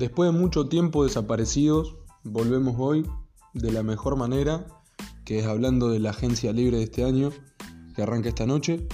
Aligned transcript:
Después 0.00 0.32
de 0.32 0.38
mucho 0.38 0.66
tiempo 0.66 1.04
desaparecidos, 1.04 1.94
volvemos 2.24 2.74
hoy 2.78 3.06
de 3.52 3.70
la 3.70 3.82
mejor 3.82 4.16
manera, 4.16 4.66
que 5.26 5.40
es 5.40 5.44
hablando 5.44 5.90
de 5.90 5.98
la 5.98 6.08
agencia 6.08 6.54
libre 6.54 6.78
de 6.78 6.84
este 6.84 7.04
año, 7.04 7.30
que 7.94 8.00
arranca 8.00 8.30
esta 8.30 8.46
noche. 8.46 8.88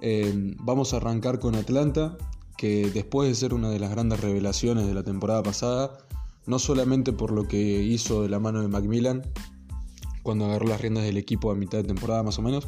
Eh, 0.00 0.56
vamos 0.58 0.92
a 0.92 0.96
arrancar 0.96 1.38
con 1.38 1.54
Atlanta, 1.54 2.18
que 2.58 2.90
después 2.90 3.28
de 3.28 3.36
ser 3.36 3.54
una 3.54 3.70
de 3.70 3.78
las 3.78 3.92
grandes 3.92 4.18
revelaciones 4.18 4.88
de 4.88 4.94
la 4.94 5.04
temporada 5.04 5.44
pasada, 5.44 5.96
no 6.46 6.58
solamente 6.58 7.12
por 7.12 7.30
lo 7.30 7.46
que 7.46 7.60
hizo 7.84 8.24
de 8.24 8.28
la 8.28 8.40
mano 8.40 8.60
de 8.60 8.66
Macmillan, 8.66 9.22
cuando 10.24 10.46
agarró 10.46 10.66
las 10.66 10.80
riendas 10.80 11.04
del 11.04 11.16
equipo 11.16 11.52
a 11.52 11.54
mitad 11.54 11.78
de 11.78 11.84
temporada 11.84 12.24
más 12.24 12.40
o 12.40 12.42
menos, 12.42 12.66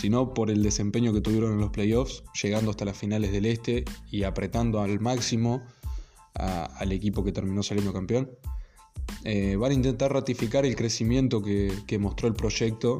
sino 0.00 0.34
por 0.34 0.52
el 0.52 0.62
desempeño 0.62 1.12
que 1.12 1.20
tuvieron 1.20 1.50
en 1.50 1.58
los 1.58 1.70
playoffs, 1.70 2.22
llegando 2.40 2.70
hasta 2.70 2.84
las 2.84 2.96
finales 2.96 3.32
del 3.32 3.46
Este 3.46 3.84
y 4.08 4.22
apretando 4.22 4.80
al 4.80 5.00
máximo 5.00 5.62
al 6.34 6.92
equipo 6.92 7.24
que 7.24 7.32
terminó 7.32 7.62
saliendo 7.62 7.92
campeón. 7.92 8.30
Eh, 9.24 9.56
van 9.56 9.72
a 9.72 9.74
intentar 9.74 10.12
ratificar 10.12 10.64
el 10.64 10.76
crecimiento 10.76 11.42
que, 11.42 11.98
mostró 11.98 12.28
el 12.28 12.34
proyecto 12.34 12.98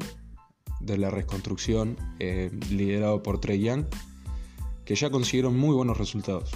de 0.79 0.97
la 0.97 1.09
reconstrucción 1.09 1.97
eh, 2.19 2.51
liderado 2.69 3.23
por 3.23 3.39
Trey 3.39 3.61
Young, 3.61 3.85
que 4.85 4.95
ya 4.95 5.09
consiguieron 5.09 5.57
muy 5.57 5.73
buenos 5.73 5.97
resultados. 5.97 6.51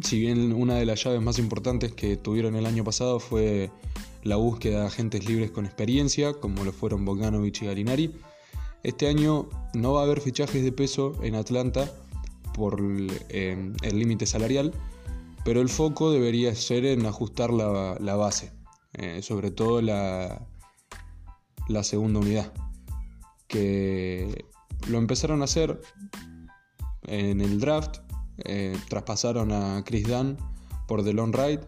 Si 0.00 0.18
bien 0.18 0.52
una 0.52 0.76
de 0.76 0.86
las 0.86 1.04
llaves 1.04 1.20
más 1.20 1.38
importantes 1.38 1.92
que 1.92 2.16
tuvieron 2.16 2.56
el 2.56 2.64
año 2.64 2.82
pasado 2.82 3.20
fue 3.20 3.70
la 4.22 4.36
búsqueda 4.36 4.80
de 4.80 4.86
agentes 4.86 5.28
libres 5.28 5.50
con 5.50 5.66
experiencia, 5.66 6.32
como 6.34 6.64
lo 6.64 6.72
fueron 6.72 7.04
Bogdanovich 7.04 7.62
y 7.62 7.66
Galinari, 7.66 8.14
este 8.82 9.06
año 9.06 9.48
no 9.74 9.92
va 9.92 10.00
a 10.00 10.04
haber 10.04 10.20
fichajes 10.20 10.64
de 10.64 10.72
peso 10.72 11.14
en 11.22 11.34
Atlanta 11.34 11.92
por 12.54 12.80
eh, 13.28 13.72
el 13.82 13.98
límite 13.98 14.26
salarial, 14.26 14.72
pero 15.44 15.60
el 15.60 15.68
foco 15.68 16.10
debería 16.10 16.54
ser 16.54 16.84
en 16.84 17.06
ajustar 17.06 17.52
la, 17.52 18.16
base, 18.16 18.52
eh, 18.94 19.22
sobre 19.22 19.50
todo 19.50 19.82
la, 19.82 20.46
la 21.68 21.82
segunda 21.82 22.20
unidad, 22.20 22.52
que 23.48 24.44
lo 24.88 24.98
empezaron 24.98 25.40
a 25.42 25.44
hacer 25.44 25.80
en 27.04 27.40
el 27.40 27.60
draft, 27.60 27.98
eh, 28.38 28.76
traspasaron 28.88 29.52
a 29.52 29.82
Chris 29.84 30.06
Dunn 30.06 30.36
por 30.86 31.02
DeLon 31.02 31.32
Wright. 31.32 31.60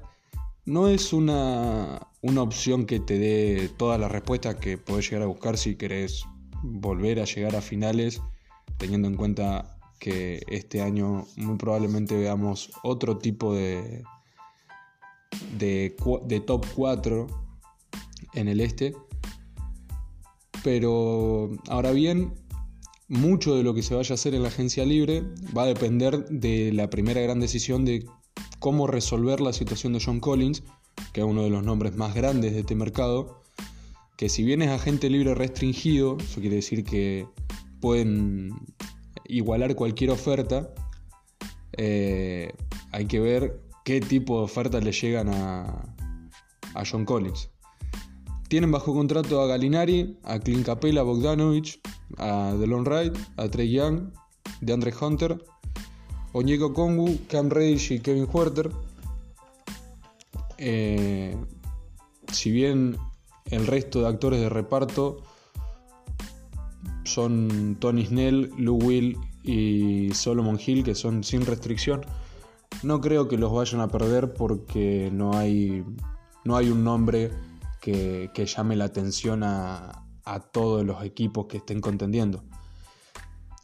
No 0.65 0.89
es 0.89 1.13
una, 1.13 2.09
una 2.23 2.43
opción 2.43 2.87
que 2.87 3.01
te 3.01 3.19
dé 3.19 3.69
todas 3.77 4.01
las 4.01 4.11
respuestas 4.11 4.57
que 4.57 4.79
puedes 4.79 5.11
llegar 5.11 5.23
a 5.25 5.27
buscar 5.27 5.59
si 5.59 5.77
querés 5.77 6.25
volver 6.63 7.21
a 7.21 7.25
llegar 7.25 7.55
a 7.55 7.61
finales, 7.61 8.23
teniendo 8.79 9.09
en 9.09 9.17
cuenta 9.17 9.74
que 10.05 10.43
este 10.49 10.83
año 10.83 11.27
muy 11.37 11.57
probablemente 11.57 12.15
veamos 12.15 12.71
otro 12.83 13.17
tipo 13.17 13.55
de, 13.55 14.05
de, 15.57 16.43
top 16.47 16.67
4 16.75 17.27
en 18.35 18.49
el 18.49 18.61
este. 18.61 18.95
Pero 20.63 21.53
ahora 21.71 21.93
bien, 21.93 22.35
mucho 23.09 23.57
de 23.57 23.63
lo 23.63 23.73
que 23.73 23.83
se 23.83 23.95
vaya 23.95 24.13
a 24.13 24.17
hacer 24.17 24.35
en 24.35 24.43
la 24.43 24.49
agencia 24.49 24.85
libre 24.85 25.23
va 25.57 25.63
a 25.63 25.67
depender 25.69 26.27
de 26.27 26.71
la 26.75 26.91
primera 26.91 27.23
gran 27.23 27.41
decisión 27.41 27.87
de 27.87 28.05
cómo 28.59 28.87
resolver 28.87 29.41
la 29.41 29.55
situación 29.55 29.95
de 29.95 30.03
John 30.05 30.21
Collins, 30.21 30.65
que 31.15 31.23
es 31.23 31.27
uno 31.27 31.45
de 31.45 31.51
los 31.51 31.65
nombres 31.65 31.97
más 31.97 32.15
grandes 32.15 32.53
de 32.53 32.61
este 32.61 32.75
mercado, 32.75 33.41
que 34.19 34.29
si 34.29 34.45
bien 34.45 34.61
es 34.61 34.69
agente 34.69 35.09
libre 35.09 35.35
restringido, 35.35 36.19
eso 36.19 36.43
quiere 36.43 36.57
decir 36.57 36.85
que 36.85 37.27
pueden 37.81 38.53
igualar 39.27 39.75
cualquier 39.75 40.11
oferta, 40.11 40.73
eh, 41.77 42.53
hay 42.93 43.07
que 43.07 43.21
ver 43.21 43.61
qué 43.85 44.01
tipo 44.01 44.39
de 44.39 44.45
ofertas 44.45 44.85
le 44.85 44.93
llegan 44.93 45.29
a, 45.33 45.91
John 46.91 47.05
Collins. 47.05 47.51
Tienen 48.49 48.73
bajo 48.73 48.93
contrato 48.93 49.41
a 49.41 49.47
Galinari, 49.47 50.19
a 50.25 50.39
Clint 50.39 50.67
Capella, 50.67 51.01
a 51.01 51.05
Bogdanovich, 51.05 51.81
a 52.19 52.55
Delon 52.59 52.85
Wright, 52.85 53.17
a 53.37 53.49
Trey 53.49 53.71
Young, 53.71 54.11
DeAndre 54.61 54.93
Hunter, 55.01 55.43
Onyeko 56.33 56.73
Kongu, 56.73 57.19
Cam 57.29 57.49
Reddish 57.49 57.93
y 57.93 58.01
Kevin 58.01 58.29
Huerter. 58.31 58.71
Eh, 60.59 61.37
si 62.33 62.51
bien 62.51 62.97
el 63.51 63.67
resto 63.67 64.01
de 64.01 64.09
actores 64.09 64.41
de 64.41 64.49
reparto 64.49 65.23
son 67.05 67.77
Tony 67.79 68.07
Snell, 68.07 68.51
Lou 68.57 68.77
Will 68.77 69.19
y 69.43 70.13
Solomon 70.13 70.59
Hill, 70.65 70.85
que 70.85 70.95
son 70.95 71.23
sin 71.23 71.47
restricción. 71.47 72.03
No 72.83 73.01
creo 73.01 73.29
que 73.29 73.39
los 73.39 73.53
vayan 73.53 73.81
a 73.81 73.89
perder 73.89 74.35
porque 74.35 75.11
no 75.13 75.37
hay, 75.37 75.85
no 76.45 76.57
hay 76.57 76.71
un 76.71 76.83
nombre 76.83 77.31
que, 77.81 78.31
llame 78.35 78.77
la 78.77 78.87
atención 78.87 79.43
a, 79.45 80.01
todos 80.53 80.85
los 80.85 81.05
equipos 81.05 81.47
que 81.47 81.59
estén 81.59 81.83
contendiendo. 81.83 82.45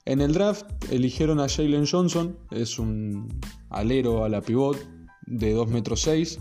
En 0.04 0.20
el 0.20 0.34
draft 0.34 0.66
eligieron 0.90 1.40
a 1.40 1.48
Jalen 1.48 1.86
Johnson, 1.86 2.38
es 2.50 2.78
un 2.78 3.40
alero 3.70 4.24
a 4.24 4.28
la 4.28 4.42
pivot 4.42 4.76
de 5.22 5.52
2 5.52 5.68
metros 5.68 6.02
6, 6.02 6.38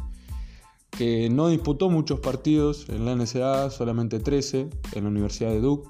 que 0.91 1.29
no 1.29 1.47
disputó 1.47 1.89
muchos 1.89 2.19
partidos 2.19 2.89
en 2.89 3.05
la 3.05 3.15
NCAA, 3.15 3.69
solamente 3.69 4.19
13 4.19 4.69
en 4.95 5.03
la 5.03 5.09
Universidad 5.09 5.51
de 5.51 5.61
Duke 5.61 5.89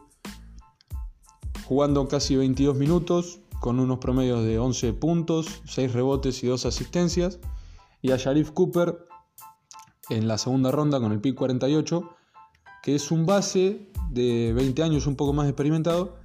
jugando 1.70 2.08
casi 2.08 2.36
22 2.36 2.78
minutos, 2.78 3.42
con 3.60 3.80
unos 3.80 4.00
promedios 4.00 4.44
de 4.44 4.58
11 4.58 4.92
puntos, 4.94 5.62
6 5.66 5.94
rebotes 5.94 6.44
y 6.44 6.48
2 6.48 6.66
asistencias. 6.66 7.38
Y 8.02 8.10
a 8.10 8.18
Sharif 8.18 8.50
Cooper 8.50 9.06
en 10.10 10.28
la 10.28 10.40
segunda 10.40 10.72
ronda 10.72 11.00
con 11.00 11.12
el 11.12 11.22
pick 11.22 11.36
48, 11.36 12.10
que 12.82 12.96
es 12.96 13.12
un 13.12 13.28
base 13.28 13.92
de 14.10 14.52
20 14.56 14.82
años, 14.82 15.06
un 15.06 15.16
poco 15.16 15.32
más 15.32 15.48
experimentado, 15.48 16.16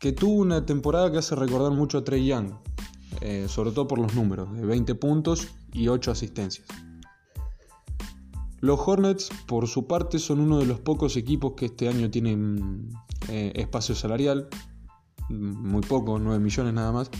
que 0.00 0.10
tuvo 0.10 0.40
una 0.40 0.66
temporada 0.66 1.12
que 1.12 1.18
hace 1.18 1.36
recordar 1.36 1.70
mucho 1.70 1.98
a 1.98 2.04
Trey 2.04 2.26
Young, 2.26 2.54
eh, 3.20 3.46
sobre 3.48 3.70
todo 3.70 3.86
por 3.86 4.00
los 4.00 4.16
números, 4.16 4.52
de 4.52 4.66
20 4.66 4.96
puntos 4.96 5.46
y 5.72 5.86
8 5.86 6.10
asistencias. 6.10 6.66
Los 8.58 8.80
Hornets, 8.84 9.30
por 9.46 9.68
su 9.68 9.86
parte, 9.86 10.18
son 10.18 10.40
uno 10.40 10.58
de 10.58 10.66
los 10.66 10.80
pocos 10.80 11.16
equipos 11.16 11.52
que 11.52 11.66
este 11.66 11.88
año 11.88 12.10
tienen 12.10 12.90
eh, 13.28 13.52
espacio 13.56 13.94
salarial, 13.94 14.48
muy 15.28 15.82
poco, 15.82 16.18
9 16.18 16.38
millones 16.38 16.74
nada 16.74 16.92
más. 16.92 17.10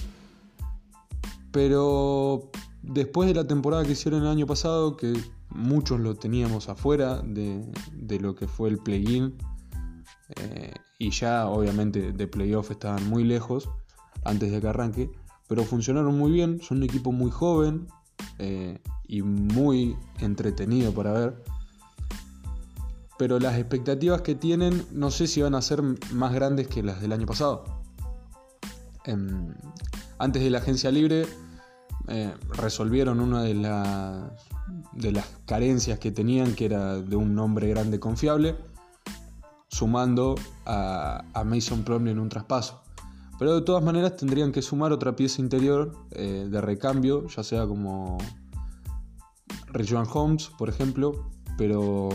Pero 1.51 2.51
después 2.83 3.29
de 3.29 3.35
la 3.35 3.47
temporada 3.47 3.85
que 3.85 3.93
hicieron 3.93 4.23
el 4.23 4.29
año 4.29 4.47
pasado, 4.47 4.97
que 4.97 5.15
muchos 5.51 6.01
lo 6.01 6.15
teníamos 6.15 6.69
afuera 6.69 7.23
de, 7.23 7.65
lo 8.21 8.35
que 8.35 8.47
fue 8.47 8.69
el 8.69 8.79
play-in, 8.79 9.37
eh, 10.37 10.75
y 10.99 11.11
ya 11.11 11.47
obviamente 11.49 12.13
de 12.13 12.27
playoff 12.27 12.71
estaban 12.71 13.09
muy 13.09 13.25
lejos 13.25 13.69
antes 14.25 14.51
de 14.51 14.61
que 14.61 14.69
arranque, 14.69 15.11
pero 15.49 15.65
funcionaron 15.65 16.17
muy 16.19 16.33
bien, 16.33 16.61
son 16.61 16.79
un 16.79 16.85
equipo 16.85 17.13
muy 17.13 17.31
joven 17.31 17.87
eh, 18.39 18.79
y 19.07 19.23
muy 19.23 19.97
entretenido 20.21 20.93
para 20.93 21.13
ver 21.13 21.45
pero 23.19 23.39
las 23.39 23.59
expectativas 23.59 24.23
que 24.23 24.35
tienen 24.35 24.87
no 24.93 25.11
sé 25.11 25.27
si 25.27 25.43
van 25.43 25.55
a 25.55 25.63
ser 25.63 25.83
más 26.13 26.33
grandes 26.33 26.69
que 26.69 26.83
las 26.83 27.01
del 27.01 27.13
año 27.13 27.27
pasado. 27.27 27.65
Em, 29.05 29.55
antes 30.19 30.43
de 30.43 30.51
la 30.51 30.59
agencia 30.59 30.91
libre 30.91 31.27
eh, 32.09 32.35
resolvieron 32.51 33.21
una 33.21 33.43
de 33.43 33.55
las, 33.55 34.33
de 34.93 35.13
las 35.13 35.27
carencias 35.45 35.99
que 35.99 36.11
tenían, 36.11 36.55
que 36.55 36.67
era 36.67 37.01
de 37.01 37.17
un 37.17 37.35
nombre 37.35 37.69
grande 37.69 37.99
confiable, 37.99 38.57
sumando 39.69 40.37
a, 40.65 41.25
Mason 41.45 41.83
Plumlee 41.83 42.13
en 42.13 42.19
un 42.19 42.29
traspaso. 42.29 42.83
Pero 43.39 43.55
de 43.55 43.63
todas 43.63 43.83
maneras 43.83 44.17
tendrían 44.17 44.53
que 44.53 44.63
sumar 44.63 44.93
otra 44.93 45.15
pieza 45.15 45.43
interior 45.43 45.93
eh, 46.13 46.49
de 46.51 46.61
recambio, 46.61 47.27
ya 47.29 47.43
sea 47.43 47.67
como 47.67 48.17
Rejuan 49.67 50.07
Holmes, 50.11 50.51
por 50.57 50.69
ejemplo, 50.71 51.29
pero 51.59 52.09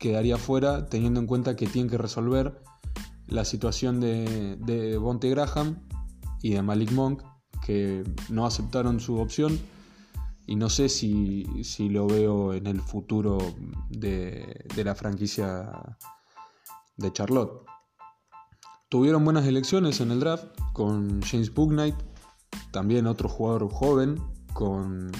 quedaría 0.00 0.36
fuera 0.36 0.86
teniendo 0.86 1.20
en 1.20 1.28
cuenta 1.28 1.54
que 1.54 1.68
tienen 1.68 1.88
que 1.88 1.98
resolver 1.98 2.60
la 3.28 3.44
situación 3.44 4.00
de, 4.00 4.56
de 4.56 4.98
Bonte 4.98 5.30
Graham 5.30 5.86
y 6.42 6.54
de 6.54 6.62
Malik 6.62 6.90
Monk, 6.90 7.22
que 7.64 8.02
no 8.28 8.44
aceptaron 8.44 8.98
su 8.98 9.18
opción 9.20 9.60
y 10.50 10.56
no 10.56 10.68
sé 10.68 10.88
si, 10.88 11.44
lo 11.90 12.08
veo 12.08 12.52
en 12.54 12.66
el 12.66 12.80
futuro 12.80 13.38
de, 13.88 14.66
la 14.82 14.96
franquicia 14.96 15.96
de 16.96 17.12
Charlotte. 17.12 17.62
Tuvieron 18.88 19.24
buenas 19.24 19.46
elecciones 19.46 20.00
en 20.00 20.10
el 20.10 20.18
draft 20.18 20.46
con 20.72 21.22
James 21.22 21.54
Booknight, 21.54 21.94
también 22.72 23.06
otro 23.06 23.28
jugador 23.28 23.70
joven 23.70 24.20
con 24.52 25.12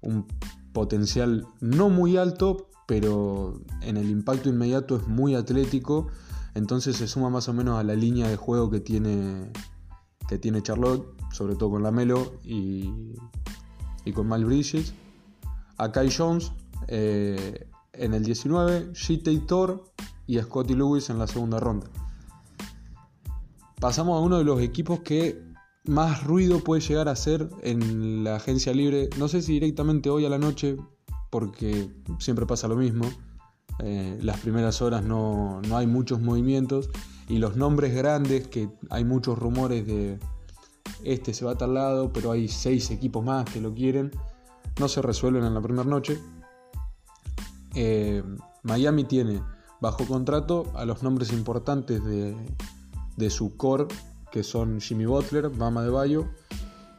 un 0.00 0.26
potencial 0.72 1.46
no 1.60 1.90
muy 1.90 2.16
alto, 2.16 2.67
pero 2.88 3.60
en 3.82 3.98
el 3.98 4.08
impacto 4.08 4.48
inmediato 4.48 4.96
es 4.96 5.06
muy 5.06 5.34
atlético, 5.34 6.06
entonces 6.54 6.96
se 6.96 7.06
suma 7.06 7.28
más 7.28 7.46
o 7.50 7.52
menos 7.52 7.78
a 7.78 7.82
la 7.82 7.94
línea 7.94 8.28
de 8.28 8.36
juego 8.36 8.70
que 8.70 8.80
tiene, 8.80 9.52
que 10.26 10.38
tiene 10.38 10.62
Charlotte, 10.62 11.06
sobre 11.30 11.54
todo 11.54 11.72
con 11.72 11.82
la 11.82 11.90
Melo, 11.90 12.40
y, 12.42 12.90
y 14.06 14.12
con 14.12 14.26
Miles 14.26 14.46
Bridges. 14.46 14.94
A 15.76 15.92
Kai 15.92 16.10
Jones 16.10 16.50
eh, 16.86 17.68
en 17.92 18.14
el 18.14 18.24
19, 18.24 18.94
G. 18.94 19.46
Thor 19.46 19.84
y 20.26 20.38
a 20.38 20.44
Scotty 20.44 20.72
Lewis 20.72 21.10
en 21.10 21.18
la 21.18 21.26
segunda 21.26 21.60
ronda. 21.60 21.88
Pasamos 23.78 24.16
a 24.16 24.20
uno 24.20 24.38
de 24.38 24.44
los 24.44 24.62
equipos 24.62 25.00
que 25.00 25.44
más 25.84 26.24
ruido 26.24 26.60
puede 26.60 26.80
llegar 26.80 27.08
a 27.08 27.12
hacer 27.12 27.50
en 27.60 28.24
la 28.24 28.36
agencia 28.36 28.72
libre. 28.72 29.10
No 29.18 29.28
sé 29.28 29.42
si 29.42 29.52
directamente 29.52 30.08
hoy 30.08 30.24
a 30.24 30.30
la 30.30 30.38
noche, 30.38 30.78
porque 31.30 31.90
siempre 32.18 32.46
pasa 32.46 32.68
lo 32.68 32.76
mismo. 32.76 33.04
Eh, 33.80 34.18
las 34.22 34.40
primeras 34.40 34.82
horas 34.82 35.04
no, 35.04 35.60
no, 35.68 35.76
hay 35.76 35.86
muchos 35.86 36.20
movimientos 36.20 36.90
y 37.28 37.38
los 37.38 37.56
nombres 37.56 37.94
grandes, 37.94 38.48
que 38.48 38.68
hay 38.90 39.04
muchos 39.04 39.38
rumores 39.38 39.86
de 39.86 40.18
este 41.04 41.32
se 41.32 41.44
va 41.44 41.52
a 41.52 41.58
tal 41.58 41.74
lado, 41.74 42.12
pero 42.12 42.32
hay 42.32 42.48
seis 42.48 42.90
equipos 42.90 43.24
más 43.24 43.44
que 43.44 43.60
lo 43.60 43.72
quieren, 43.72 44.10
no 44.80 44.88
se 44.88 45.00
resuelven 45.00 45.44
en 45.44 45.54
la 45.54 45.60
primera 45.60 45.84
noche. 45.84 46.18
Eh, 47.74 48.24
Miami 48.64 49.04
tiene 49.04 49.40
bajo 49.80 50.04
contrato 50.06 50.72
a 50.74 50.84
los 50.84 51.02
nombres 51.04 51.32
importantes 51.32 52.02
de, 52.04 52.36
de 53.16 53.30
su 53.30 53.56
core 53.56 53.86
que 54.30 54.42
son 54.42 54.80
Jimmy 54.80 55.06
Butler, 55.06 55.48
Bama 55.48 55.82
de 55.82 55.90
Bayo 55.90 56.28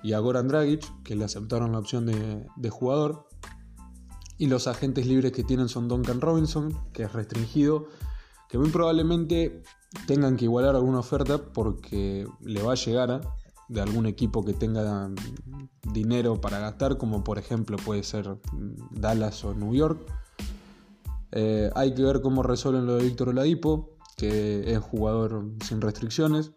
y 0.01 0.13
a 0.13 0.19
Goran 0.19 0.47
Dragic, 0.47 0.85
que 1.03 1.15
le 1.15 1.25
aceptaron 1.25 1.71
la 1.71 1.79
opción 1.79 2.05
de, 2.05 2.69
jugador. 2.69 3.27
Y 4.39 4.47
los 4.47 4.65
agentes 4.67 5.05
libres 5.05 5.31
que 5.31 5.43
tienen 5.43 5.69
son 5.69 5.87
Duncan 5.87 6.21
Robinson, 6.21 6.75
que 6.93 7.03
es 7.03 7.13
restringido, 7.13 7.87
que 8.47 8.57
muy 8.57 8.69
probablemente 8.69 9.61
tengan 10.07 10.37
que 10.37 10.45
igualar 10.45 10.75
alguna 10.75 10.99
oferta 10.99 11.37
porque 11.37 12.25
le 12.41 12.63
va 12.63 12.71
a 12.71 12.75
llegar 12.75 13.21
de 13.67 13.81
algún 13.81 14.07
equipo 14.07 14.43
que 14.43 14.53
tenga 14.53 15.11
dinero 15.93 16.41
para 16.41 16.59
gastar, 16.59 16.97
como 16.97 17.23
por 17.23 17.37
ejemplo 17.37 17.77
puede 17.77 18.03
ser 18.03 18.39
Dallas 18.91 19.43
o 19.45 19.53
New 19.53 19.75
York. 19.75 19.99
Eh, 21.31 21.69
hay 21.75 21.93
que 21.93 22.01
ver 22.01 22.21
cómo 22.21 22.41
resuelven 22.41 22.87
lo 22.87 22.95
de 22.95 23.03
Víctor 23.03 23.29
Oladipo, 23.29 23.97
que 24.17 24.73
es 24.73 24.79
jugador 24.79 25.51
sin 25.63 25.81
restricciones 25.81 26.51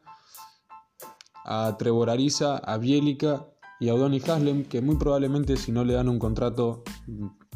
a 1.44 1.76
Trevor 1.78 2.10
Ariza, 2.10 2.58
a 2.58 2.78
Bielica 2.78 3.46
y 3.80 3.88
a 3.88 3.94
Donny 3.94 4.20
Haslem, 4.20 4.64
que 4.64 4.80
muy 4.80 4.96
probablemente 4.96 5.56
si 5.56 5.72
no 5.72 5.84
le 5.84 5.94
dan 5.94 6.08
un 6.08 6.18
contrato 6.18 6.84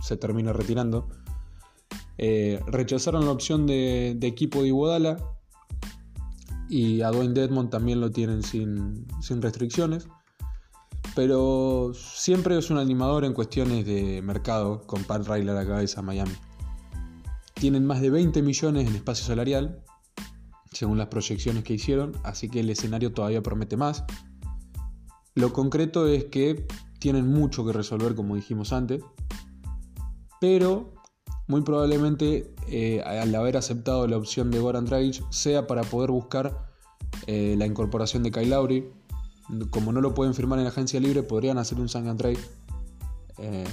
se 0.06 0.16
termina 0.16 0.52
retirando. 0.52 1.08
Eh, 2.16 2.60
rechazaron 2.68 3.24
la 3.24 3.32
opción 3.32 3.66
de, 3.66 4.16
equipo 4.22 4.62
de 4.62 4.68
Iguodala 4.68 5.16
y 6.68 7.02
a 7.02 7.10
Dwayne 7.10 7.34
Dedmond 7.34 7.70
también 7.70 8.00
lo 8.00 8.10
tienen 8.12 8.42
sin, 8.42 9.06
restricciones. 9.42 10.08
Pero 11.16 11.92
siempre 11.94 12.56
es 12.56 12.70
un 12.70 12.78
animador 12.78 13.24
en 13.24 13.32
cuestiones 13.32 13.84
de 13.84 14.22
mercado 14.22 14.86
con 14.86 15.02
Pat 15.04 15.26
Riley 15.26 15.48
a 15.48 15.54
la 15.54 15.66
cabeza 15.66 16.02
Miami. 16.02 16.34
Tienen 17.54 17.84
más 17.84 18.00
de 18.00 18.10
20 18.10 18.42
millones 18.42 18.86
en 18.86 18.94
espacio 18.94 19.24
salarial, 19.24 19.82
según 20.72 20.98
las 20.98 21.08
proyecciones 21.08 21.64
que 21.64 21.74
hicieron, 21.74 22.12
así 22.22 22.48
que 22.48 22.60
el 22.60 22.70
escenario 22.70 23.12
todavía 23.12 23.42
promete 23.42 23.76
más. 23.76 24.04
Lo 25.34 25.52
concreto 25.52 26.06
es 26.06 26.26
que 26.26 26.66
tienen 26.98 27.26
mucho 27.28 27.64
que 27.64 27.72
resolver, 27.72 28.14
como 28.14 28.36
dijimos 28.36 28.72
antes, 28.72 29.02
pero 30.48 30.92
muy 31.48 31.62
probablemente 31.62 32.54
eh, 32.68 33.02
al 33.04 33.34
haber 33.34 33.56
aceptado 33.56 34.06
la 34.06 34.16
opción 34.16 34.52
de 34.52 34.60
Goran 34.60 34.84
Dragic 34.84 35.28
sea 35.30 35.66
para 35.66 35.82
poder 35.82 36.12
buscar 36.12 36.68
eh, 37.26 37.56
la 37.58 37.66
incorporación 37.66 38.22
de 38.22 38.30
Kyle 38.30 38.50
Lowry. 38.50 38.88
Como 39.70 39.90
no 39.90 40.00
lo 40.00 40.14
pueden 40.14 40.34
firmar 40.34 40.60
en 40.60 40.64
la 40.66 40.70
agencia 40.70 41.00
libre, 41.00 41.24
podrían 41.24 41.58
hacer 41.58 41.80
un 41.80 41.88
sign 41.88 42.06
and 42.06 42.20
trade 42.20 42.38
eh, 43.38 43.64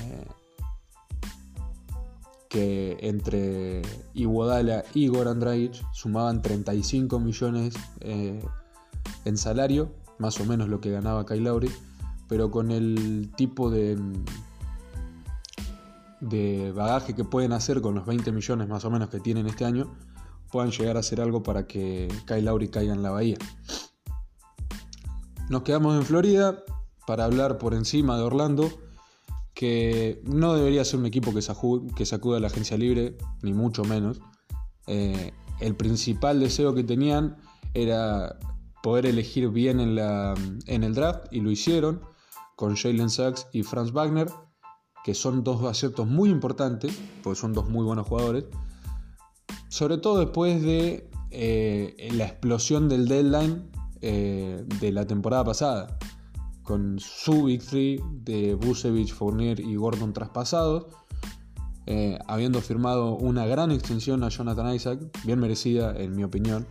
que 2.50 2.98
entre 3.02 3.84
Iguodala 4.16 4.84
y 4.96 5.10
Goran 5.10 5.40
Dragic 5.40 5.75
sumaban 5.94 6.42
35 6.42 7.20
millones 7.20 7.75
en 8.02 9.38
salario, 9.38 9.92
más 10.18 10.40
o 10.40 10.46
menos 10.46 10.70
lo 10.70 10.81
que 10.81 10.90
ganaba 10.90 11.28
Kyle 11.28 11.44
Lowry, 11.44 11.70
pero 12.28 12.50
con 12.50 12.72
el 12.72 13.30
tipo 13.36 13.70
de, 13.70 13.96
de 16.24 16.72
bagaje 16.72 17.16
que 17.16 17.24
pueden 17.24 17.54
hacer 17.54 17.81
con 17.81 17.96
los 17.96 18.06
20 18.06 18.31
millones 18.31 18.68
más 18.68 18.86
o 18.86 18.92
menos 18.92 19.10
que 19.10 19.20
tienen 19.20 19.48
este 19.48 19.66
año, 19.66 19.94
puedan 20.52 20.72
llegar 20.72 20.98
a 20.98 21.02
hacer 21.02 21.20
algo 21.20 21.44
para 21.44 21.68
que 21.68 22.08
Kyle 22.25 22.46
Lowry 22.46 22.70
caiga 22.70 22.94
en 22.94 23.04
la 23.04 23.12
bahía. 23.12 23.38
Nos 25.50 25.64
quedamos 25.64 25.96
en 25.96 26.04
Florida 26.04 26.64
para 27.06 27.25
hablar 27.25 27.58
por 27.58 27.74
encima 27.74 28.18
de 28.18 28.24
Orlando 28.24 28.72
que 29.54 30.22
no 30.24 30.54
debería 30.54 30.84
ser 30.86 31.00
un 31.00 31.06
equipo 31.06 31.34
que, 31.34 31.42
que 31.96 32.06
sacuda 32.06 32.38
a 32.38 32.40
la 32.40 32.48
agencia 32.48 32.78
libre, 32.78 33.18
ni 33.42 33.54
mucho 33.54 33.84
menos. 33.84 34.20
Eh, 34.88 35.31
el 35.60 35.75
principal 35.75 36.40
deseo 36.40 36.74
que 36.74 36.84
tenían 36.84 37.38
era 37.74 38.38
poder 38.81 39.06
elegir 39.06 39.50
bien 39.50 39.80
en, 39.80 39.96
la, 39.96 40.34
en 40.68 40.84
el 40.84 40.94
draft 40.94 41.28
y 41.31 41.42
lo 41.42 41.52
hicieron 41.52 42.02
con 42.56 42.75
Jalen 42.75 43.10
Sachs 43.10 43.48
y 43.52 43.64
Franz 43.64 43.92
Wagner, 43.92 44.28
que 45.04 45.14
son 45.14 45.44
dos 45.44 45.64
aciertos 45.64 46.08
muy 46.08 46.30
importantes, 46.30 46.98
porque 47.24 47.40
son 47.40 47.54
dos 47.54 47.70
muy 47.70 47.84
buenos 47.84 48.08
jugadores. 48.08 48.46
Sobre 49.68 49.98
todo 49.98 50.20
después 50.20 50.62
de 50.62 51.10
eh, 51.32 52.10
la 52.14 52.26
explosión 52.26 52.90
del 52.90 53.08
deadline 53.08 53.70
eh, 54.02 54.66
de 54.80 54.92
la 54.92 55.06
temporada 55.08 55.44
pasada 55.44 55.98
con 56.64 57.00
su 57.00 57.46
Big 57.46 57.62
de 58.24 58.56
Busevich, 58.56 59.14
Fournier 59.14 59.60
y 59.60 59.76
Gordon 59.76 60.14
traspasados, 60.14 60.88
eh, 61.86 62.18
habiendo 62.28 62.62
firmado 62.62 63.16
una 63.16 63.46
gran 63.46 63.72
extensión 63.72 64.24
a 64.24 64.30
Jonathan 64.30 64.74
Isaac, 64.74 65.00
bien 65.26 65.40
merecida 65.40 65.94
en 65.98 66.16
mi 66.16 66.24
opinión, 66.24 66.66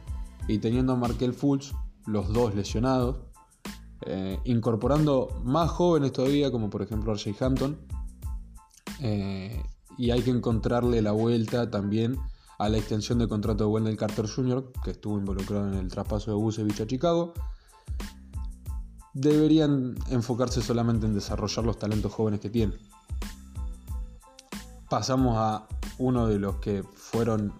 y 0.48 0.58
teniendo 0.58 0.94
a 0.94 0.96
Markel 0.96 1.34
Fultz, 1.34 1.74
los 2.06 2.32
dos 2.32 2.54
lesionados, 2.54 3.16
eh, 4.06 4.38
incorporando 4.44 5.28
más 5.44 5.70
jóvenes 5.70 6.12
todavía, 6.12 6.50
como 6.50 6.70
por 6.70 6.82
ejemplo 6.82 7.14
RJ 7.14 7.40
Hampton, 7.40 7.78
eh, 9.02 9.62
y 9.98 10.10
hay 10.10 10.22
que 10.22 10.30
encontrarle 10.30 11.02
la 11.02 11.12
vuelta 11.12 11.70
también 11.70 12.18
a 12.58 12.68
la 12.68 12.78
extensión 12.78 13.18
de 13.18 13.26
contrato 13.26 13.64
de 13.64 13.70
Wendell 13.70 13.96
Carter 13.96 14.28
Jr., 14.28 14.72
que 14.84 14.92
estuvo 14.92 15.18
involucrado 15.18 15.68
en 15.68 15.74
el 15.74 15.88
traspaso 15.88 16.30
de 16.30 16.36
Busevich 16.36 16.80
a 16.80 16.86
Chicago, 16.86 17.34
deberían 19.12 19.96
enfocarse 20.08 20.62
solamente 20.62 21.06
en 21.06 21.14
desarrollar 21.14 21.64
los 21.64 21.78
talentos 21.78 22.12
jóvenes 22.12 22.40
que 22.40 22.50
tienen. 22.50 22.78
Pasamos 24.88 25.36
a 25.36 25.66
uno 25.98 26.28
de 26.28 26.38
los 26.38 26.56
que 26.56 26.84
fueron 26.94 27.52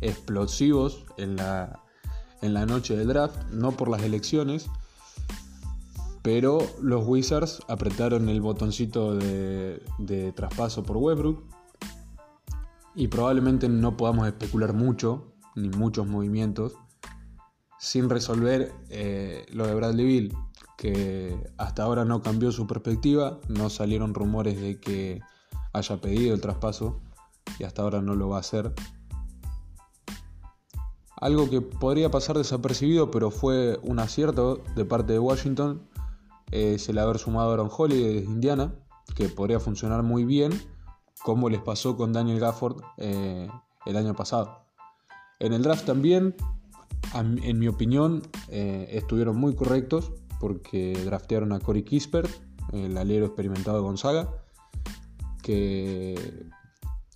explosivos 0.00 1.04
en 1.16 1.36
la, 1.36 1.80
en 2.42 2.54
la 2.54 2.66
noche 2.66 2.96
del 2.96 3.08
draft, 3.08 3.50
no 3.52 3.72
por 3.72 3.88
las 3.88 4.02
elecciones, 4.02 4.66
pero 6.26 6.58
los 6.82 7.06
Wizards 7.06 7.60
apretaron 7.68 8.28
el 8.28 8.40
botoncito 8.40 9.14
de, 9.14 10.32
traspaso 10.34 10.82
por 10.82 10.96
Westbrook 10.96 11.44
y 12.96 13.06
probablemente 13.06 13.68
no 13.68 13.96
podamos 13.96 14.26
especular 14.26 14.72
mucho, 14.72 15.36
ni 15.54 15.68
muchos 15.68 16.04
movimientos, 16.08 16.74
sin 17.78 18.10
resolver 18.10 18.72
eh, 18.90 19.46
lo 19.52 19.68
de 19.68 19.74
Bradley 19.76 20.04
Bill 20.04 20.34
que 20.76 21.38
hasta 21.58 21.84
ahora 21.84 22.04
no 22.04 22.22
cambió 22.22 22.50
su 22.50 22.66
perspectiva, 22.66 23.38
no 23.46 23.70
salieron 23.70 24.12
rumores 24.12 24.60
de 24.60 24.80
que 24.80 25.20
haya 25.72 26.00
pedido 26.00 26.34
el 26.34 26.40
traspaso 26.40 27.00
y 27.60 27.62
hasta 27.62 27.82
ahora 27.82 28.02
no 28.02 28.16
lo 28.16 28.30
va 28.30 28.38
a 28.38 28.40
hacer. 28.40 28.74
Algo 31.18 31.48
que 31.48 31.60
podría 31.60 32.10
pasar 32.10 32.36
desapercibido, 32.36 33.12
pero 33.12 33.30
fue 33.30 33.78
un 33.84 34.00
acierto 34.00 34.64
de 34.74 34.84
parte 34.84 35.12
de 35.12 35.20
Washington, 35.20 35.88
es 36.56 36.88
el 36.88 36.98
haber 36.98 37.18
sumado 37.18 37.50
a 37.50 37.54
Aaron 37.54 37.70
Holiday 37.76 38.14
desde 38.14 38.30
Indiana, 38.30 38.74
que 39.14 39.28
podría 39.28 39.60
funcionar 39.60 40.02
muy 40.02 40.24
bien, 40.24 40.52
como 41.22 41.48
les 41.48 41.60
pasó 41.60 41.96
con 41.96 42.12
Daniel 42.12 42.40
Gafford 42.40 42.82
eh, 42.98 43.48
el 43.84 43.96
año 43.96 44.14
pasado. 44.14 44.64
En 45.38 45.52
el 45.52 45.62
draft 45.62 45.84
también, 45.84 46.34
en 47.14 47.58
mi 47.58 47.68
opinión, 47.68 48.22
eh, 48.48 48.88
estuvieron 48.92 49.36
muy 49.36 49.54
correctos 49.54 50.12
porque 50.40 50.92
draftearon 51.04 51.52
a 51.52 51.60
Corey 51.60 51.82
Kispert, 51.82 52.30
el 52.72 52.96
alero 52.96 53.26
experimentado 53.26 53.76
de 53.76 53.82
Gonzaga, 53.82 54.28
que 55.42 56.48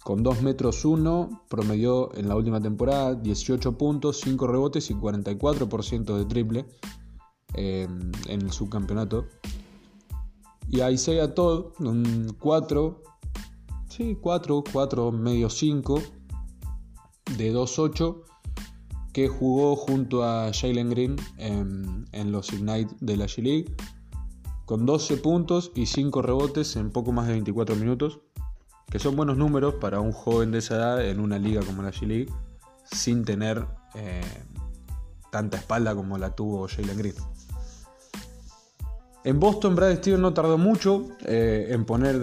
con 0.05 0.23
2 0.23 0.43
metros 0.43 0.85
1 0.85 1.45
promedió 1.49 2.15
en 2.15 2.29
la 2.29 2.37
última 2.37 2.61
temporada 2.61 3.15
18 3.15 3.77
puntos, 3.77 4.21
5 4.21 4.47
rebotes 4.47 4.91
y 4.91 4.95
44% 4.95 6.17
de 6.17 6.25
triple 6.25 6.67
en, 7.55 8.13
el 8.29 8.51
subcampeonato. 8.53 9.27
Y 10.69 10.81
a 10.81 10.91
Isaiah 10.91 11.35
Todd, 11.35 11.73
un 11.81 12.37
4, 12.39 13.03
sí, 13.89 14.17
4, 14.21 14.65
4, 14.73 15.13
medio 15.13 15.51
5, 15.51 16.01
de 17.37 17.55
2-8 17.55 18.23
que 19.13 19.29
jugó 19.29 19.77
junto 19.77 20.25
a 20.25 20.53
Jalen 20.53 20.91
Green 20.91 21.17
en, 21.39 22.33
los 22.33 22.53
Ignite 22.53 22.95
de 23.01 23.17
la 23.17 23.27
G-League, 23.27 23.75
con 24.67 24.87
12 24.87 25.17
puntos 25.17 25.73
y 25.75 25.87
5 25.87 26.23
rebotes 26.23 26.77
en 26.77 26.91
poco 26.91 27.13
más 27.13 27.27
de 27.27 27.33
24 27.33 27.75
minutos, 27.77 28.21
que 28.89 28.99
son 28.99 29.17
buenos 29.17 29.37
números 29.37 29.75
para 29.75 30.01
un 30.01 30.13
joven 30.13 30.53
de 30.53 30.59
esa 30.59 30.77
edad 30.77 31.09
en 31.09 31.21
una 31.21 31.39
liga 31.39 31.63
como 31.63 31.83
la 31.83 31.91
G-League, 31.91 32.33
sin 32.85 33.25
tener 33.25 33.67
eh, 33.95 34.23
tanta 35.33 35.59
espalda 35.59 35.95
como 35.95 36.19
la 36.19 36.35
tuvo 36.35 36.69
Jalen 36.69 36.99
Green. 36.99 37.15
En 39.23 39.39
Boston, 39.39 39.77
Brad 39.77 39.97
Stevens 39.97 40.23
no 40.23 40.33
tardó 40.33 40.57
mucho 40.57 41.09
eh, 41.27 41.69
en 41.71 41.85
poner 41.85 42.19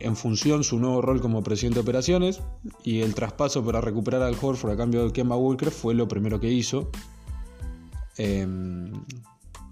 en 0.00 0.16
función 0.16 0.64
su 0.64 0.78
nuevo 0.78 1.00
rol 1.00 1.20
como 1.20 1.42
presidente 1.42 1.76
de 1.76 1.82
operaciones 1.82 2.40
y 2.82 3.00
el 3.00 3.14
traspaso 3.14 3.64
para 3.64 3.80
recuperar 3.80 4.22
al 4.22 4.36
Horford 4.40 4.72
a 4.72 4.76
cambio 4.76 5.04
de 5.04 5.12
Kemba 5.12 5.36
Walker 5.36 5.70
fue 5.70 5.94
lo 5.94 6.08
primero 6.08 6.40
que 6.40 6.50
hizo. 6.50 6.90
Em, 8.16 8.92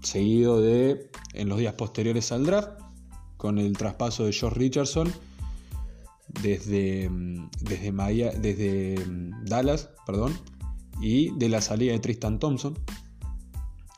seguido 0.01 0.61
de, 0.61 1.09
en 1.33 1.49
los 1.49 1.57
días 1.57 1.73
posteriores 1.73 2.31
al 2.31 2.45
draft, 2.45 2.69
con 3.37 3.57
el 3.57 3.75
traspaso 3.75 4.25
de 4.25 4.31
George 4.31 4.57
Richardson 4.57 5.11
desde, 6.41 7.09
desde, 7.61 7.91
desde 8.39 8.95
Dallas 9.43 9.89
perdón, 10.05 10.33
y 11.01 11.37
de 11.37 11.49
la 11.49 11.61
salida 11.61 11.93
de 11.93 11.99
Tristan 11.99 12.39
Thompson 12.39 12.77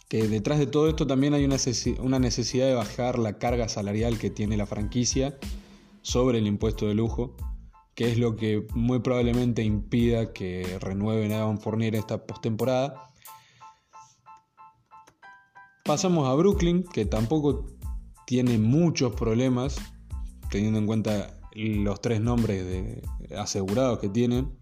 que 0.08 0.28
detrás 0.28 0.60
de 0.60 0.68
todo 0.68 0.88
esto 0.88 1.06
también 1.06 1.34
hay 1.34 1.46
una 1.46 2.20
necesidad 2.20 2.68
de 2.68 2.74
bajar 2.74 3.20
la 3.20 3.38
carga 3.38 3.68
salarial 3.68 4.18
que 4.18 4.30
tiene 4.30 4.56
la 4.56 4.66
franquicia 4.66 5.38
sobre 6.02 6.38
el 6.38 6.48
impuesto 6.48 6.88
de 6.88 6.96
lujo, 6.96 7.36
que 7.94 8.10
es 8.12 8.18
lo 8.18 8.38
que 8.38 8.66
muy 8.74 9.00
probablemente 9.00 9.64
impida 9.64 10.32
que 10.32 10.78
renueven 10.80 11.32
a 11.34 11.40
Evan 11.40 11.60
Fournier 11.60 11.96
esta 11.96 12.26
postemporada. 12.26 13.10
Pasamos 15.84 16.28
a 16.28 16.34
Brooklyn, 16.36 16.84
que 16.84 17.06
tampoco 17.06 17.66
tiene 18.26 18.58
muchos 18.58 19.14
problemas, 19.14 19.78
teniendo 20.50 20.80
en 20.80 20.86
cuenta 20.86 21.38
los 21.54 22.02
tres 22.02 22.22
nombres 22.22 23.02
asegurados 23.38 24.00
que 24.00 24.10
tienen, 24.10 24.58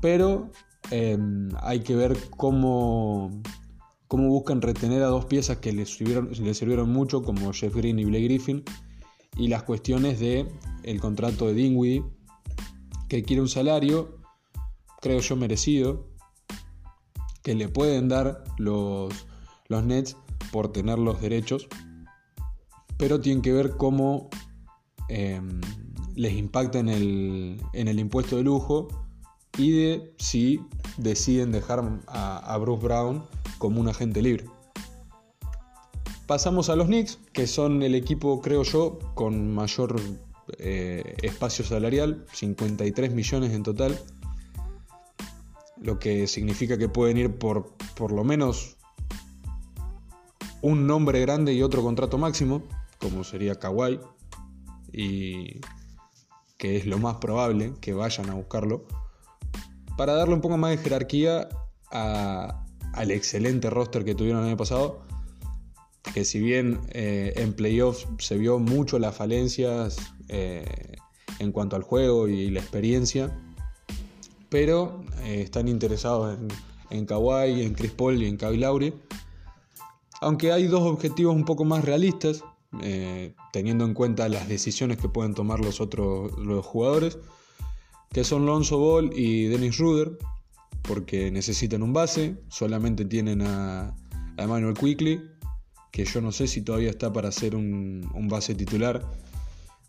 pero 0.00 0.50
em, 0.90 1.48
hay 1.60 1.80
que 1.80 1.96
ver 1.96 2.16
cómo 2.36 3.42
cómo 4.12 4.28
buscan 4.28 4.60
retener 4.60 5.02
a 5.02 5.06
dos 5.06 5.24
piezas 5.24 5.56
que 5.56 5.72
les 5.72 5.88
sirvieron, 5.88 6.92
mucho, 6.92 7.22
como 7.22 7.50
Jeff 7.54 7.74
Green 7.74 7.98
y 7.98 8.04
Blake 8.04 8.24
Griffin, 8.24 8.62
y 9.38 9.48
las 9.48 9.62
cuestiones 9.62 10.20
de 10.20 10.46
el 10.82 11.00
contrato 11.00 11.46
de 11.46 11.54
Dinwiddie, 11.54 12.04
que 13.08 13.22
quiere 13.22 13.40
un 13.40 13.48
salario, 13.48 14.18
creo 15.00 15.20
yo, 15.20 15.34
merecido, 15.34 16.10
que 17.42 17.54
le 17.54 17.70
pueden 17.70 18.10
dar 18.10 18.44
los, 18.58 19.14
los 19.68 19.82
Nets 19.82 20.14
por 20.50 20.72
tener 20.72 20.98
los 20.98 21.22
derechos, 21.22 21.66
pero 22.98 23.18
tienen 23.18 23.40
que 23.40 23.54
ver 23.54 23.78
cómo 23.78 24.28
em, 25.08 25.58
les 26.16 26.34
impacta 26.34 26.80
en 26.80 26.90
el, 26.90 27.62
en 27.72 27.88
el 27.88 27.98
impuesto 27.98 28.36
de 28.36 28.42
lujo 28.42 28.88
y 29.56 29.70
de 29.70 30.14
si 30.18 30.60
deciden 30.98 31.50
dejar 31.50 32.02
a, 32.08 32.36
a 32.40 32.58
Bruce 32.58 32.84
Brown 32.84 33.24
como 33.62 33.80
un 33.80 33.88
agente 33.88 34.20
libre. 34.22 34.46
Pasamos 36.26 36.68
a 36.68 36.74
los 36.74 36.88
Knicks, 36.88 37.20
que 37.32 37.46
son 37.46 37.84
el 37.84 37.94
equipo, 37.94 38.40
creo 38.40 38.64
yo, 38.64 38.98
con 39.14 39.54
mayor 39.54 40.00
eh, 40.58 41.14
espacio 41.22 41.64
salarial, 41.64 42.26
53 42.32 43.12
millones 43.12 43.52
en 43.52 43.62
total, 43.62 43.96
lo 45.80 46.00
que 46.00 46.26
significa 46.26 46.76
que 46.76 46.88
pueden 46.88 47.18
ir 47.18 47.38
por 47.38 47.70
por 47.94 48.10
lo 48.10 48.24
menos 48.24 48.78
un 50.60 50.88
nombre 50.88 51.20
grande 51.20 51.52
y 51.52 51.62
otro 51.62 51.84
contrato 51.84 52.18
máximo, 52.18 52.64
como 52.98 53.22
sería 53.22 53.60
Kawhi, 53.60 54.00
y 54.92 55.60
que 56.58 56.78
es 56.78 56.86
lo 56.86 56.98
más 56.98 57.18
probable 57.18 57.74
que 57.80 57.92
vayan 57.92 58.28
a 58.28 58.34
buscarlo, 58.34 58.86
para 59.96 60.14
darle 60.14 60.34
un 60.34 60.40
poco 60.40 60.56
más 60.56 60.72
de 60.72 60.78
jerarquía 60.78 61.48
a, 61.92 62.62
al 62.92 63.10
excelente 63.10 63.70
roster 63.70 64.04
que 64.04 64.14
tuvieron 64.14 64.42
el 64.42 64.48
año 64.48 64.56
pasado, 64.56 65.02
que 66.14 66.24
si 66.24 66.40
bien 66.40 66.80
eh, 66.90 67.32
en 67.36 67.52
playoffs 67.54 68.06
se 68.18 68.36
vio 68.36 68.58
mucho 68.58 68.98
las 68.98 69.16
falencias 69.16 69.96
eh, 70.28 70.96
en 71.38 71.52
cuanto 71.52 71.76
al 71.76 71.82
juego 71.82 72.28
y 72.28 72.50
la 72.50 72.60
experiencia, 72.60 73.36
pero 74.48 75.04
eh, 75.22 75.42
están 75.42 75.68
interesados 75.68 76.38
en, 76.38 76.48
en 76.90 77.06
Kawhi, 77.06 77.62
en 77.62 77.74
Chris 77.74 77.92
Paul 77.92 78.22
y 78.22 78.26
en 78.26 78.36
Kyle 78.36 78.60
Lowry. 78.60 78.94
Aunque 80.20 80.52
hay 80.52 80.66
dos 80.66 80.82
objetivos 80.82 81.34
un 81.34 81.44
poco 81.44 81.64
más 81.64 81.84
realistas, 81.84 82.44
teniendo 83.52 83.84
en 83.84 83.92
cuenta 83.92 84.30
las 84.30 84.48
decisiones 84.48 84.96
que 84.96 85.08
pueden 85.08 85.34
tomar 85.34 85.60
los 85.60 85.82
otros 85.82 86.32
los 86.38 86.64
jugadores, 86.64 87.18
que 88.10 88.24
son 88.24 88.46
Lonzo 88.46 88.78
Ball 88.78 89.10
y 89.14 89.46
Dennis 89.48 89.76
Ruder, 89.76 90.16
porque 90.82 91.30
necesitan 91.30 91.82
un 91.82 91.92
base, 91.92 92.36
solamente 92.48 93.04
tienen 93.04 93.42
a, 93.42 93.96
Emmanuel 94.36 94.74
Quickly, 94.74 95.22
que 95.90 96.04
yo 96.04 96.20
no 96.20 96.32
sé 96.32 96.48
si 96.48 96.62
todavía 96.62 96.90
está 96.90 97.12
para 97.12 97.30
ser 97.30 97.54
un, 97.54 98.28
base 98.28 98.54
titular 98.54 99.06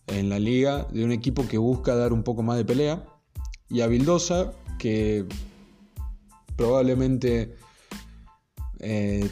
en 0.07 0.29
la 0.29 0.37
liga, 0.37 0.85
de 0.91 1.03
un 1.05 1.11
equipo 1.11 1.47
que 1.47 1.57
busca 1.57 1.95
dar 1.95 2.13
un 2.13 2.23
poco 2.23 2.43
más 2.43 2.57
de 2.57 2.65
pelea, 2.65 3.05
y 3.69 3.81
a 3.81 3.87
Vildosa, 3.87 4.53
que 4.77 5.25
probablemente 6.57 7.55
eh, 8.79 9.29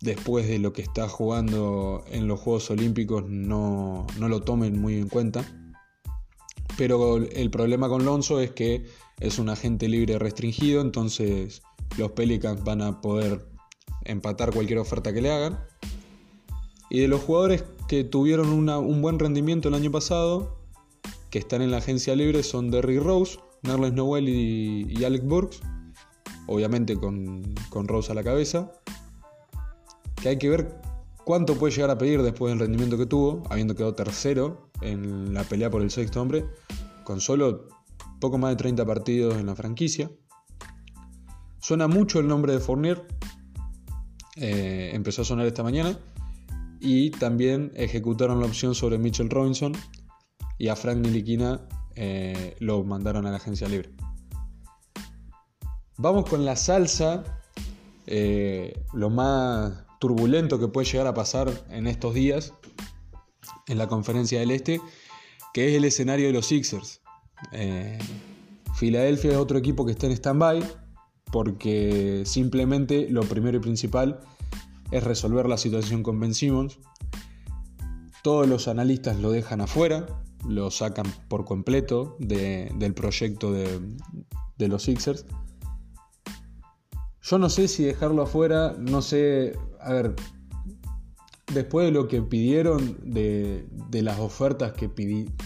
después 0.00 0.48
de 0.48 0.58
lo 0.58 0.72
que 0.72 0.82
está 0.82 1.08
jugando 1.08 2.04
en 2.10 2.26
los 2.26 2.40
Juegos 2.40 2.70
Olímpicos 2.70 3.24
no, 3.28 4.06
no 4.18 4.28
lo 4.28 4.40
tomen 4.42 4.80
muy 4.80 4.96
en 4.96 5.08
cuenta. 5.08 5.44
Pero 6.76 7.16
el 7.16 7.50
problema 7.50 7.88
con 7.88 8.04
Lonzo 8.04 8.40
es 8.40 8.52
que 8.52 8.86
es 9.20 9.38
un 9.38 9.48
agente 9.48 9.88
libre 9.88 10.18
restringido, 10.18 10.80
entonces 10.80 11.62
los 11.96 12.12
Pelicans 12.12 12.62
van 12.64 12.82
a 12.82 13.00
poder 13.00 13.46
empatar 14.04 14.52
cualquier 14.52 14.78
oferta 14.78 15.12
que 15.12 15.22
le 15.22 15.32
hagan. 15.32 15.58
Y 16.90 17.00
de 17.00 17.08
los 17.08 17.20
jugadores 17.20 17.64
que 17.88 18.04
tuvieron 18.04 18.48
un 18.48 19.02
buen 19.02 19.18
rendimiento 19.18 19.68
el 19.68 19.74
año 19.74 19.90
pasado, 19.90 20.56
que 21.30 21.38
están 21.38 21.62
en 21.62 21.70
la 21.70 21.78
agencia 21.78 22.16
libre, 22.16 22.42
son 22.42 22.70
Derrick 22.70 23.02
Rose, 23.02 23.38
Nerles 23.62 23.92
Noel 23.92 24.28
y, 24.28 25.04
Alec 25.04 25.24
Burks, 25.24 25.60
obviamente 26.46 26.96
con, 26.96 27.54
con 27.68 27.88
Rose 27.88 28.12
a 28.12 28.14
la 28.14 28.22
cabeza. 28.22 28.72
Que 30.22 30.30
hay 30.30 30.38
que 30.38 30.48
ver 30.48 30.80
cuánto 31.24 31.56
puede 31.56 31.74
llegar 31.74 31.90
a 31.90 31.98
pedir 31.98 32.22
después 32.22 32.50
del 32.50 32.60
rendimiento 32.60 32.96
que 32.96 33.06
tuvo, 33.06 33.42
habiendo 33.50 33.74
quedado 33.74 33.94
tercero 33.94 34.70
en 34.80 35.34
la 35.34 35.44
pelea 35.44 35.70
por 35.70 35.82
el 35.82 35.90
sexto 35.90 36.22
hombre, 36.22 36.46
con 37.04 37.20
solo 37.20 37.68
poco 38.20 38.38
más 38.38 38.50
de 38.50 38.56
30 38.56 38.84
partidos 38.84 39.36
en 39.36 39.46
la 39.46 39.54
franquicia. 39.54 40.10
Suena 41.60 41.88
mucho 41.88 42.20
el 42.20 42.28
nombre 42.28 42.52
de 42.52 42.60
Fournier, 42.60 43.06
eh, 44.36 44.90
empezó 44.94 45.22
a 45.22 45.24
sonar 45.24 45.46
esta 45.46 45.62
mañana, 45.62 45.98
y 46.80 47.10
también 47.10 47.72
ejecutaron 47.74 48.40
la 48.40 48.46
opción 48.46 48.74
sobre 48.74 48.98
Mitchell 48.98 49.30
Robinson 49.30 49.72
y 50.58 50.68
a 50.68 50.76
Frank 50.76 50.98
Niliquina 50.98 51.66
eh, 51.94 52.56
lo 52.60 52.84
mandaron 52.84 53.26
a 53.26 53.30
la 53.30 53.36
agencia 53.38 53.68
libre. 53.68 53.90
Vamos 55.96 56.28
con 56.28 56.44
la 56.44 56.54
salsa, 56.54 57.24
eh, 58.06 58.84
lo 58.92 59.10
más 59.10 59.84
turbulento 59.98 60.60
que 60.60 60.68
puede 60.68 60.86
llegar 60.86 61.08
a 61.08 61.14
pasar 61.14 61.50
en 61.70 61.88
estos 61.88 62.14
días 62.14 62.54
en 63.66 63.78
la 63.78 63.88
conferencia 63.88 64.38
del 64.38 64.52
Este, 64.52 64.80
que 65.52 65.68
es 65.68 65.74
el 65.74 65.84
escenario 65.84 66.28
de 66.28 66.32
los 66.32 66.46
Sixers. 66.46 67.00
Eh, 67.52 67.98
Filadelfia 68.74 69.32
es 69.32 69.36
otro 69.36 69.58
equipo 69.58 69.84
que 69.84 69.92
está 69.92 70.06
en 70.06 70.12
stand-by 70.12 70.62
porque 71.30 72.22
simplemente 72.24 73.08
lo 73.10 73.22
primero 73.22 73.58
y 73.58 73.60
principal 73.60 74.20
es 74.90 75.04
resolver 75.04 75.48
la 75.48 75.58
situación 75.58 76.02
con 76.02 76.18
Ben 76.20 76.34
Simmons. 76.34 76.78
Todos 78.22 78.48
los 78.48 78.68
analistas 78.68 79.18
lo 79.18 79.30
dejan 79.30 79.60
afuera, 79.60 80.06
lo 80.46 80.70
sacan 80.70 81.06
por 81.28 81.44
completo 81.44 82.16
del 82.18 82.94
proyecto 82.94 83.52
de, 83.52 83.80
los 84.68 84.82
Sixers. 84.82 85.26
Yo 87.22 87.38
no 87.38 87.50
sé 87.50 87.68
si 87.68 87.84
dejarlo 87.84 88.22
afuera, 88.22 88.74
no 88.78 89.02
sé, 89.02 89.58
a 89.80 89.92
ver, 89.92 90.14
después 91.52 91.86
de 91.86 91.92
lo 91.92 92.08
que 92.08 92.22
pidieron, 92.22 92.98
de, 93.02 93.66
las 93.90 94.18
ofertas 94.18 94.72
que, 94.72 94.90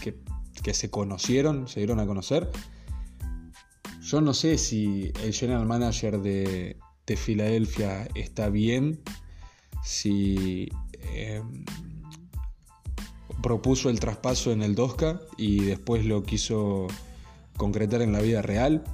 que 0.01 0.13
que 0.63 0.75
se 0.75 0.91
conocieron, 0.91 1.69
se 1.69 1.81
dieron 1.81 2.01
a 2.01 2.07
conocer. 2.07 2.51
Yo 4.01 4.21
no 4.21 4.35
sé 4.35 4.59
si 4.59 5.13
el 5.23 5.33
general 5.33 5.67
manager 5.67 6.21
de, 6.21 6.77
de 7.07 7.17
Filadelfia 7.17 8.09
está 8.15 8.49
bien, 8.49 9.01
si 9.83 10.69
em, 11.15 11.65
propuso 13.43 13.91
el 13.91 14.01
traspaso 14.01 14.53
en 14.53 14.63
el 14.63 14.75
Dosca 14.75 15.21
y 15.37 15.65
después 15.65 16.05
lo 16.05 16.23
quiso 16.23 16.87
concretar 17.57 18.03
en 18.03 18.13
la 18.13 18.21
vida 18.21 18.43
real. 18.43 18.85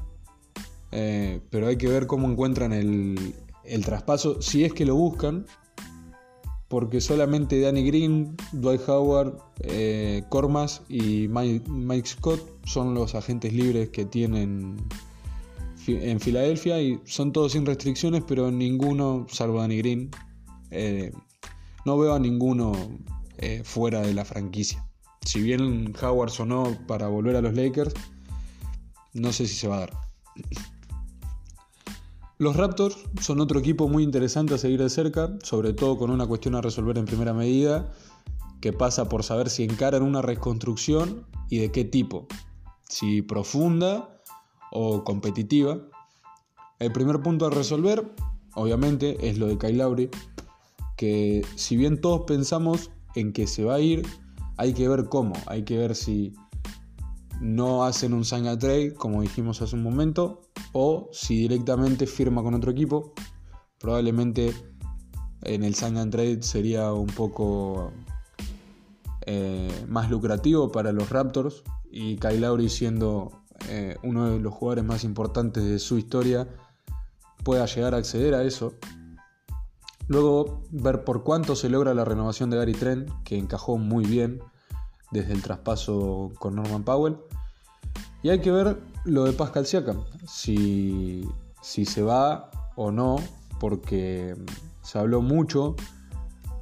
Eh, 0.90 1.40
pero 1.50 1.66
hay 1.68 1.76
que 1.76 1.88
ver 1.88 2.06
cómo 2.06 2.30
encuentran 2.30 2.72
el, 2.72 3.34
el 3.64 3.84
traspaso, 3.84 4.40
si 4.40 4.64
es 4.64 4.72
que 4.72 4.86
lo 4.86 4.94
buscan, 4.94 5.46
porque 6.68 7.00
solamente 7.00 7.60
Danny 7.60 7.82
Green, 7.82 8.36
Dwight 8.52 8.86
Howard, 8.88 9.38
eh, 9.60 10.22
Cormas 10.28 10.82
y 10.88 11.28
Mike, 11.28 12.08
Scott 12.08 12.40
son 12.64 12.94
los 12.94 13.14
agentes 13.14 13.52
libres 13.52 13.88
que 13.88 14.04
tienen 14.04 14.76
en 15.86 16.20
Filadelfia 16.20 16.82
y 16.82 17.00
son 17.06 17.32
todos 17.32 17.52
sin 17.52 17.64
restricciones, 17.64 18.22
pero 18.28 18.50
ninguno, 18.50 19.26
salvo 19.30 19.60
Danny 19.60 19.78
Green, 19.78 20.10
eh, 20.70 21.12
no 21.86 21.96
veo 21.96 22.14
a 22.14 22.18
ninguno 22.18 22.72
eh, 23.38 23.62
fuera 23.64 24.02
de 24.02 24.12
la 24.12 24.26
franquicia. 24.26 24.86
Si 25.24 25.40
bien 25.40 25.94
Howard 26.00 26.30
sonó 26.30 26.76
para 26.86 27.08
volver 27.08 27.36
a 27.36 27.40
los 27.40 27.54
Lakers, 27.54 27.94
no 29.14 29.32
sé 29.32 29.46
si 29.46 29.54
se 29.54 29.68
va 29.68 29.76
a 29.76 29.80
dar. 29.80 29.92
Los 32.38 32.54
Raptors 32.54 32.96
son 33.20 33.40
otro 33.40 33.58
equipo 33.58 33.88
muy 33.88 34.04
interesante 34.04 34.54
a 34.54 34.58
seguir 34.58 34.80
de 34.80 34.90
cerca, 34.90 35.36
sobre 35.42 35.72
todo 35.72 35.98
con 35.98 36.12
una 36.12 36.24
cuestión 36.24 36.54
a 36.54 36.60
resolver 36.60 36.96
en 36.96 37.04
primera 37.04 37.34
medida, 37.34 37.92
que 38.60 38.72
pasa 38.72 39.08
por 39.08 39.24
saber 39.24 39.50
si 39.50 39.64
encaran 39.64 40.04
una 40.04 40.22
reconstrucción 40.22 41.26
y 41.50 41.58
de 41.58 41.72
qué 41.72 41.84
tipo, 41.84 42.28
si 42.88 43.22
profunda 43.22 44.22
o 44.70 45.02
competitiva. 45.02 45.80
El 46.78 46.92
primer 46.92 47.22
punto 47.22 47.44
a 47.44 47.50
resolver, 47.50 48.08
obviamente, 48.54 49.28
es 49.28 49.36
lo 49.38 49.48
de 49.48 49.58
Kyle 49.58 49.78
Lowry, 49.78 50.08
que 50.96 51.44
si 51.56 51.76
bien 51.76 52.00
todos 52.00 52.20
pensamos 52.20 52.92
en 53.16 53.32
que 53.32 53.48
se 53.48 53.64
va 53.64 53.74
a 53.74 53.80
ir, 53.80 54.06
hay 54.58 54.74
que 54.74 54.88
ver 54.88 55.08
cómo, 55.08 55.34
hay 55.46 55.64
que 55.64 55.76
ver 55.76 55.96
si 55.96 56.34
no 57.40 57.84
hacen 57.84 58.14
un 58.14 58.24
sign 58.24 58.58
trade, 58.58 58.94
como 58.94 59.22
dijimos 59.22 59.62
hace 59.62 59.76
un 59.76 59.82
momento, 59.82 60.42
o 60.72 61.08
si 61.12 61.36
directamente 61.36 62.06
firma 62.06 62.42
con 62.42 62.54
otro 62.54 62.70
equipo. 62.70 63.12
Probablemente 63.78 64.54
en 65.42 65.62
el 65.62 65.74
sign 65.74 65.96
and 65.98 66.12
trade 66.12 66.42
sería 66.42 66.92
un 66.92 67.06
poco 67.06 67.92
eh, 69.26 69.84
más 69.88 70.10
lucrativo 70.10 70.72
para 70.72 70.92
los 70.92 71.10
Raptors 71.10 71.62
y 71.90 72.16
Kyle 72.16 72.40
Lowry 72.40 72.68
siendo 72.68 73.42
eh, 73.68 73.96
uno 74.02 74.30
de 74.30 74.40
los 74.40 74.54
jugadores 74.54 74.84
más 74.84 75.04
importantes 75.04 75.64
de 75.64 75.78
su 75.78 75.98
historia 75.98 76.48
pueda 77.44 77.66
llegar 77.66 77.94
a 77.94 77.98
acceder 77.98 78.34
a 78.34 78.42
eso. 78.42 78.74
Luego 80.06 80.62
ver 80.70 81.04
por 81.04 81.22
cuánto 81.22 81.54
se 81.54 81.68
logra 81.68 81.92
la 81.92 82.04
renovación 82.04 82.48
de 82.50 82.56
Gary 82.56 82.72
Trent, 82.72 83.10
que 83.24 83.36
encajó 83.36 83.76
muy 83.76 84.06
bien 84.06 84.40
desde 85.10 85.34
el 85.34 85.42
traspaso 85.42 86.32
con 86.38 86.56
Norman 86.56 86.84
Powell. 86.84 87.18
Hay 88.30 88.40
que 88.40 88.50
ver 88.50 88.76
lo 89.04 89.24
de 89.24 89.32
Pascal 89.32 89.64
Siakam, 89.64 90.04
si, 90.26 91.26
si 91.62 91.86
se 91.86 92.02
va 92.02 92.50
o 92.76 92.90
no, 92.90 93.16
porque 93.58 94.36
se 94.82 94.98
habló 94.98 95.22
mucho 95.22 95.76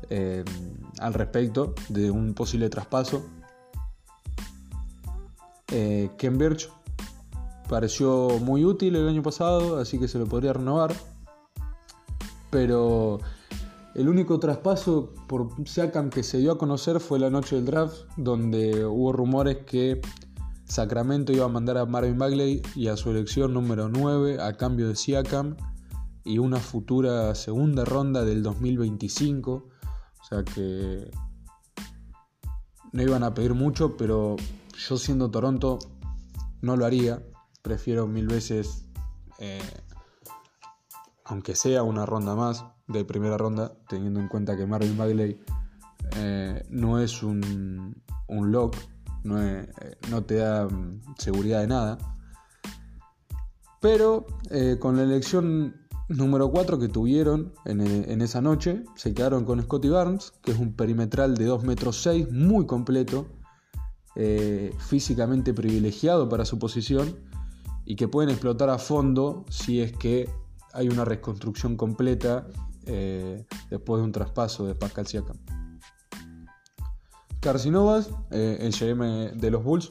eh, 0.08 0.44
al 1.00 1.14
respecto 1.14 1.75
de 1.88 2.11
un 2.11 2.35
posible 2.35 2.68
traspaso. 2.68 3.26
Eh, 5.73 6.11
Ken 6.16 6.38
Birch 6.38 6.70
pareció 7.68 8.38
muy 8.40 8.64
útil 8.64 8.94
el 8.94 9.08
año 9.08 9.25
pasado, 9.25 9.78
así 9.80 9.99
que 9.99 10.06
se 10.06 10.18
lo 10.20 10.26
podría 10.26 10.52
renovar. 10.52 10.94
Pero 12.50 13.18
el 13.96 14.08
único 14.08 14.38
traspaso 14.38 15.14
por 15.26 15.49
Siakam 15.66 16.11
que 16.11 16.23
se 16.23 16.38
dio 16.38 16.52
a 16.52 16.58
conocer 16.58 17.00
fue 17.00 17.18
la 17.18 17.28
noche 17.28 17.56
del 17.56 17.64
draft, 17.64 18.04
donde 18.16 18.85
hubo 18.85 19.12
rumores 19.12 19.58
que 19.66 20.00
Sacramento 20.66 21.32
iba 21.32 21.44
a 21.44 21.49
mandar 21.49 21.78
a 21.78 21.87
Marvin 21.87 22.18
Bagley 22.18 22.61
y 22.75 22.88
a 22.88 22.96
su 22.96 23.11
elección 23.11 23.54
número 23.54 23.88
9 23.88 24.42
a 24.42 24.56
cambio 24.56 24.88
de 24.88 24.96
Siakam 24.96 25.56
y 26.25 26.38
una 26.38 26.58
futura 26.58 27.35
segunda 27.37 27.85
ronda 27.85 28.25
del 28.25 28.42
2025. 28.42 29.52
O 29.52 30.25
sea 30.28 30.42
que 30.42 31.08
no 32.92 33.02
iban 33.02 33.22
a 33.22 33.33
pedir 33.33 33.55
mucho, 33.55 33.96
pero 33.96 34.37
yo 34.76 34.96
siendo 34.96 35.31
Toronto 35.31 35.79
no 36.62 36.76
lo 36.76 36.85
haría. 36.85 37.22
Prefiero 37.62 38.09
mil 38.09 38.26
veces, 38.26 38.87
eh, 39.38 39.61
aunque 41.24 41.55
sea 41.55 41.85
una 41.85 42.07
ronda 42.07 42.35
más 42.35 42.64
de 42.88 43.05
primera 43.05 43.38
ronda, 43.38 43.72
teniendo 43.88 44.18
en 44.18 44.29
cuenta 44.29 44.57
que 44.57 44.66
Marvin 44.66 44.96
Bagley 44.96 45.40
eh, 46.16 46.66
no 46.70 46.98
es 46.98 47.22
un, 47.22 48.02
un 48.26 48.50
lock 48.50 48.76
eh, 49.24 49.66
no, 50.11 50.24
te 50.24 50.37
da 50.37 50.66
mm, 50.66 51.00
seguridad 51.18 51.61
de 51.61 51.66
nada. 51.66 51.98
Pero 53.81 54.26
eh, 54.50 54.76
con 54.81 54.96
la 54.96 55.02
elección 55.02 55.76
número 56.09 56.50
4 56.50 56.79
que 56.79 56.88
tuvieron 56.88 57.52
en, 57.64 58.22
esa 58.22 58.40
noche, 58.40 58.85
se 58.94 59.12
quedaron 59.12 59.44
con 59.44 59.61
Scotty 59.62 59.88
Barnes, 59.88 60.33
que 60.42 60.52
es 60.52 60.59
un 60.59 60.74
perimetral 60.74 61.37
de 61.37 61.44
2 61.46 61.64
metros 61.64 62.00
6, 62.02 62.31
muy 62.31 62.66
completo, 62.66 63.26
eh, 64.14 64.72
físicamente 64.79 65.52
privilegiado 65.52 66.29
para 66.29 66.44
su 66.44 66.59
posición 66.59 67.16
y 67.85 67.96
que 67.96 68.09
pueden 68.09 68.31
explotar 68.31 68.70
a 68.70 68.79
fondo 68.79 69.44
si 69.50 69.81
es 69.81 69.92
que 69.92 70.31
hay 70.72 70.88
una 70.88 71.05
reconstrucción 71.05 71.76
completa 71.76 72.46
después 73.68 73.98
de 74.00 74.05
un 74.05 74.12
traspaso 74.12 74.64
de 74.64 74.76
Pascal 74.76 75.09
Siakam. 75.09 75.37
Carcinovas, 77.40 78.11
eh, 78.31 78.59
el 78.61 78.72
GM 78.72 79.33
de 79.38 79.51
los 79.51 79.62
Bulls, 79.62 79.90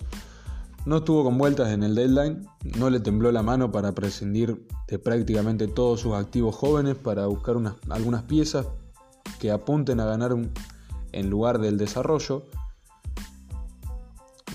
no 0.86 0.98
estuvo 0.98 1.24
con 1.24 1.38
vueltas 1.38 1.70
en 1.70 1.84
el 1.84 1.96
deadline, 1.96 2.48
no 2.78 2.90
le 2.90 3.00
tembló 3.00 3.32
la 3.32 3.42
mano 3.42 3.72
para 3.72 3.94
prescindir 3.94 4.68
de 4.88 5.00
prácticamente 5.00 5.68
todos 5.68 6.02
sus 6.02 6.14
activos 6.14 6.56
jóvenes 6.56 6.96
para 6.96 7.26
buscar 7.26 7.56
algunas 7.90 8.24
piezas 8.24 8.68
que 9.40 9.52
apunten 9.52 10.00
a 10.00 10.06
ganar 10.06 10.36
en 11.12 11.30
lugar 11.30 11.60
del 11.60 11.78
desarrollo. 11.78 12.46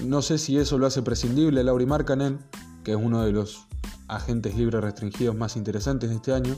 No 0.05 0.23
sé 0.23 0.39
si 0.39 0.57
eso 0.57 0.79
lo 0.79 0.87
hace 0.87 1.03
prescindible 1.03 1.65
Lauri 1.65 1.87
Markkanen, 1.87 2.39
que 2.85 2.93
es 2.93 2.97
uno 2.97 3.23
de 3.23 3.33
los 3.33 3.67
agentes 4.09 4.57
libres 4.57 4.83
restringidos 4.83 5.35
más 5.35 5.57
interesantes 5.57 6.11
de 6.11 6.17
este 6.17 6.33
año. 6.33 6.57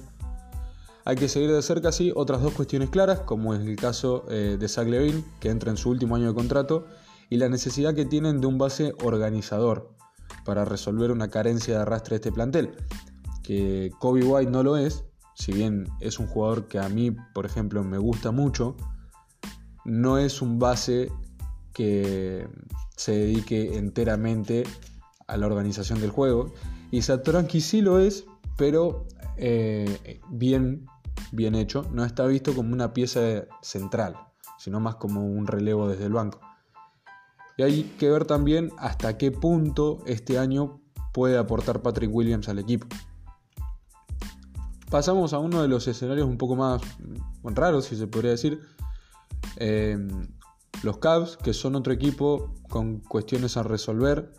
Hay 1.04 1.16
que 1.16 1.28
seguir 1.28 1.50
de 1.50 1.62
cerca, 1.62 1.90
sí, 1.90 2.12
otras 2.14 2.42
dos 2.42 2.52
cuestiones 2.52 2.90
claras, 2.90 3.20
como 3.20 3.54
es 3.54 3.60
el 3.60 3.76
caso 3.76 4.24
eh, 4.30 4.56
de 4.58 4.68
Zach 4.68 4.86
Levine, 4.86 5.24
que 5.40 5.50
entra 5.50 5.70
en 5.70 5.76
su 5.76 5.90
último 5.90 6.14
año 6.14 6.28
de 6.28 6.34
contrato, 6.34 6.86
y 7.28 7.38
la 7.38 7.48
necesidad 7.48 7.94
que 7.94 8.04
tienen 8.04 8.40
de 8.40 8.46
un 8.46 8.58
base 8.58 8.94
organizador 9.02 9.90
para 10.44 10.64
resolver 10.64 11.10
una 11.10 11.28
carencia 11.28 11.74
de 11.74 11.82
arrastre 11.82 12.10
de 12.10 12.16
este 12.16 12.32
plantel. 12.32 12.70
Que 13.42 13.90
Kobe 13.98 14.22
White 14.22 14.50
no 14.50 14.62
lo 14.62 14.76
es, 14.76 15.04
si 15.34 15.52
bien 15.52 15.88
es 16.00 16.20
un 16.20 16.26
jugador 16.26 16.68
que 16.68 16.78
a 16.78 16.88
mí, 16.88 17.10
por 17.34 17.46
ejemplo, 17.46 17.82
me 17.82 17.98
gusta 17.98 18.30
mucho, 18.30 18.76
no 19.84 20.18
es 20.18 20.40
un 20.40 20.60
base 20.60 21.10
que 21.72 22.46
se 22.96 23.12
dedique 23.12 23.76
enteramente 23.76 24.62
a 24.62 24.91
la 25.36 25.46
organización 25.46 26.00
del 26.00 26.10
juego. 26.10 26.52
Y 26.90 27.02
Satoranki 27.02 27.60
sí 27.60 27.80
lo 27.80 27.98
es, 27.98 28.24
pero 28.56 29.06
eh, 29.36 30.20
bien 30.30 30.86
bien 31.30 31.54
hecho, 31.54 31.86
no 31.92 32.04
está 32.04 32.26
visto 32.26 32.54
como 32.54 32.72
una 32.72 32.92
pieza 32.92 33.20
central, 33.62 34.16
sino 34.58 34.80
más 34.80 34.96
como 34.96 35.26
un 35.26 35.46
relevo 35.46 35.88
desde 35.88 36.06
el 36.06 36.12
banco. 36.12 36.40
Y 37.56 37.62
hay 37.62 37.82
que 37.98 38.10
ver 38.10 38.24
también 38.24 38.70
hasta 38.78 39.18
qué 39.18 39.30
punto 39.30 39.98
este 40.06 40.38
año 40.38 40.80
puede 41.12 41.38
aportar 41.38 41.82
Patrick 41.82 42.10
Williams 42.12 42.48
al 42.48 42.58
equipo. 42.58 42.86
Pasamos 44.90 45.32
a 45.32 45.38
uno 45.38 45.62
de 45.62 45.68
los 45.68 45.88
escenarios 45.88 46.26
un 46.26 46.38
poco 46.38 46.54
más 46.54 46.82
raros, 47.42 47.86
si 47.86 47.96
se 47.96 48.06
podría 48.06 48.32
decir. 48.32 48.60
Eh, 49.56 49.98
los 50.82 50.98
Cavs, 50.98 51.36
que 51.36 51.54
son 51.54 51.76
otro 51.76 51.92
equipo 51.92 52.54
con 52.68 52.98
cuestiones 53.00 53.56
a 53.56 53.62
resolver 53.62 54.32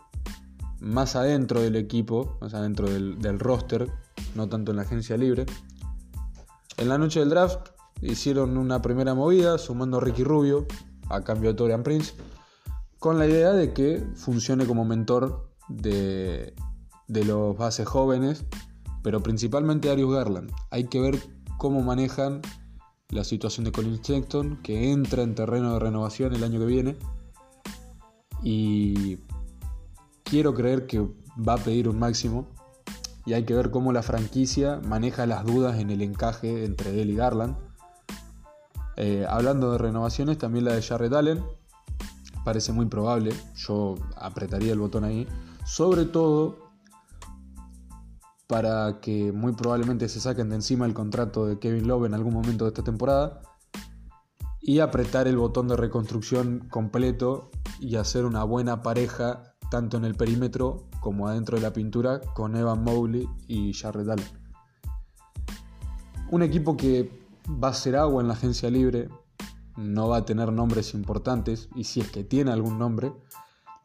más 0.84 1.16
adentro 1.16 1.62
del 1.62 1.76
equipo, 1.78 2.38
más 2.42 2.54
adentro 2.54 2.90
del, 2.90 3.40
roster, 3.40 3.90
no 4.36 4.50
tanto 4.50 4.72
en 4.72 4.78
la 4.78 4.84
agencia 4.84 5.18
libre. 5.18 5.46
En 6.78 6.90
la 6.90 6.98
noche 6.98 7.22
del 7.22 7.30
draft 7.30 7.70
hicieron 8.02 8.58
una 8.58 8.82
primera 8.82 9.14
movida 9.16 9.58
sumando 9.58 9.98
a 9.98 10.02
Ricky 10.02 10.24
Rubio 10.24 10.68
a 11.10 11.22
cambio 11.24 11.52
de 11.52 11.56
Torian 11.56 11.84
Prince 11.84 12.14
con 13.00 13.18
la 13.18 13.26
idea 13.28 13.52
de 13.52 13.74
que 13.74 14.04
funcione 14.16 14.66
como 14.66 14.86
mentor 14.86 15.50
de, 15.70 16.54
los 17.08 17.58
bases 17.58 17.88
jóvenes, 17.88 18.46
pero 19.02 19.22
principalmente 19.22 19.90
Arius 19.90 20.14
Garland. 20.14 20.52
Hay 20.70 20.86
que 20.86 21.00
ver 21.00 21.20
cómo 21.58 21.82
manejan 21.82 22.42
la 23.10 23.24
situación 23.24 23.64
de 23.66 23.72
Colin 23.72 24.04
Sexton, 24.04 24.58
que 24.64 24.92
entra 24.92 25.24
en 25.24 25.36
terreno 25.36 25.74
de 25.74 25.80
renovación 25.80 26.34
el 26.34 26.44
año 26.44 26.60
que 26.60 26.66
viene. 26.66 26.96
Y 28.42 29.20
quiero 30.34 30.56
creer 30.56 30.88
que 30.88 31.00
va 31.48 31.54
a 31.54 31.58
pedir 31.58 31.88
un 31.88 32.00
máximo 32.00 32.48
y 33.24 33.34
hay 33.34 33.46
que 33.46 33.54
ver 33.54 33.70
cómo 33.70 33.94
la 33.94 34.02
franquicia 34.02 34.82
maneja 34.84 35.28
las 35.28 35.46
dudas 35.46 35.78
en 35.78 35.92
el 35.92 36.02
encaje 36.02 36.66
entre 36.66 37.00
él 37.00 37.12
y 37.12 37.16
Garland. 37.16 37.56
Eh, 38.96 39.28
hablando 39.30 39.72
de 39.72 39.78
renovaciones, 39.78 40.40
también 40.40 40.66
la 40.66 40.74
de 40.74 40.82
Jared 40.82 41.14
Allen. 41.14 41.44
Parece 42.44 42.74
muy 42.74 42.88
probable, 42.88 43.32
yo 43.56 43.94
apretaría 44.18 44.74
el 44.74 44.80
botón 44.80 45.04
ahí, 45.04 45.28
sobre 45.68 46.06
todo 46.06 46.58
para 48.48 49.02
que 49.02 49.32
muy 49.32 49.54
probablemente 49.54 50.10
se 50.10 50.20
saquen 50.20 50.50
de 50.50 50.56
encima 50.56 50.88
el 50.88 50.96
contrato 50.96 51.46
de 51.46 51.60
Kevin 51.60 51.88
Love 51.88 52.06
en 52.06 52.16
algún 52.16 52.34
momento 52.34 52.66
de 52.66 52.70
esta 52.70 52.84
temporada 52.84 53.40
y 54.64 54.80
apretar 54.80 55.28
el 55.28 55.38
botón 55.38 55.68
de 55.68 55.76
reconstrucción 55.76 56.68
completo 56.70 57.52
y 57.80 57.98
hacer 57.98 58.24
una 58.24 58.46
buena 58.46 58.82
pareja 58.82 59.56
tanto 59.70 59.98
en 59.98 60.06
el 60.06 60.16
perímetro 60.16 60.88
como 61.02 61.28
adentro 61.28 61.58
de 61.58 61.64
la 61.64 61.74
pintura 61.74 62.22
con 62.34 62.56
Evan 62.56 62.84
Mowley 62.84 63.28
y 63.48 63.74
Jared. 63.74 64.08
Un 66.32 66.44
equipo 66.44 66.78
que 66.78 67.12
va 67.48 67.68
a 67.70 67.74
ser 67.74 67.98
agua 67.98 68.22
en 68.22 68.28
la 68.30 68.36
agencia 68.36 68.70
libre, 68.70 69.10
no 69.76 70.08
va 70.08 70.18
a 70.18 70.26
tener 70.26 70.52
nombres 70.52 70.94
importantes 70.94 71.68
y 71.76 71.84
si 71.84 72.00
es 72.00 72.10
que 72.10 72.24
tiene 72.24 72.52
algún 72.52 72.78
nombre, 72.78 73.12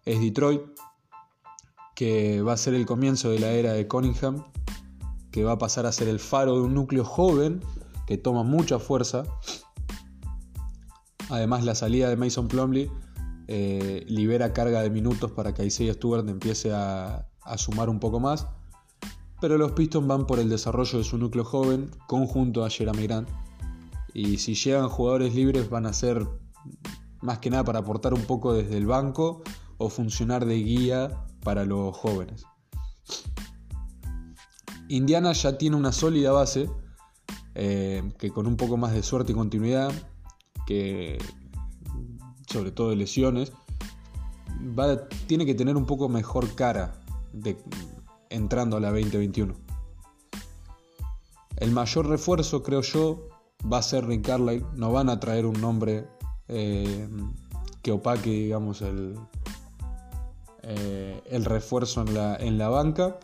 es 0.05 0.21
Detroit, 0.21 0.63
que 1.97 2.41
va 2.43 2.53
a 2.53 2.57
ser 2.57 2.75
el 2.75 2.87
comienzo 2.87 3.31
de 3.31 3.41
la 3.41 3.51
era 3.51 3.73
de 3.73 3.89
Cunningham, 3.89 4.45
que 5.33 5.43
va 5.43 5.53
a 5.53 5.59
pasar 5.59 5.87
a 5.87 5.93
ser 5.93 6.09
el 6.09 6.21
faro 6.21 6.55
de 6.55 6.61
un 6.61 6.75
núcleo 6.75 7.05
joven 7.05 7.61
que 8.07 8.17
toma 8.17 8.43
mucha 8.43 8.79
fuerza. 8.79 9.25
Además 11.29 11.65
la 11.65 11.75
salida 11.75 12.09
de 12.09 12.17
Mason 12.17 12.49
Plumley 12.49 12.91
eh, 13.47 14.05
libera 14.09 14.53
carga 14.53 14.83
de 14.83 14.91
minutos 14.91 15.33
para 15.33 15.55
que 15.55 15.65
Isaiah 15.65 15.95
Stewart 15.95 16.29
empiece 16.29 16.73
a, 16.73 17.27
sumar 17.57 17.89
un 17.89 17.99
poco 17.99 18.21
más. 18.21 18.47
Pero 19.41 19.57
los 19.57 19.73
Pistons 19.73 20.07
van 20.07 20.27
por 20.27 20.39
el 20.39 20.51
desarrollo 20.51 20.99
de 20.99 21.05
su 21.05 21.17
núcleo 21.17 21.45
joven 21.45 21.91
conjunto 22.07 22.65
a 22.65 22.71
Jeremy 22.71 23.07
Grant. 23.07 23.29
Y 24.13 24.39
si 24.39 24.55
llegan 24.55 24.89
jugadores 24.89 25.35
libres 25.35 25.71
van 25.71 25.87
a 25.87 25.93
ser 25.93 26.27
más 27.21 27.39
que 27.39 27.51
nada 27.51 27.65
para 27.65 27.79
aportar 27.79 28.13
un 28.15 28.23
poco 28.23 28.53
desde 28.53 28.77
el 28.77 28.87
banco 28.87 29.43
o 29.79 29.89
funcionar 29.89 30.45
de 30.45 30.57
guía 30.57 31.25
para 31.43 31.65
los 31.65 31.97
jóvenes. 31.97 32.45
Indiana 34.89 35.33
ya 35.33 35.57
tiene 35.57 35.77
una 35.77 35.93
sólida 35.93 36.33
base 36.33 36.69
eh, 37.55 38.03
que 38.19 38.31
con 38.31 38.47
un 38.47 38.57
poco 38.57 38.77
más 38.77 38.93
de 38.93 39.03
suerte 39.03 39.33
y 39.33 39.35
continuidad, 39.35 39.93
que 40.69 41.17
sobre 42.47 42.71
todo 42.73 42.91
de 42.91 42.97
lesiones, 42.97 43.53
tiene 45.27 45.47
que 45.47 45.55
tener 45.55 45.79
un 45.79 45.87
poco 45.87 46.11
mejor 46.11 46.55
cara 46.55 46.93
de, 47.33 47.57
entrando 48.29 48.77
a 48.77 48.81
la 48.81 48.91
2021. 48.91 49.55
El 51.57 51.71
mayor 51.71 52.07
refuerzo, 52.07 52.63
creo 52.63 52.83
yo, 52.83 53.29
va 53.71 53.79
a 53.79 53.83
ser 53.83 54.07
Rick 54.07 54.27
Carlisle. 54.27 54.67
No 54.75 54.93
van 54.93 55.09
a 55.09 55.19
traer 55.19 55.47
un 55.47 55.59
nombre 55.59 56.07
eh, 56.49 57.09
que 57.81 57.93
opaque, 57.93 58.29
digamos, 58.29 58.83
el, 58.83 59.19
eh, 60.65 61.23
el 61.31 61.47
refuerzo 61.47 62.03
en 62.03 62.13
la, 62.13 62.37
en 62.37 62.59
la 62.59 62.69
banca. 62.69 63.19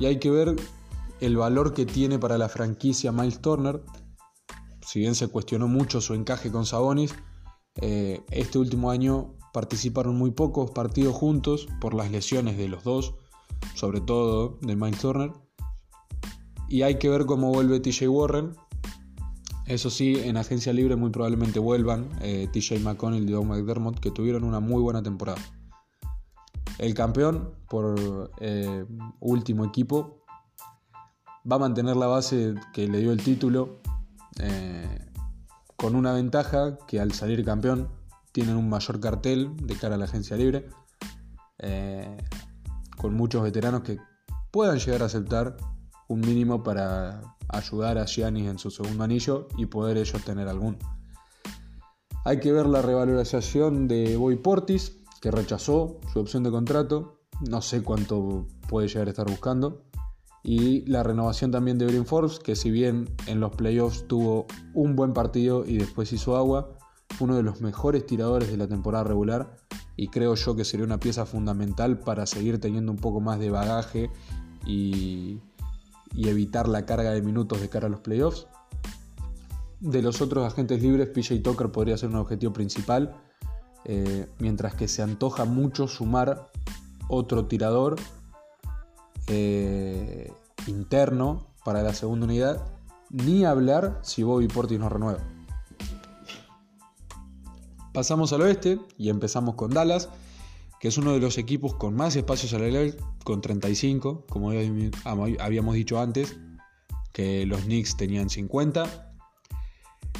Y 0.00 0.06
hay 0.06 0.18
que 0.18 0.32
ver 0.32 0.56
el 1.20 1.36
valor 1.36 1.72
que 1.72 1.86
tiene 1.86 2.18
para 2.18 2.36
la 2.36 2.48
franquicia 2.48 3.12
Miles 3.12 3.40
Turner. 3.40 3.80
Si 4.88 5.00
bien 5.00 5.14
se 5.14 5.28
cuestionó 5.28 5.68
mucho 5.68 6.00
su 6.00 6.14
encaje 6.14 6.50
con 6.50 6.64
Sabonis, 6.64 7.14
eh, 7.82 8.24
este 8.30 8.58
último 8.58 8.90
año 8.90 9.34
participaron 9.52 10.16
muy 10.16 10.30
pocos 10.30 10.70
partidos 10.70 11.14
juntos 11.14 11.68
por 11.78 11.92
las 11.92 12.10
lesiones 12.10 12.56
de 12.56 12.68
los 12.68 12.84
dos, 12.84 13.14
sobre 13.74 14.00
todo 14.00 14.56
de 14.62 14.76
Miles 14.76 14.98
Turner. 14.98 15.30
Y 16.70 16.80
hay 16.82 16.94
que 16.94 17.10
ver 17.10 17.26
cómo 17.26 17.52
vuelve 17.52 17.80
TJ 17.80 18.08
Warren. 18.08 18.56
Eso 19.66 19.90
sí, 19.90 20.22
en 20.24 20.38
agencia 20.38 20.72
libre 20.72 20.96
muy 20.96 21.10
probablemente 21.10 21.58
vuelvan 21.58 22.08
eh, 22.22 22.48
TJ 22.50 22.80
McConnell 22.80 23.28
y 23.28 23.32
Doug 23.32 23.44
McDermott, 23.44 24.00
que 24.00 24.10
tuvieron 24.10 24.42
una 24.42 24.60
muy 24.60 24.80
buena 24.80 25.02
temporada. 25.02 25.42
El 26.78 26.94
campeón, 26.94 27.50
por 27.68 28.30
eh, 28.40 28.86
último 29.20 29.66
equipo, 29.66 30.24
va 31.44 31.56
a 31.56 31.58
mantener 31.58 31.96
la 31.96 32.06
base 32.06 32.54
que 32.72 32.88
le 32.88 33.00
dio 33.00 33.12
el 33.12 33.22
título, 33.22 33.82
eh, 34.38 35.10
con 35.76 35.94
una 35.94 36.12
ventaja 36.12 36.78
que 36.86 37.00
al 37.00 37.12
salir 37.12 37.44
campeón 37.44 37.88
tienen 38.32 38.56
un 38.56 38.68
mayor 38.68 39.00
cartel 39.00 39.56
de 39.56 39.76
cara 39.76 39.94
a 39.94 39.98
la 39.98 40.04
agencia 40.04 40.36
libre, 40.36 40.68
eh, 41.58 42.16
con 42.96 43.14
muchos 43.14 43.42
veteranos 43.42 43.82
que 43.82 43.98
puedan 44.50 44.78
llegar 44.78 45.02
a 45.02 45.06
aceptar 45.06 45.56
un 46.08 46.20
mínimo 46.20 46.62
para 46.62 47.22
ayudar 47.48 47.98
a 47.98 48.06
Giannis 48.06 48.48
en 48.48 48.58
su 48.58 48.70
segundo 48.70 49.04
anillo 49.04 49.48
y 49.56 49.66
poder 49.66 49.96
ellos 49.96 50.22
tener 50.24 50.48
algún. 50.48 50.78
Hay 52.24 52.40
que 52.40 52.52
ver 52.52 52.66
la 52.66 52.82
revalorización 52.82 53.88
de 53.88 54.16
Boy 54.16 54.36
Portis, 54.36 54.98
que 55.20 55.30
rechazó 55.30 55.98
su 56.12 56.20
opción 56.20 56.42
de 56.42 56.50
contrato. 56.50 57.20
No 57.48 57.62
sé 57.62 57.82
cuánto 57.82 58.46
puede 58.68 58.88
llegar 58.88 59.06
a 59.06 59.10
estar 59.10 59.28
buscando. 59.28 59.87
Y 60.50 60.80
la 60.86 61.02
renovación 61.02 61.50
también 61.50 61.76
de 61.76 61.84
Bryn 61.84 62.06
Forbes, 62.06 62.38
que 62.38 62.56
si 62.56 62.70
bien 62.70 63.06
en 63.26 63.38
los 63.38 63.54
playoffs 63.54 64.08
tuvo 64.08 64.46
un 64.72 64.96
buen 64.96 65.12
partido 65.12 65.66
y 65.66 65.76
después 65.76 66.10
hizo 66.14 66.38
agua, 66.38 66.70
uno 67.20 67.36
de 67.36 67.42
los 67.42 67.60
mejores 67.60 68.06
tiradores 68.06 68.50
de 68.50 68.56
la 68.56 68.66
temporada 68.66 69.04
regular 69.04 69.58
y 69.94 70.08
creo 70.08 70.34
yo 70.36 70.56
que 70.56 70.64
sería 70.64 70.86
una 70.86 70.98
pieza 70.98 71.26
fundamental 71.26 71.98
para 71.98 72.24
seguir 72.24 72.58
teniendo 72.60 72.90
un 72.90 72.96
poco 72.96 73.20
más 73.20 73.38
de 73.38 73.50
bagaje 73.50 74.10
y, 74.64 75.38
y 76.14 76.28
evitar 76.30 76.66
la 76.66 76.86
carga 76.86 77.10
de 77.10 77.20
minutos 77.20 77.60
de 77.60 77.68
cara 77.68 77.88
a 77.88 77.90
los 77.90 78.00
playoffs. 78.00 78.46
De 79.80 80.00
los 80.00 80.22
otros 80.22 80.50
agentes 80.50 80.82
libres, 80.82 81.10
PJ 81.10 81.40
Tucker 81.42 81.70
podría 81.70 81.98
ser 81.98 82.08
un 82.08 82.16
objetivo 82.16 82.54
principal 82.54 83.14
eh, 83.84 84.26
mientras 84.38 84.74
que 84.74 84.88
se 84.88 85.02
antoja 85.02 85.44
mucho 85.44 85.88
sumar 85.88 86.48
otro 87.10 87.44
tirador 87.44 87.96
eh, 89.28 90.32
interno 90.66 91.46
para 91.64 91.82
la 91.82 91.94
segunda 91.94 92.26
unidad, 92.26 92.66
ni 93.10 93.44
hablar 93.44 94.00
si 94.02 94.22
Bobby 94.22 94.48
Portis 94.48 94.78
no 94.78 94.88
renueva. 94.88 95.20
Pasamos 97.92 98.32
al 98.32 98.42
oeste 98.42 98.78
y 98.96 99.08
empezamos 99.08 99.54
con 99.54 99.72
Dallas, 99.72 100.08
que 100.80 100.88
es 100.88 100.98
uno 100.98 101.12
de 101.12 101.20
los 101.20 101.38
equipos 101.38 101.74
con 101.74 101.94
más 101.94 102.14
espacios 102.16 102.52
salarial, 102.52 102.96
con 103.24 103.40
35, 103.40 104.24
como 104.28 104.50
habíamos 104.50 105.74
dicho 105.74 105.98
antes, 105.98 106.36
que 107.12 107.44
los 107.46 107.62
Knicks 107.62 107.96
tenían 107.96 108.30
50. 108.30 109.12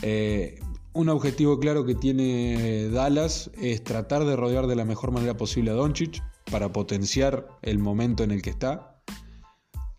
Eh, 0.03 0.59
un 0.93 1.09
objetivo 1.09 1.61
claro 1.61 1.85
que 1.85 1.95
tiene 1.95 2.89
Dallas 2.89 3.51
es 3.61 3.85
tratar 3.85 4.25
de 4.25 4.35
rodear 4.35 4.67
de 4.67 4.75
la 4.75 4.85
mejor 4.85 5.13
manera 5.13 5.37
posible 5.37 5.71
a 5.71 5.75
Doncic 5.75 6.23
para 6.51 6.73
potenciar 6.73 7.47
el 7.63 7.79
momento 7.79 8.25
en 8.25 8.33
el 8.33 8.43
que 8.43 8.51
está. 8.51 8.98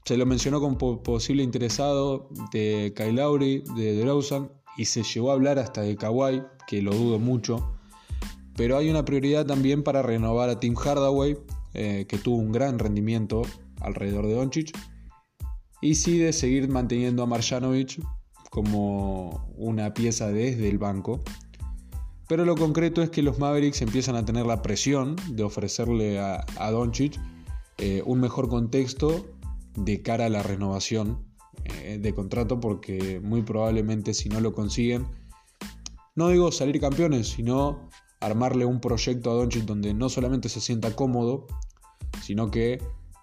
Se 0.09 0.17
lo 0.17 0.25
mencionó 0.25 0.59
como 0.59 1.03
posible 1.03 1.43
interesado 1.43 2.29
de 2.51 2.93
Kyle 2.95 3.13
Lowry, 3.13 3.63
de 3.75 3.93
DeRozan 3.93 4.51
y 4.75 4.85
se 4.85 5.03
llegó 5.03 5.29
a 5.29 5.35
hablar 5.35 5.59
hasta 5.59 5.81
de 5.81 5.95
Kawhi, 5.95 6.41
que 6.67 6.81
lo 6.81 6.95
dudo 6.95 7.19
mucho. 7.19 7.77
Pero 8.55 8.75
hay 8.75 8.89
una 8.89 9.05
prioridad 9.05 9.45
también 9.45 9.83
para 9.83 10.01
renovar 10.01 10.49
a 10.49 10.59
Tim 10.59 10.73
Hardaway, 10.73 11.37
eh, 11.75 12.07
que 12.09 12.17
tuvo 12.17 12.37
un 12.37 12.51
gran 12.51 12.79
rendimiento 12.79 13.43
alrededor 13.81 14.25
de 14.25 14.33
Doncic. 14.33 14.75
Y 15.79 15.93
sí 15.93 16.17
de 16.17 16.33
seguir 16.33 16.69
manteniendo 16.69 17.21
a 17.21 17.27
Marjanovic 17.27 18.01
como 18.49 19.47
una 19.57 19.93
pieza 19.93 20.29
desde 20.29 20.69
el 20.69 20.79
banco. 20.79 21.19
Pero 22.27 22.45
lo 22.45 22.55
concreto 22.55 23.03
es 23.03 23.11
que 23.11 23.21
los 23.21 23.37
Mavericks 23.37 23.83
empiezan 23.83 24.15
a 24.15 24.25
tener 24.25 24.47
la 24.47 24.63
presión 24.63 25.15
de 25.29 25.43
ofrecerle 25.43 26.17
a, 26.17 26.43
a 26.57 26.71
Doncic 26.71 27.21
eh, 27.77 28.01
un 28.07 28.19
mejor 28.19 28.49
contexto 28.49 29.38
de 29.79 30.01
cara 30.01 30.25
a 30.25 30.29
la 30.29 30.43
renovación 30.43 31.25
eh, 31.65 31.99
de 32.01 32.13
contrato 32.13 32.59
porque 32.59 33.19
muy 33.19 33.41
probablemente 33.41 34.13
si 34.13 34.29
no 34.29 34.39
lo 34.39 34.53
consiguen, 34.53 35.07
no 36.15 36.29
digo 36.29 36.51
salir 36.51 36.79
campeones, 36.79 37.29
sino 37.29 37.89
armarle 38.19 38.65
un 38.65 38.81
proyecto 38.81 39.31
a 39.31 39.35
Doncic 39.35 39.63
donde 39.63 39.93
no 39.93 40.09
solamente 40.09 40.49
se 40.49 40.59
sienta 40.59 40.95
cómodo, 40.95 41.47
sino 42.21 42.51
que 42.51 42.81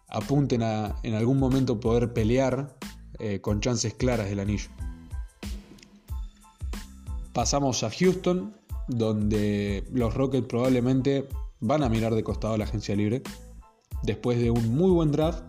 apunten 0.08 0.62
a 0.62 0.96
en 1.02 1.14
algún 1.14 1.38
momento 1.38 1.80
poder 1.80 2.12
pelear 2.12 2.76
eh, 3.18 3.40
con 3.40 3.60
chances 3.60 3.94
claras 3.94 4.28
del 4.28 4.40
anillo. 4.40 4.68
Pasamos 7.32 7.82
a 7.82 7.90
Houston, 7.90 8.54
donde 8.88 9.86
los 9.92 10.14
Rockets 10.14 10.46
probablemente 10.46 11.28
van 11.60 11.82
a 11.82 11.88
mirar 11.88 12.14
de 12.14 12.24
costado 12.24 12.54
a 12.54 12.58
la 12.58 12.64
agencia 12.64 12.96
libre. 12.96 13.22
Después 14.02 14.38
de 14.38 14.50
un 14.50 14.74
muy 14.74 14.90
buen 14.90 15.12
draft, 15.12 15.42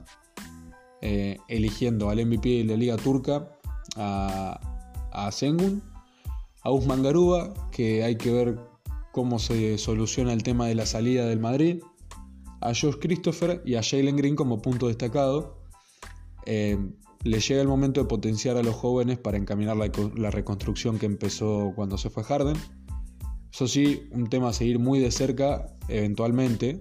eh, 1.02 1.38
eligiendo 1.48 2.10
al 2.10 2.26
MVP 2.26 2.50
de 2.50 2.66
la 2.66 2.76
Liga 2.76 2.98
Turca, 2.98 3.50
a, 3.96 4.60
a 5.12 5.32
Sengun, 5.32 5.82
a 6.64 6.72
Usman 6.72 7.04
Garuba, 7.04 7.54
que 7.72 8.04
hay 8.04 8.18
que 8.18 8.32
ver 8.32 8.60
cómo 9.12 9.40
se 9.40 9.78
soluciona 9.78 10.34
el 10.34 10.44
tema 10.44 10.68
de 10.68 10.76
la 10.76 10.86
salida 10.86 11.26
del 11.26 11.40
Madrid, 11.40 11.82
a 12.62 12.68
Josh 12.70 12.98
Christopher 13.00 13.62
y 13.66 13.76
a 13.76 13.84
Jalen 13.84 14.16
Green 14.16 14.36
como 14.36 14.62
punto 14.62 14.88
destacado. 14.88 15.58
Eh, 16.46 16.78
le 17.24 17.40
llega 17.40 17.62
el 17.62 17.68
momento 17.68 18.02
de 18.02 18.08
potenciar 18.08 18.58
a 18.58 18.64
los 18.64 18.76
jóvenes 18.76 19.18
para 19.18 19.38
encaminar 19.38 19.76
la, 19.76 20.32
reconstrucción 20.32 20.98
que 21.00 21.06
empezó 21.06 21.74
cuando 21.76 21.98
se 21.98 22.10
fue 22.10 22.24
Harden. 22.24 22.58
Eso 23.52 23.68
sí, 23.68 24.08
un 24.12 24.30
tema 24.30 24.50
a 24.50 24.54
seguir 24.54 24.80
muy 24.80 25.00
de 25.00 25.12
cerca, 25.12 25.76
eventualmente, 25.88 26.80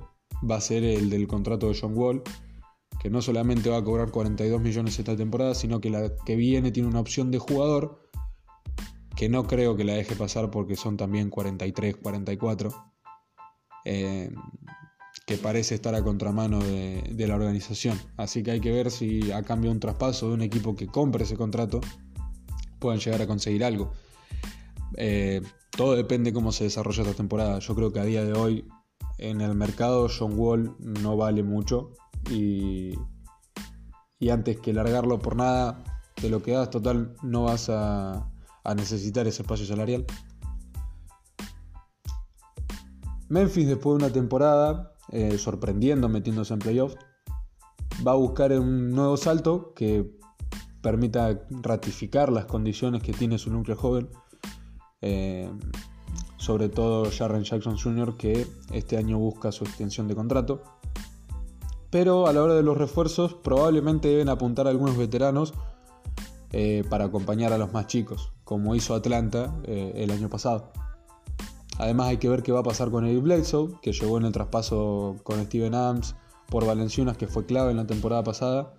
va 0.49 0.57
a 0.57 0.61
ser 0.61 0.85
el 0.85 1.11
del 1.11 1.27
contrato 1.27 1.69
de 1.69 1.79
John 1.81 1.97
Wall, 1.97 2.23
que 3.01 3.11
no 3.11 3.23
solamente 3.23 3.71
va 3.71 3.79
a 3.79 3.85
cobrar 3.85 4.11
42 4.11 4.61
millones 4.61 4.99
esta 4.99 5.17
temporada, 5.17 5.55
sino 5.55 5.81
que 5.81 5.91
la 5.91 6.11
que 6.25 6.37
viene 6.37 6.71
tiene 6.71 6.89
una 6.89 7.01
opción 7.01 7.31
de 7.31 7.39
jugador 7.39 8.07
que 9.17 9.29
no 9.31 9.47
creo 9.47 9.77
que 9.77 9.85
la 9.85 9.95
deje 9.95 10.15
pasar 10.15 10.51
porque 10.51 10.77
son 10.77 10.97
también 10.97 11.31
43, 11.31 11.97
44, 11.97 12.71
eh, 13.87 14.31
que 15.27 15.39
parece 15.39 15.75
estar 15.75 15.95
a 15.95 16.05
contramano 16.05 16.61
de, 16.61 17.27
la 17.27 17.35
organización. 17.35 17.99
Así 18.17 18.43
que 18.43 18.53
hay 18.53 18.61
que 18.61 18.71
ver 18.71 18.91
si 18.91 19.33
a 19.33 19.43
cambio 19.43 19.71
de 19.71 19.77
un 19.77 19.81
traspaso 19.81 20.29
de 20.29 20.35
un 20.35 20.43
equipo 20.43 20.77
que 20.77 20.87
compre 20.87 21.25
ese 21.25 21.37
contrato, 21.37 21.81
puedan 22.79 23.01
llegar 23.01 23.23
a 23.23 23.27
conseguir 23.27 23.65
algo. 23.65 23.93
Eh, 24.99 25.41
todo 25.71 25.97
depende 25.97 26.33
cómo 26.33 26.53
se 26.53 26.65
desarrolla 26.65 27.03
esta 27.03 27.15
temporada. 27.15 27.59
Yo 27.59 27.75
creo 27.75 27.93
que 27.93 28.01
a 28.01 28.05
día 28.05 28.23
de 28.23 28.35
hoy 28.35 28.69
en 29.19 29.41
el 29.41 29.55
mercado 29.55 30.09
John 30.09 30.39
Wall 30.39 30.77
no 30.79 31.17
vale 31.17 31.43
mucho 31.43 31.95
y, 32.31 32.95
antes 34.31 34.59
que 34.61 34.73
largarlo 34.73 35.19
por 35.19 35.37
nada 35.37 35.85
de 36.21 36.31
lo 36.31 36.43
que 36.43 36.53
das, 36.53 36.71
total, 36.71 37.15
no 37.23 37.45
vas 37.45 37.69
a, 37.71 38.29
necesitar 38.77 39.27
ese 39.27 39.43
espacio 39.43 39.65
salarial. 39.67 40.05
Memphis 43.29 43.69
después 43.69 43.99
de 43.99 44.05
una 44.05 44.13
temporada, 44.13 44.93
eh, 45.11 45.39
sorprendiendo 45.39 46.09
metiéndose 46.09 46.55
en 46.55 46.59
playoffs, 46.61 46.97
va 48.07 48.13
a 48.13 48.17
buscar 48.17 48.53
un 48.53 48.91
nuevo 48.91 49.17
salto 49.17 49.73
que 49.75 50.11
permita 50.83 51.41
ratificar 51.51 52.31
las 52.31 52.47
condiciones 52.47 53.03
que 53.03 53.13
tiene 53.13 53.39
su 53.39 53.51
núcleo 53.51 53.77
joven. 53.77 54.09
Eh, 55.01 55.51
sobre 56.37 56.69
todo 56.69 57.11
Jarren 57.11 57.43
Jackson 57.43 57.77
Jr., 57.77 58.17
que 58.17 58.47
este 58.73 58.97
año 58.97 59.19
busca 59.19 59.51
su 59.51 59.65
extensión 59.65 60.07
de 60.07 60.15
contrato. 60.15 60.63
Pero 61.99 62.27
a 62.27 62.33
la 62.35 62.43
hora 62.43 62.53
de 62.53 62.63
los 62.63 62.77
refuerzos, 62.77 63.33
probablemente 63.33 64.09
deben 64.09 64.29
apuntar 64.29 64.69
algunos 64.69 64.99
veteranos 64.99 65.55
eh, 66.53 66.85
para 66.91 67.07
acompañar 67.07 67.55
a 67.55 67.59
los 67.59 67.73
más 67.73 67.87
chicos, 67.87 68.35
como 68.45 68.75
hizo 68.75 68.95
Atlanta 68.95 69.59
eh, 69.65 69.95
el 69.97 70.11
año 70.11 70.29
pasado. 70.29 70.73
Además 71.79 72.09
hay 72.09 72.19
que 72.19 72.29
ver 72.29 72.43
qué 72.43 72.53
va 72.53 72.61
a 72.61 72.63
pasar 72.63 72.91
con 72.91 73.07
Eddie 73.07 73.23
Bledsoe, 73.23 73.81
que 73.81 73.95
llegó 73.95 74.19
en 74.19 74.27
el 74.27 74.33
traspaso 74.33 75.17
con 75.23 75.43
Steven 75.43 75.75
Adams 75.75 76.17
por 76.51 76.67
Valenciunas, 76.67 77.17
que 77.17 77.29
fue 77.29 77.47
clave 77.47 77.71
en 77.71 77.79
la 77.79 77.87
temporada 77.87 78.23
pasada, 78.23 78.75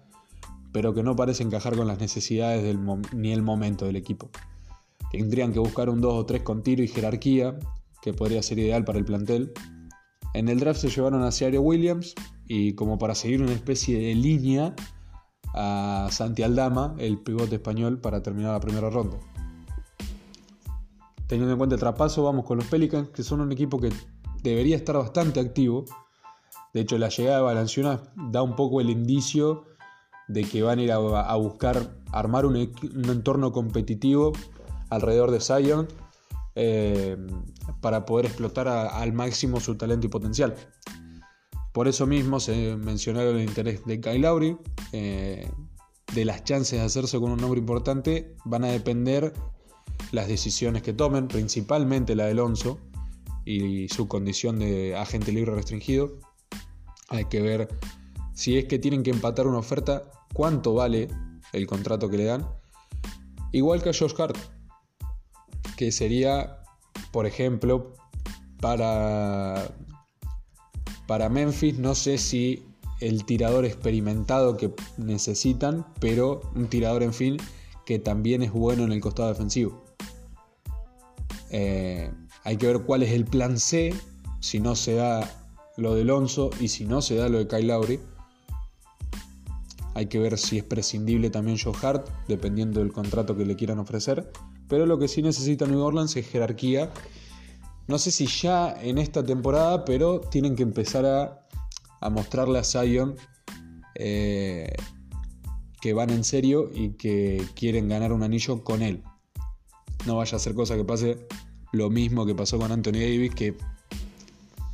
pero 0.72 0.94
que 0.94 1.02
no 1.02 1.16
parece 1.16 1.42
encajar 1.42 1.76
con 1.76 1.88
las 1.88 2.00
necesidades 2.00 2.78
ni 3.14 3.32
el 3.34 3.42
momento 3.42 3.86
del 3.86 3.96
equipo. 3.96 4.30
Tendrían 5.12 5.54
que 5.54 5.60
buscar 5.60 5.90
un 5.90 6.02
2 6.02 6.14
o 6.14 6.26
3 6.28 6.44
con 6.44 6.62
tiro 6.62 6.84
y 6.84 6.88
jerarquía, 6.88 7.58
que 8.00 8.14
podría 8.14 8.44
ser 8.44 8.60
ideal 8.60 8.86
para 8.86 9.00
el 9.00 9.06
plantel. 9.06 9.54
En 10.38 10.50
el 10.50 10.60
draft 10.60 10.80
se 10.80 10.90
llevaron 10.90 11.24
a 11.24 11.32
Ciario 11.32 11.64
Williams 11.64 12.14
y 12.48 12.74
como 12.74 13.00
para 13.00 13.16
seguir 13.16 13.42
una 13.42 13.54
especie 13.54 13.98
de 13.98 14.14
línea 14.14 14.76
a 15.56 16.10
Santi 16.12 16.44
Aldama, 16.44 16.94
el 17.00 17.18
pivote 17.18 17.56
español, 17.56 18.00
para 18.00 18.22
terminar 18.22 18.52
la 18.52 18.60
primera 18.60 18.92
ronda. 18.92 19.18
Teniendo 21.26 21.54
en 21.54 21.58
cuenta 21.58 21.74
el 21.74 21.80
traspaso, 21.80 22.24
vamos 22.24 22.46
con 22.46 22.60
los 22.60 22.68
Pelicans, 22.68 23.10
que 23.10 23.24
son 23.24 23.42
un 23.42 23.52
equipo 23.52 23.80
que 23.80 23.90
debería 24.44 24.76
estar 24.76 24.96
bastante 24.96 25.40
activo. 25.40 25.86
De 26.72 26.82
hecho, 26.82 27.00
la 27.00 27.10
llegada 27.10 27.38
de 27.38 27.44
Valanciunas 27.44 28.02
da 28.30 28.44
un 28.44 28.56
poco 28.56 28.80
el 28.80 28.92
indicio 28.92 29.66
de 30.28 30.44
que 30.44 30.62
van 30.62 30.78
a 30.78 30.84
ir 30.84 30.92
a, 30.92 31.36
buscar 31.36 31.98
armar 32.12 32.46
un, 32.46 32.58
entorno 32.58 33.52
competitivo 33.52 34.34
alrededor 34.92 35.32
de 35.32 35.42
Zion 35.42 35.88
eh, 36.60 37.16
para 37.82 38.04
poder 38.04 38.26
explotar 38.26 38.68
al 38.68 39.14
máximo 39.14 39.60
su 39.60 39.76
talento 39.78 40.08
y 40.08 40.10
potencial. 40.10 40.56
Por 41.72 41.88
eso 41.88 42.08
mismo 42.08 42.40
se 42.40 42.76
mencionaron 42.76 43.36
el 43.36 43.48
interés 43.48 43.86
de 43.86 44.02
Kyle 44.02 44.22
Lowry. 44.22 44.58
Eh, 44.92 45.48
de 46.16 46.26
las 46.26 46.44
chances 46.44 46.80
de 46.80 46.86
hacerse 46.86 47.20
con 47.20 47.30
un 47.30 47.40
nombre 47.40 47.60
importante 47.60 48.36
van 48.44 48.64
a 48.64 48.70
depender 48.70 49.34
las 50.12 50.28
decisiones 50.28 50.82
que 50.82 50.94
tomen, 50.94 51.28
principalmente 51.28 52.16
la 52.16 52.26
de 52.26 52.32
Alonso 52.32 52.80
y 53.46 53.88
su 53.90 54.08
condición 54.08 54.58
de 54.58 54.96
agente 54.96 55.32
libre 55.32 55.54
restringido. 55.54 56.18
Hay 57.10 57.26
que 57.26 57.40
ver 57.40 57.68
si 58.34 58.58
es 58.58 58.66
que 58.66 58.80
tienen 58.80 59.04
que 59.04 59.12
empatar 59.12 59.46
una 59.46 59.60
oferta, 59.60 60.10
cuánto 60.34 60.74
vale 60.74 61.08
el 61.54 61.68
contrato 61.68 62.10
que 62.10 62.18
le 62.18 62.26
dan. 62.26 62.48
Igual 63.52 63.84
que 63.84 63.90
a 63.90 63.94
Josh 63.94 64.16
Hart, 64.18 64.38
que 65.78 65.94
sería, 65.94 66.64
por 67.12 67.26
ejemplo, 67.26 67.94
para 68.60 69.70
para 71.08 71.30
Memphis 71.30 71.80
no 71.80 71.96
sé 71.96 72.18
si 72.18 72.66
el 73.00 73.24
tirador 73.24 73.64
experimentado 73.64 74.58
que 74.58 74.74
necesitan, 74.98 75.86
pero 76.02 76.42
un 76.56 76.68
tirador 76.68 77.04
en 77.04 77.14
fin 77.14 77.38
que 77.86 78.00
también 78.00 78.44
es 78.44 78.52
bueno 78.52 78.84
en 78.84 78.92
el 78.92 79.00
costado 79.00 79.30
defensivo. 79.30 79.86
Eh, 81.50 82.12
hay 82.44 82.58
que 82.58 82.68
ver 82.68 82.80
cuál 82.82 83.04
es 83.04 83.12
el 83.12 83.24
plan 83.24 83.58
C, 83.58 83.94
si 84.42 84.60
no 84.60 84.76
se 84.76 84.96
da 84.96 85.48
lo 85.78 85.96
de 85.96 86.02
Alonso 86.02 86.50
y 86.60 86.68
si 86.68 86.86
no 86.86 87.02
se 87.02 87.16
da 87.16 87.30
lo 87.30 87.38
de 87.38 87.48
Kyle 87.48 87.68
Lowry. 87.68 88.00
Hay 89.94 90.08
que 90.08 90.20
ver 90.20 90.38
si 90.38 90.58
es 90.58 90.64
prescindible 90.64 91.30
también 91.30 91.58
Joe 91.58 91.74
Hart, 91.82 92.10
dependiendo 92.28 92.82
del 92.82 92.92
contrato 92.92 93.38
que 93.38 93.46
le 93.46 93.56
quieran 93.56 93.80
ofrecer. 93.80 94.30
Pero 94.68 94.86
lo 94.86 95.00
que 95.00 95.08
sí 95.08 95.22
necesita 95.22 95.66
New 95.66 95.82
Orleans 95.82 96.16
es 96.16 96.28
jerarquía 96.28 96.92
no 97.88 97.98
sé 97.98 98.12
si 98.12 98.28
ya 98.28 98.76
en 98.82 98.98
esta 98.98 99.24
temporada, 99.24 99.86
pero 99.86 100.20
tienen 100.20 100.56
que 100.56 100.64
empezar 100.64 101.06
a, 101.06 102.10
mostrarle 102.10 102.60
a 102.60 102.64
Zion 102.64 103.16
eh, 103.96 104.74
que 105.82 105.94
van 105.94 106.10
en 106.10 106.24
serio 106.26 106.70
y 106.74 106.92
que 106.92 107.42
quieren 107.56 107.88
ganar 107.88 108.12
un 108.12 108.24
anillo 108.24 108.64
con 108.64 108.82
él. 108.82 109.04
No 110.06 110.18
vaya 110.18 110.36
a 110.36 110.40
ser 110.40 110.54
cosa 110.54 110.76
que 110.76 110.84
pase 110.84 111.28
lo 111.72 111.90
mismo 111.90 112.26
que 112.26 112.36
pasó 112.36 112.60
con 112.60 112.72
Anthony 112.74 113.00
Davis, 113.00 113.34
que 113.34 113.58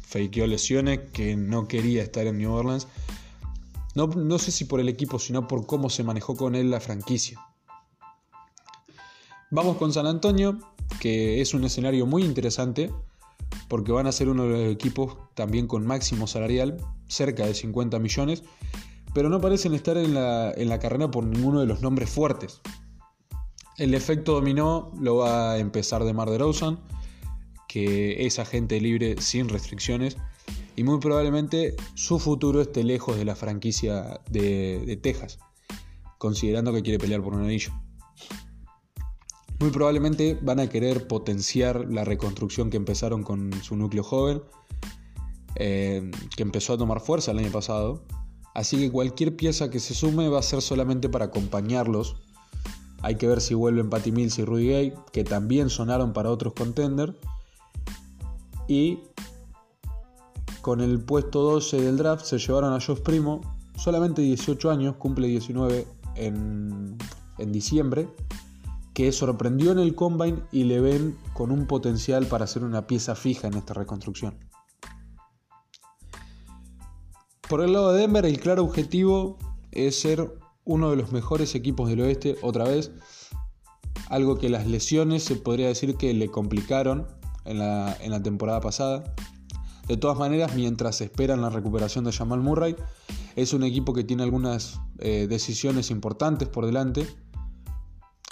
fakeó 0.02 0.48
lesiones, 0.48 1.00
que 1.12 1.36
no 1.36 1.68
quería 1.68 2.02
estar 2.02 2.26
en 2.26 2.40
New 2.40 2.52
Orleans. 2.52 2.88
No, 3.94 4.08
no 4.08 4.40
sé 4.40 4.52
si 4.52 4.66
por 4.66 4.80
el 4.80 4.90
equipo, 4.90 5.20
sino 5.20 5.48
por 5.48 5.68
cómo 5.68 5.92
se 5.92 6.04
manejó 6.04 6.36
con 6.36 6.56
él 6.56 6.72
la 6.72 6.80
franquicia. 6.80 7.40
Vamos 9.54 9.78
con 9.78 9.94
San 9.94 10.08
Antonio, 10.08 10.58
que 11.00 11.40
es 11.40 11.54
un 11.54 11.64
escenario 11.64 12.08
muy 12.08 12.24
interesante 12.24 12.92
porque 13.68 13.92
van 13.92 14.08
a 14.08 14.12
ser 14.12 14.28
uno 14.28 14.46
de 14.46 14.50
los 14.50 14.74
equipos 14.74 15.16
también 15.36 15.68
con 15.68 15.86
máximo 15.86 16.26
salarial, 16.26 16.78
cerca 17.08 17.46
de 17.46 17.54
50 17.54 18.00
millones, 18.00 18.42
pero 19.14 19.30
no 19.30 19.40
parecen 19.42 19.76
estar 19.76 19.96
en 19.98 20.16
la, 20.16 20.80
carrera 20.82 21.12
por 21.12 21.28
ninguno 21.28 21.60
de 21.60 21.68
los 21.68 21.84
nombres 21.84 22.10
fuertes. 22.10 22.62
El 23.78 23.94
efecto 23.94 24.34
dominó 24.34 24.92
lo 25.00 25.18
va 25.18 25.52
a 25.52 25.60
empezar 25.60 26.04
de 26.04 26.14
Mar 26.14 26.32
de 26.32 26.78
que 27.68 28.26
es 28.26 28.40
agente 28.40 28.82
libre 28.82 29.22
sin 29.22 29.50
restricciones, 29.50 30.18
y 30.76 30.84
muy 30.84 30.98
probablemente 30.98 31.76
su 31.94 32.18
futuro 32.18 32.60
esté 32.60 32.84
lejos 32.84 33.18
de 33.18 33.26
la 33.26 33.36
franquicia 33.36 34.20
de, 34.32 34.84
de 34.84 34.98
Texas, 34.98 35.38
considerando 36.18 36.74
que 36.74 36.82
quiere 36.82 36.98
pelear 36.98 37.22
por 37.22 37.36
un 37.36 37.44
anillo. 37.44 37.72
Muy 39.64 39.72
probablemente 39.72 40.38
van 40.42 40.60
a 40.60 40.68
querer 40.68 41.08
potenciar 41.08 41.88
la 41.90 42.04
reconstrucción 42.04 42.70
que 42.70 42.76
empezaron 42.76 43.24
con 43.24 43.54
su 43.64 43.78
núcleo 43.78 44.04
joven, 44.04 44.44
eh, 45.56 46.12
que 46.36 46.44
empezó 46.44 46.74
a 46.74 46.78
tomar 46.78 47.00
fuerza 47.00 47.32
el 47.32 47.40
año 47.40 47.50
pasado. 47.50 48.04
Así 48.54 48.76
que 48.76 48.92
cualquier 48.92 49.38
pieza 49.38 49.70
que 49.70 49.80
se 49.80 49.94
sume 49.94 50.28
va 50.28 50.40
a 50.40 50.42
ser 50.42 50.62
solamente 50.62 51.08
para 51.08 51.24
acompañarlos. 51.24 52.18
Hay 53.04 53.16
que 53.16 53.26
ver 53.26 53.40
si 53.40 53.54
vuelven 53.54 53.90
Patty 53.90 54.12
Mills 54.12 54.38
y 54.38 54.44
Rudy 54.44 54.68
Gay, 54.68 54.94
que 55.14 55.24
también 55.24 55.70
sonaron 55.70 56.12
para 56.12 56.30
otros 56.30 56.52
contenders. 56.52 57.14
Y 58.68 59.00
con 60.60 60.82
el 60.82 61.00
puesto 61.00 61.42
12 61.42 61.80
del 61.84 61.96
draft 61.96 62.26
se 62.26 62.38
llevaron 62.38 62.74
a 62.74 62.82
Josh 62.82 63.00
Primo, 63.00 63.40
solamente 63.78 64.22
18 64.24 64.70
años, 64.70 64.98
cumple 64.98 65.30
19 65.30 65.88
en, 66.16 66.98
en 67.38 67.52
diciembre 67.54 68.10
que 68.94 69.12
sorprendió 69.12 69.72
en 69.72 69.80
el 69.80 69.96
combine 69.96 70.44
y 70.52 70.66
le 70.66 70.80
ven 70.80 71.18
con 71.34 71.52
un 71.52 71.66
potencial 71.66 72.28
para 72.28 72.48
ser 72.48 72.64
una 72.64 72.86
pieza 72.86 73.16
fija 73.16 73.48
en 73.48 73.56
esta 73.56 73.74
reconstrucción. 73.74 74.38
Por 77.50 77.62
el 77.62 77.74
lado 77.74 77.94
de 77.94 78.02
Denver, 78.02 78.26
el 78.26 78.40
claro 78.40 78.64
objetivo 78.64 79.38
es 79.72 80.00
ser 80.00 80.40
uno 80.66 80.92
de 80.92 80.96
los 80.96 81.12
mejores 81.12 81.56
equipos 81.56 81.90
del 81.90 82.02
oeste 82.02 82.36
otra 82.42 82.66
vez. 82.66 82.92
Algo 84.10 84.38
que 84.38 84.50
las 84.50 84.68
lesiones 84.68 85.24
se 85.24 85.36
podría 85.36 85.68
decir 85.68 85.98
que 85.98 86.14
le 86.14 86.30
complicaron 86.30 87.08
en 87.46 87.60
la, 87.60 88.24
temporada 88.24 88.62
pasada. 88.62 89.04
De 89.88 89.98
todas 89.98 90.18
maneras, 90.18 90.56
mientras 90.56 91.02
esperan 91.02 91.42
la 91.42 91.50
recuperación 91.50 92.06
de 92.06 92.14
Jamal 92.14 92.40
Murray, 92.40 92.76
es 93.36 93.54
un 93.54 93.64
equipo 93.64 93.94
que 93.94 94.04
tiene 94.04 94.24
algunas 94.24 94.80
eh, 95.00 95.28
decisiones 95.28 95.92
importantes 95.92 96.48
por 96.48 96.66
delante 96.66 97.06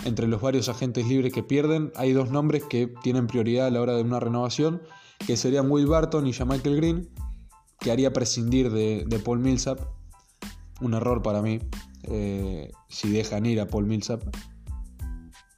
entre 0.05 0.27
los 0.27 0.41
varios 0.41 0.69
agentes 0.69 1.07
libres 1.07 1.31
que 1.33 1.43
pierden, 1.43 1.91
hay 1.95 2.13
dos 2.13 2.31
nombres 2.31 2.63
que 2.63 2.91
tienen 3.03 3.27
prioridad 3.27 3.67
a 3.67 3.71
la 3.71 3.81
hora 3.81 3.95
de 3.95 4.01
una 4.01 4.19
renovación, 4.19 4.81
que 5.25 5.37
serían 5.37 5.69
Will 5.69 5.87
Barton 5.87 6.25
y 6.27 6.31
Michael 6.45 6.75
Green, 6.75 7.09
que 7.79 7.91
haría 7.91 8.13
prescindir 8.13 8.71
de, 8.71 9.21
Paul 9.23 9.39
Millsap. 9.39 9.79
Un 10.81 10.93
error 10.93 11.21
para 11.21 11.41
mí, 11.41 11.59
eh, 12.03 12.71
si 12.89 13.11
dejan 13.11 13.45
ir 13.45 13.61
a 13.61 13.67
Paul 13.67 13.85
Millsap. 13.85 14.23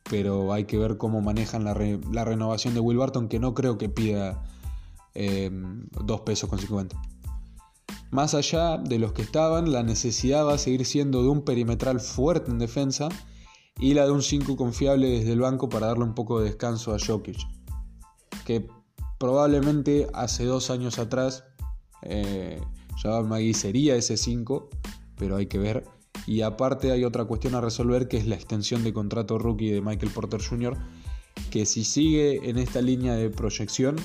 pero 0.10 0.54
hay 0.54 0.66
que 0.66 0.78
ver 0.78 0.98
cómo 0.98 1.22
manejan 1.22 1.64
la, 1.64 1.74
renovación 1.74 2.74
de 2.74 2.80
Will 2.80 2.98
Barton, 2.98 3.30
que 3.30 3.40
no 3.40 3.54
creo 3.54 3.78
que 3.78 3.90
pida 3.90 4.44
eh, 5.16 5.50
dos 6.04 6.22
pesos 6.22 6.50
con 6.50 6.60
50. 6.60 7.02
Más 8.12 8.36
allá 8.36 8.78
de 8.78 9.00
los 9.00 9.14
que 9.14 9.24
estaban, 9.24 9.72
la 9.72 9.82
necesidad 9.82 10.46
va 10.46 10.54
a 10.54 10.58
seguir 10.60 10.86
siendo 10.86 11.24
de 11.24 11.30
un 11.30 11.44
perimetral 11.44 12.00
fuerte 12.00 12.52
en 12.52 12.60
defensa 12.60 13.10
y 13.80 13.94
la 13.94 14.06
de 14.06 14.12
un 14.12 14.22
5 14.22 14.56
confiable 14.56 15.10
desde 15.10 15.34
el 15.34 15.40
banco 15.40 15.70
para 15.70 15.88
darle 15.88 16.04
un 16.04 16.16
poco 16.16 16.40
de 16.40 16.46
descanso 16.46 16.94
a 16.94 16.98
Jokic, 17.00 17.38
que 18.46 18.68
probablemente 19.20 20.08
hace 20.14 20.46
dos 20.46 20.70
años 20.70 21.00
atrás 21.00 21.44
eh, 22.02 22.62
Magui 23.26 23.54
sería 23.54 23.96
ese 23.96 24.18
5, 24.18 24.70
pero 25.18 25.36
hay 25.36 25.48
que 25.48 25.58
ver. 25.58 25.86
Y 26.26 26.42
aparte 26.42 26.92
hay 26.92 27.04
otra 27.04 27.26
cuestión 27.26 27.56
a 27.56 27.62
resolver 27.62 28.08
que 28.08 28.18
es 28.18 28.28
la 28.28 28.36
extensión 28.36 28.84
de 28.84 28.94
contrato 28.94 29.38
rookie 29.38 29.72
de 29.72 29.82
Michael 29.82 30.12
Porter 30.12 30.42
Jr., 30.42 30.78
que 31.50 31.66
si 31.66 31.84
sigue 31.84 32.50
en 32.50 32.58
esta 32.58 32.82
línea 32.82 33.16
de 33.16 33.30
proyección 33.30 33.96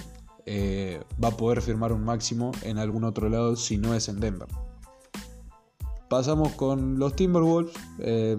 eh, 0.46 1.02
va 1.22 1.28
a 1.28 1.36
poder 1.36 1.60
firmar 1.60 1.92
un 1.92 2.04
máximo 2.04 2.52
en 2.62 2.78
algún 2.78 3.04
otro 3.04 3.28
lado 3.28 3.54
si 3.54 3.76
no 3.76 3.94
es 3.94 4.08
en 4.08 4.18
Denver. 4.18 4.48
Pasamos 6.08 6.52
con 6.52 6.98
los 6.98 7.14
Timberwolves, 7.14 7.74
eh, 7.98 8.38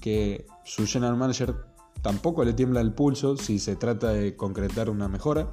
que 0.00 0.46
su 0.64 0.86
general 0.86 1.16
manager 1.16 1.54
tampoco 2.02 2.44
le 2.44 2.52
tiembla 2.52 2.80
el 2.80 2.92
pulso 2.92 3.36
si 3.36 3.58
se 3.58 3.76
trata 3.76 4.08
de 4.08 4.36
concretar 4.36 4.90
una 4.90 5.08
mejora. 5.08 5.50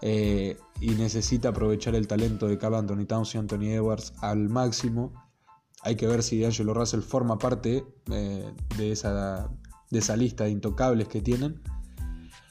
Eh, 0.00 0.56
y 0.80 0.90
necesita 0.90 1.48
aprovechar 1.48 1.96
el 1.96 2.06
talento 2.06 2.46
de 2.46 2.56
Carl 2.56 2.76
Anthony 2.76 3.04
Towns 3.06 3.34
y 3.34 3.38
Anthony 3.38 3.70
Edwards 3.72 4.12
al 4.20 4.48
máximo. 4.48 5.12
Hay 5.82 5.96
que 5.96 6.06
ver 6.06 6.22
si 6.22 6.40
D'Angelo 6.40 6.74
Russell 6.74 7.00
forma 7.00 7.38
parte 7.38 7.84
de, 8.06 8.92
esa, 8.92 9.50
de 9.90 9.98
esa 9.98 10.16
lista 10.16 10.44
de 10.44 10.50
intocables 10.50 11.08
que 11.08 11.20
tienen. 11.20 11.60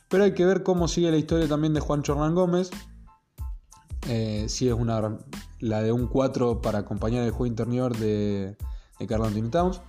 Pero 0.10 0.24
hay 0.24 0.34
que 0.34 0.46
ver 0.46 0.63
cómo 0.63 0.88
sigue 0.88 1.12
la 1.12 1.17
historia 1.17 1.48
también 1.48 1.74
de 1.74 1.80
Juan 1.80 2.02
Chornán 2.02 2.36
Gómez. 2.36 2.70
Eh, 4.10 4.46
si 4.48 4.67
es 4.67 4.74
una, 4.74 5.17
la 5.60 5.82
de 5.82 5.91
un 5.91 6.08
4 6.08 6.62
para 6.62 6.80
acompañar 6.80 7.24
el 7.24 7.32
juego 7.32 7.48
interior 7.48 7.98
de, 7.98 8.58
de 9.00 9.08
Carl 9.08 9.26
Anthony 9.26 9.50
Towns. 9.50 9.82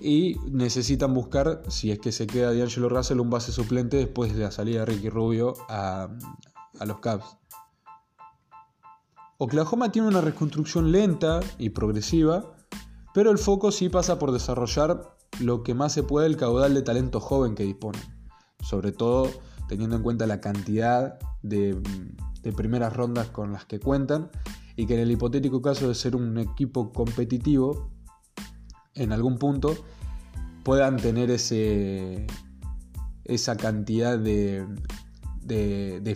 Y 0.00 0.36
necesitan 0.50 1.12
buscar, 1.12 1.62
si 1.68 1.90
es 1.90 1.98
que 1.98 2.12
se 2.12 2.26
queda 2.26 2.52
D'Angelo 2.52 2.88
Russell, 2.88 3.20
un 3.20 3.30
base 3.30 3.52
suplente 3.52 3.98
después 3.98 4.34
de 4.34 4.42
la 4.42 4.50
salida 4.50 4.80
de 4.80 4.86
Ricky 4.86 5.10
Rubio 5.10 5.54
a, 5.68 6.08
a 6.78 6.86
los 6.86 7.00
Cavs. 7.00 7.36
Oklahoma 9.38 9.92
tiene 9.92 10.08
una 10.08 10.20
reconstrucción 10.20 10.92
lenta 10.92 11.40
y 11.58 11.70
progresiva, 11.70 12.56
pero 13.14 13.30
el 13.30 13.38
foco 13.38 13.72
sí 13.72 13.88
pasa 13.88 14.18
por 14.18 14.32
desarrollar 14.32 15.16
lo 15.40 15.62
que 15.62 15.74
más 15.74 15.92
se 15.92 16.02
puede 16.02 16.26
el 16.26 16.36
caudal 16.36 16.74
de 16.74 16.82
talento 16.82 17.20
joven 17.20 17.54
que 17.54 17.62
disponen 17.62 18.20
sobre 18.62 18.92
todo 18.92 19.30
teniendo 19.68 19.96
en 19.96 20.02
cuenta 20.02 20.26
la 20.26 20.40
cantidad 20.40 21.18
de, 21.42 21.80
primeras 22.56 22.94
rondas 22.94 23.28
con 23.28 23.52
las 23.52 23.64
que 23.64 23.78
cuentan 23.78 24.30
y 24.76 24.86
que 24.86 24.94
en 24.94 25.00
el 25.00 25.10
hipotético 25.10 25.62
caso 25.62 25.88
de 25.88 25.94
ser 25.94 26.16
un 26.16 26.38
equipo 26.38 26.92
competitivo 26.92 27.90
en 28.94 29.12
algún 29.12 29.38
punto 29.38 29.76
puedan 30.64 30.96
tener 30.96 31.30
ese, 31.30 32.26
esa 33.24 33.56
cantidad 33.56 34.18
de, 34.18 34.66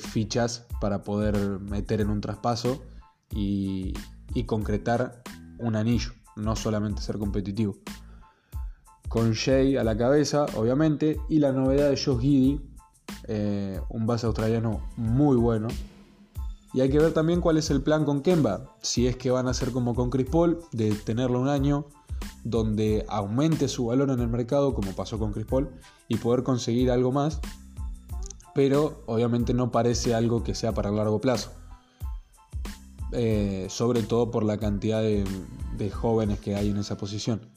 fichas 0.00 0.66
para 0.80 1.02
poder 1.02 1.60
meter 1.60 2.00
en 2.00 2.10
un 2.10 2.20
traspaso 2.20 2.82
y, 3.30 3.94
y, 4.34 4.44
concretar 4.44 5.22
un 5.58 5.76
anillo, 5.76 6.12
no 6.36 6.56
solamente 6.56 7.02
ser 7.02 7.18
competitivo 7.18 7.76
con 9.14 9.32
Jay 9.32 9.76
a 9.76 9.84
la 9.84 9.96
cabeza, 9.96 10.46
obviamente, 10.56 11.20
y 11.28 11.38
la 11.38 11.52
novedad 11.52 11.88
de 11.88 11.96
Josh 11.96 12.18
Giddy, 12.18 12.60
eh, 13.28 13.80
un 13.88 14.06
base 14.06 14.26
australiano 14.26 14.90
muy 14.96 15.36
bueno. 15.36 15.68
Y 16.72 16.80
hay 16.80 16.90
que 16.90 16.98
ver 16.98 17.12
también 17.12 17.40
cuál 17.40 17.56
es 17.56 17.70
el 17.70 17.80
plan 17.80 18.04
con 18.04 18.22
Kemba, 18.22 18.74
si 18.82 19.06
es 19.06 19.16
que 19.16 19.30
van 19.30 19.46
a 19.46 19.50
hacer 19.50 19.70
como 19.70 19.94
con 19.94 20.10
Chris 20.10 20.28
Paul, 20.28 20.58
de 20.72 20.92
tenerlo 20.96 21.38
un 21.38 21.46
año 21.46 21.86
donde 22.44 23.04
aumente 23.08 23.68
su 23.68 23.86
valor 23.86 24.10
en 24.10 24.20
el 24.20 24.28
mercado, 24.28 24.74
como 24.74 24.92
pasó 24.92 25.18
con 25.18 25.32
Chris 25.32 25.46
Paul, 25.46 25.70
y 26.08 26.16
poder 26.16 26.42
conseguir 26.42 26.90
algo 26.90 27.12
más, 27.12 27.40
pero 28.54 29.02
obviamente 29.06 29.54
no 29.54 29.70
parece 29.72 30.14
algo 30.14 30.42
que 30.42 30.54
sea 30.54 30.72
para 30.72 30.90
largo 30.90 31.20
plazo. 31.20 31.52
Eh, 33.12 33.66
sobre 33.70 34.02
todo 34.02 34.30
por 34.30 34.44
la 34.44 34.58
cantidad 34.58 35.00
de 35.00 35.90
jóvenes 35.90 36.40
que 36.40 36.56
hay 36.56 36.70
en 36.70 36.78
esa 36.78 36.96
posición. 36.96 37.54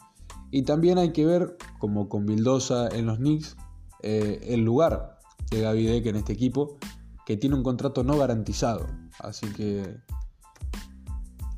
Y 0.52 0.64
también 0.64 0.98
hay 0.98 1.12
que 1.12 1.26
ver, 1.26 1.58
como 1.80 2.08
con 2.08 2.26
Bildosa 2.26 2.88
en 2.90 3.06
los 3.06 3.18
Knicks, 3.18 3.58
eh, 4.02 4.40
el 4.50 4.64
lugar 4.64 5.20
de 5.50 5.62
Gaby 5.62 5.86
Deck 5.86 6.06
en 6.06 6.16
este 6.16 6.34
equipo, 6.34 6.78
que 7.26 7.36
tiene 7.36 7.56
un 7.56 7.64
contrato 7.64 8.04
no 8.04 8.18
garantizado. 8.18 8.88
Así 9.20 9.48
que 9.52 9.98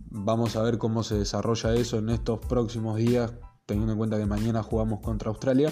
vamos 0.09 0.55
a 0.55 0.61
ver 0.61 0.77
cómo 0.77 1.03
se 1.03 1.17
desarrolla 1.17 1.73
eso 1.73 1.97
en 1.97 2.09
estos 2.09 2.39
próximos 2.39 2.97
días, 2.97 3.33
teniendo 3.65 3.93
en 3.93 3.97
cuenta 3.97 4.17
que 4.17 4.25
mañana 4.25 4.63
jugamos 4.63 4.99
contra 5.01 5.29
Australia. 5.29 5.71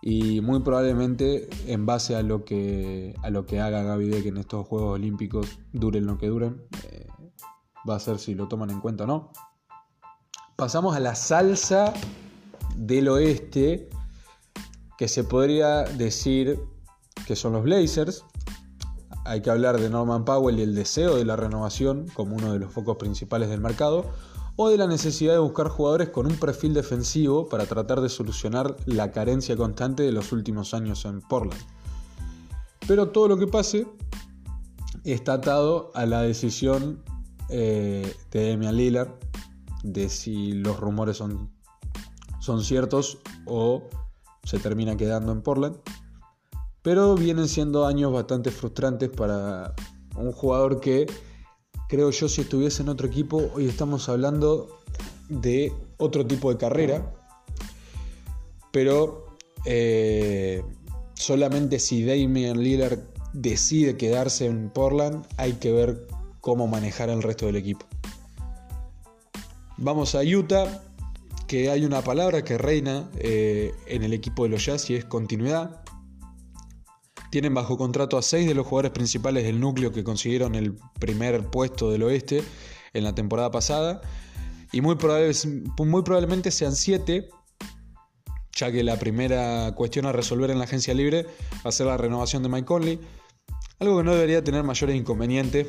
Y 0.00 0.40
muy 0.40 0.60
probablemente 0.60 1.48
en 1.66 1.86
base 1.86 2.16
a 2.16 2.22
lo 2.22 2.44
que, 2.44 3.14
a 3.22 3.30
lo 3.30 3.46
que 3.46 3.60
haga 3.60 3.82
Gaby 3.82 4.08
Deck 4.08 4.26
en 4.26 4.38
estos 4.38 4.66
Juegos 4.66 4.94
Olímpicos, 4.94 5.60
duren 5.72 6.06
lo 6.06 6.18
que 6.18 6.26
duren, 6.26 6.62
eh, 6.90 7.06
va 7.88 7.96
a 7.96 8.00
ser 8.00 8.18
si 8.18 8.34
lo 8.34 8.48
toman 8.48 8.70
en 8.70 8.80
cuenta 8.80 9.04
o 9.04 9.06
no 9.06 9.30
pasamos 10.62 10.94
a 10.94 11.00
la 11.00 11.16
salsa 11.16 11.92
del 12.76 13.08
oeste, 13.08 13.88
que 14.96 15.08
se 15.08 15.24
podría 15.24 15.82
decir 15.82 16.60
que 17.26 17.34
son 17.34 17.54
los 17.54 17.64
Blazers. 17.64 18.24
Hay 19.24 19.40
que 19.42 19.50
hablar 19.50 19.80
de 19.80 19.88
Norman 19.88 20.24
Powell 20.24 20.58
y 20.58 20.62
el 20.62 20.74
deseo 20.74 21.16
de 21.16 21.24
la 21.24 21.36
renovación 21.36 22.06
como 22.14 22.36
uno 22.36 22.52
de 22.52 22.58
los 22.58 22.72
focos 22.72 22.96
principales 22.96 23.48
del 23.48 23.60
mercado, 23.60 24.06
o 24.56 24.68
de 24.68 24.76
la 24.76 24.86
necesidad 24.86 25.32
de 25.32 25.38
buscar 25.38 25.68
jugadores 25.68 26.10
con 26.10 26.26
un 26.26 26.36
perfil 26.36 26.74
defensivo 26.74 27.48
para 27.48 27.66
tratar 27.66 28.00
de 28.00 28.08
solucionar 28.08 28.76
la 28.84 29.10
carencia 29.10 29.56
constante 29.56 30.02
de 30.02 30.12
los 30.12 30.32
últimos 30.32 30.74
años 30.74 31.04
en 31.04 31.20
Portland. 31.20 31.60
Pero 32.86 33.08
todo 33.08 33.28
lo 33.28 33.38
que 33.38 33.46
pase 33.46 33.86
está 35.04 35.34
atado 35.34 35.90
a 35.94 36.04
la 36.06 36.22
decisión 36.22 37.02
eh, 37.48 38.14
de 38.30 38.50
Damian 38.50 38.76
Lillard 38.76 39.10
de 39.82 40.08
si 40.08 40.52
los 40.52 40.78
rumores 40.78 41.16
son, 41.16 41.50
son 42.40 42.62
ciertos 42.62 43.18
o 43.46 43.88
se 44.44 44.58
termina 44.58 44.96
quedando 44.96 45.32
en 45.32 45.42
Portland. 45.42 45.76
Pero 46.82 47.14
vienen 47.14 47.48
siendo 47.48 47.86
años 47.86 48.12
bastante 48.12 48.50
frustrantes 48.50 49.08
para 49.08 49.74
un 50.16 50.32
jugador 50.32 50.80
que 50.80 51.06
creo 51.88 52.10
yo 52.10 52.28
si 52.28 52.40
estuviese 52.40 52.82
en 52.82 52.88
otro 52.88 53.06
equipo, 53.06 53.50
hoy 53.54 53.68
estamos 53.68 54.08
hablando 54.08 54.80
de 55.28 55.72
otro 55.98 56.26
tipo 56.26 56.50
de 56.50 56.58
carrera. 56.58 57.14
Pero 58.72 59.36
eh, 59.64 60.62
solamente 61.14 61.78
si 61.78 62.04
Damian 62.04 62.58
Lillard 62.58 62.98
decide 63.32 63.96
quedarse 63.96 64.46
en 64.46 64.70
Portland, 64.70 65.24
hay 65.36 65.52
que 65.54 65.72
ver 65.72 66.06
cómo 66.40 66.66
manejar 66.66 67.10
el 67.10 67.22
resto 67.22 67.46
del 67.46 67.56
equipo. 67.56 67.86
Vamos 69.76 70.14
a 70.14 70.20
Utah, 70.20 70.82
que 71.46 71.70
hay 71.70 71.84
una 71.84 72.02
palabra 72.02 72.42
que 72.42 72.58
reina 72.58 73.10
eh, 73.18 73.72
en 73.86 74.02
el 74.02 74.12
equipo 74.12 74.44
de 74.44 74.50
los 74.50 74.64
Jazz 74.64 74.90
y 74.90 74.94
es 74.94 75.04
continuidad. 75.04 75.81
Tienen 77.32 77.54
bajo 77.54 77.78
contrato 77.78 78.18
a 78.18 78.22
seis 78.22 78.46
de 78.46 78.52
los 78.52 78.66
jugadores 78.66 78.92
principales 78.92 79.44
del 79.44 79.58
núcleo 79.58 79.90
que 79.90 80.04
consiguieron 80.04 80.54
el 80.54 80.76
primer 81.00 81.46
puesto 81.46 81.90
del 81.90 82.02
oeste 82.02 82.44
en 82.92 83.04
la 83.04 83.14
temporada 83.14 83.50
pasada. 83.50 84.02
Y 84.70 84.82
muy, 84.82 84.98
muy 85.78 86.02
probablemente 86.02 86.50
sean 86.50 86.76
siete, 86.76 87.30
ya 88.54 88.70
que 88.70 88.84
la 88.84 88.98
primera 88.98 89.74
cuestión 89.74 90.04
a 90.04 90.12
resolver 90.12 90.50
en 90.50 90.58
la 90.58 90.64
agencia 90.64 90.92
libre 90.92 91.24
va 91.64 91.70
a 91.70 91.72
ser 91.72 91.86
la 91.86 91.96
renovación 91.96 92.42
de 92.42 92.50
Mike 92.50 92.66
Conley. 92.66 93.00
Algo 93.78 93.96
que 93.96 94.04
no 94.04 94.12
debería 94.12 94.44
tener 94.44 94.62
mayores 94.62 94.94
inconvenientes 94.94 95.68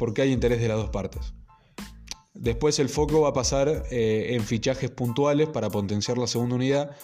porque 0.00 0.22
hay 0.22 0.32
interés 0.32 0.60
de 0.60 0.66
las 0.66 0.76
dos 0.76 0.90
partes. 0.90 1.34
Después 2.34 2.80
el 2.80 2.88
foco 2.88 3.20
va 3.20 3.28
a 3.28 3.32
pasar 3.32 3.84
eh, 3.92 4.30
en 4.30 4.42
fichajes 4.42 4.90
puntuales 4.90 5.48
para 5.50 5.70
potenciar 5.70 6.18
la 6.18 6.26
segunda 6.26 6.56
unidad, 6.56 6.96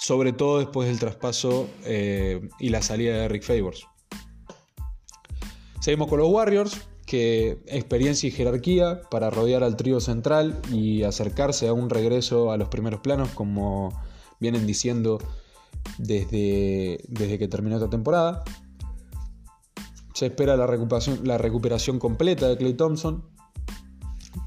sobre 0.00 0.32
todo 0.32 0.58
después 0.58 0.88
del 0.88 0.98
traspaso 0.98 1.68
eh, 1.84 2.48
y 2.58 2.68
la 2.68 2.82
salida 2.82 3.16
de 3.16 3.28
Rick 3.28 3.42
Favors. 3.42 3.86
Seguimos 5.80 6.08
con 6.08 6.18
los 6.18 6.28
Warriors, 6.28 6.88
que 7.06 7.62
experiencia 7.66 8.26
y 8.28 8.32
jerarquía 8.32 9.00
para 9.10 9.30
rodear 9.30 9.62
al 9.62 9.76
trío 9.76 10.00
central 10.00 10.60
y 10.72 11.04
acercarse 11.04 11.68
a 11.68 11.72
un 11.72 11.88
regreso 11.88 12.50
a 12.50 12.56
los 12.56 12.68
primeros 12.68 13.00
planos, 13.00 13.28
como 13.30 13.92
vienen 14.40 14.66
diciendo 14.66 15.18
desde, 15.98 16.98
desde 17.08 17.38
que 17.38 17.48
terminó 17.48 17.76
esta 17.76 17.88
temporada. 17.88 18.42
Se 20.14 20.26
espera 20.26 20.56
la 20.56 20.66
recuperación, 20.66 21.20
la 21.24 21.38
recuperación 21.38 21.98
completa 21.98 22.48
de 22.48 22.56
Clay 22.56 22.74
Thompson, 22.74 23.24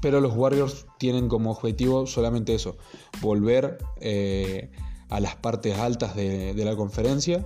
pero 0.02 0.20
los 0.20 0.34
Warriors 0.36 0.86
tienen 0.98 1.28
como 1.28 1.50
objetivo 1.50 2.06
solamente 2.06 2.54
eso, 2.54 2.76
volver 3.22 3.78
eh, 4.00 4.70
a 5.10 5.20
las 5.20 5.36
partes 5.36 5.76
altas 5.78 6.14
de, 6.14 6.54
la 6.56 6.76
conferencia. 6.76 7.44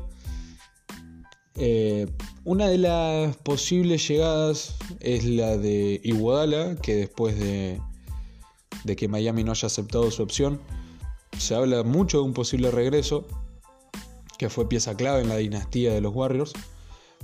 Eh, 1.57 2.07
una 2.45 2.69
de 2.69 2.79
las 2.79 3.37
posibles 3.39 4.07
llegadas 4.07 4.77
es 5.01 5.25
la 5.25 5.57
de 5.57 6.01
Iguodala, 6.05 6.77
que 6.77 6.95
después 6.97 7.39
de, 7.39 7.81
que 8.97 9.09
Miami 9.09 9.45
no 9.45 9.53
haya 9.53 9.67
aceptado 9.67 10.11
su 10.11 10.23
opción, 10.23 10.61
se 11.39 11.55
habla 11.55 11.83
mucho 11.83 12.19
de 12.19 12.25
un 12.25 12.35
posible 12.35 12.71
regreso, 12.71 13.27
que 14.37 14.51
fue 14.51 14.69
pieza 14.69 14.97
clave 14.97 15.23
en 15.23 15.29
la 15.29 15.37
dinastía 15.37 15.93
de 15.93 16.01
los 16.01 16.15
Warriors. 16.15 16.53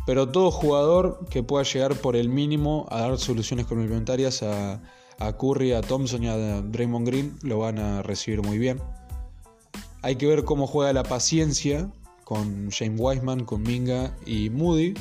Pero 0.07 0.29
todo 0.31 0.51
jugador 0.51 1.27
que 1.29 1.43
pueda 1.43 1.65
llegar 1.65 1.95
por 1.97 2.17
el 2.17 2.31
mínimo 2.31 2.87
a 2.91 3.03
dar 3.03 3.19
soluciones 3.19 3.67
complementarias 3.67 4.43
a, 4.43 4.81
a 5.19 5.37
Curry, 5.37 5.73
a 5.73 5.83
Thompson 5.83 6.25
y 6.25 6.29
a 6.29 6.63
Draymond 6.63 7.07
Green 7.07 7.39
lo 7.43 7.59
van 7.59 7.79
a 7.79 8.03
recibir 8.03 8.43
muy 8.43 8.57
bien. 8.59 8.81
Hay 10.03 10.17
que 10.17 10.27
ver 10.27 10.45
cómo 10.45 10.67
juega 10.67 10.93
la 10.93 11.03
paciencia 11.03 11.91
con 12.25 12.71
James 12.71 12.99
Wiseman, 13.01 13.45
con 13.45 13.63
Minga 13.63 14.17
y 14.25 14.51
Moody. 14.51 14.95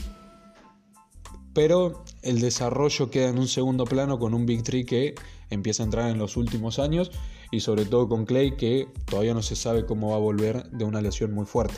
Pero 1.53 2.03
el 2.21 2.41
desarrollo 2.41 3.09
queda 3.09 3.29
en 3.29 3.39
un 3.39 3.47
segundo 3.47 3.85
plano 3.85 4.19
con 4.19 4.33
un 4.33 4.45
Big 4.45 4.63
Tree 4.63 4.85
que 4.85 5.15
empieza 5.49 5.83
a 5.83 5.85
entrar 5.85 6.09
en 6.09 6.17
los 6.17 6.37
últimos 6.37 6.79
años 6.79 7.11
y 7.51 7.61
sobre 7.61 7.85
todo 7.85 8.07
con 8.07 8.25
Clay 8.25 8.55
que 8.55 8.87
todavía 9.05 9.33
no 9.33 9.41
se 9.41 9.55
sabe 9.55 9.85
cómo 9.85 10.11
va 10.11 10.17
a 10.17 10.19
volver 10.19 10.69
de 10.71 10.85
una 10.85 11.01
lesión 11.01 11.33
muy 11.33 11.45
fuerte. 11.45 11.75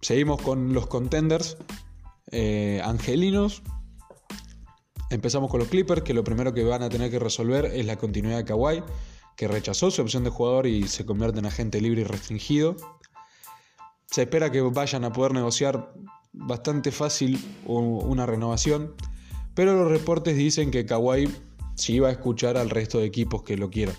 Seguimos 0.00 0.40
con 0.42 0.74
los 0.74 0.86
contenders 0.86 1.56
eh, 2.30 2.80
angelinos. 2.84 3.62
Empezamos 5.10 5.50
con 5.50 5.60
los 5.60 5.68
Clippers, 5.68 6.02
que 6.02 6.14
lo 6.14 6.22
primero 6.22 6.52
que 6.52 6.64
van 6.64 6.82
a 6.82 6.88
tener 6.88 7.10
que 7.10 7.18
resolver 7.18 7.64
es 7.64 7.86
la 7.86 7.96
continuidad 7.96 8.38
de 8.38 8.44
Kawhi, 8.44 8.82
que 9.38 9.46
rechazó 9.46 9.92
su 9.92 10.02
opción 10.02 10.24
de 10.24 10.30
jugador 10.30 10.66
y 10.66 10.88
se 10.88 11.06
convierte 11.06 11.38
en 11.38 11.46
agente 11.46 11.80
libre 11.80 12.00
y 12.00 12.04
restringido. 12.04 12.74
Se 14.10 14.22
espera 14.22 14.50
que 14.50 14.60
vayan 14.60 15.04
a 15.04 15.12
poder 15.12 15.32
negociar 15.32 15.94
bastante 16.32 16.90
fácil 16.90 17.38
una 17.64 18.26
renovación, 18.26 18.94
pero 19.54 19.76
los 19.76 19.92
reportes 19.92 20.36
dicen 20.36 20.72
que 20.72 20.86
Kawhi 20.86 21.32
sí 21.76 22.00
va 22.00 22.08
a 22.08 22.10
escuchar 22.10 22.56
al 22.56 22.68
resto 22.68 22.98
de 22.98 23.06
equipos 23.06 23.44
que 23.44 23.56
lo 23.56 23.70
quieran. 23.70 23.94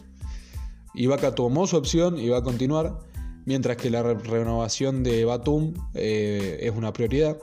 Ibaka 0.94 1.34
tomó 1.36 1.68
su 1.68 1.78
opción 1.78 2.20
y 2.20 2.28
va 2.28 2.40
a 2.40 2.44
continuar, 2.44 3.00
mientras 3.46 3.78
que 3.78 3.90
la 3.90 4.04
renovación 4.04 5.04
de 5.04 5.24
Batum 5.24 5.74
eh, 5.94 6.60
es 6.64 6.76
una 6.76 6.92
prioridad. 6.92 7.38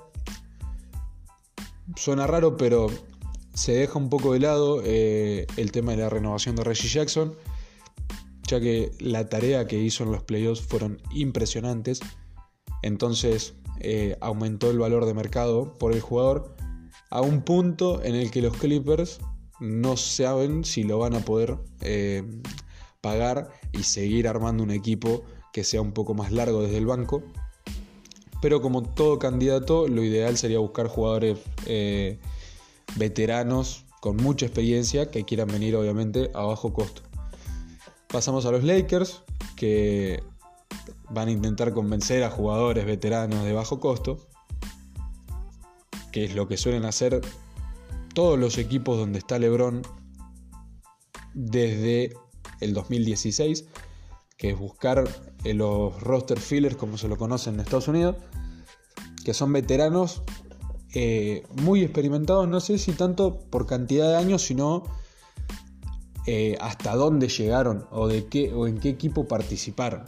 Suena 1.96 2.26
raro, 2.26 2.58
pero 2.58 2.88
se 3.54 3.72
deja 3.72 3.98
un 3.98 4.10
poco 4.10 4.34
de 4.34 4.40
lado 4.40 4.82
eh, 4.84 5.46
el 5.56 5.72
tema 5.72 5.92
de 5.92 5.98
la 5.98 6.10
renovación 6.10 6.56
de 6.56 6.64
Reggie 6.64 6.90
Jackson, 6.90 7.34
ya 8.46 8.60
que 8.60 8.90
la 8.98 9.28
tarea 9.28 9.66
que 9.66 9.78
hizo 9.78 10.04
en 10.04 10.12
los 10.12 10.22
playoffs 10.22 10.62
fueron 10.62 11.00
impresionantes. 11.12 12.00
Entonces 12.82 13.54
eh, 13.80 14.16
aumentó 14.20 14.70
el 14.70 14.78
valor 14.78 15.06
de 15.06 15.14
mercado 15.14 15.76
por 15.78 15.92
el 15.92 16.00
jugador 16.00 16.56
a 17.10 17.20
un 17.20 17.42
punto 17.42 18.02
en 18.02 18.14
el 18.14 18.30
que 18.30 18.42
los 18.42 18.56
Clippers 18.56 19.20
no 19.60 19.96
saben 19.96 20.64
si 20.64 20.82
lo 20.82 20.98
van 20.98 21.14
a 21.14 21.20
poder 21.20 21.58
pagar 23.00 23.50
y 23.72 23.84
seguir 23.84 24.26
armando 24.26 24.62
un 24.64 24.70
equipo 24.70 25.24
que 25.52 25.64
sea 25.64 25.80
un 25.80 25.92
poco 25.92 26.12
más 26.12 26.32
largo 26.32 26.62
desde 26.62 26.76
el 26.76 26.86
banco. 26.86 27.22
Pero 28.42 28.60
como 28.60 28.82
todo 28.82 29.18
candidato, 29.18 29.88
lo 29.88 30.04
ideal 30.04 30.36
sería 30.36 30.58
buscar 30.58 30.88
jugadores 30.88 31.38
eh, 31.66 32.18
veteranos 32.96 33.84
con 34.00 34.16
mucha 34.16 34.46
experiencia 34.46 35.10
que 35.10 35.24
quieran 35.24 35.48
venir 35.48 35.76
obviamente 35.76 36.30
a 36.34 36.42
bajo 36.42 36.72
costo. 36.72 37.02
Pasamos 38.08 38.46
a 38.46 38.52
los 38.52 38.64
Lakers, 38.64 39.22
que 39.56 40.22
van 41.10 41.28
a 41.28 41.32
intentar 41.32 41.72
convencer 41.72 42.24
a 42.24 42.30
jugadores 42.30 42.86
veteranos 42.86 43.44
de 43.44 43.52
bajo 43.52 43.80
costo, 43.80 44.26
que 46.12 46.24
es 46.24 46.34
lo 46.34 46.48
que 46.48 46.56
suelen 46.56 46.84
hacer 46.84 47.20
todos 48.14 48.38
los 48.38 48.58
equipos 48.58 48.98
donde 48.98 49.18
está 49.18 49.38
LeBron 49.38 49.82
desde 51.34 52.14
el 52.60 52.72
2016 52.72 53.66
que 54.36 54.50
es 54.50 54.58
buscar 54.58 55.04
eh, 55.44 55.54
los 55.54 56.00
roster 56.00 56.38
fillers, 56.38 56.76
como 56.76 56.98
se 56.98 57.08
lo 57.08 57.16
conocen 57.16 57.54
en 57.54 57.60
Estados 57.60 57.88
Unidos, 57.88 58.16
que 59.24 59.34
son 59.34 59.52
veteranos 59.52 60.22
eh, 60.94 61.44
muy 61.62 61.82
experimentados, 61.82 62.48
no 62.48 62.60
sé 62.60 62.78
si 62.78 62.92
tanto 62.92 63.40
por 63.50 63.66
cantidad 63.66 64.10
de 64.10 64.16
años, 64.16 64.42
sino 64.42 64.84
eh, 66.26 66.56
hasta 66.60 66.94
dónde 66.94 67.28
llegaron 67.28 67.86
o, 67.90 68.08
de 68.08 68.26
qué, 68.26 68.52
o 68.52 68.66
en 68.66 68.78
qué 68.78 68.88
equipo 68.90 69.26
participaron. 69.28 70.04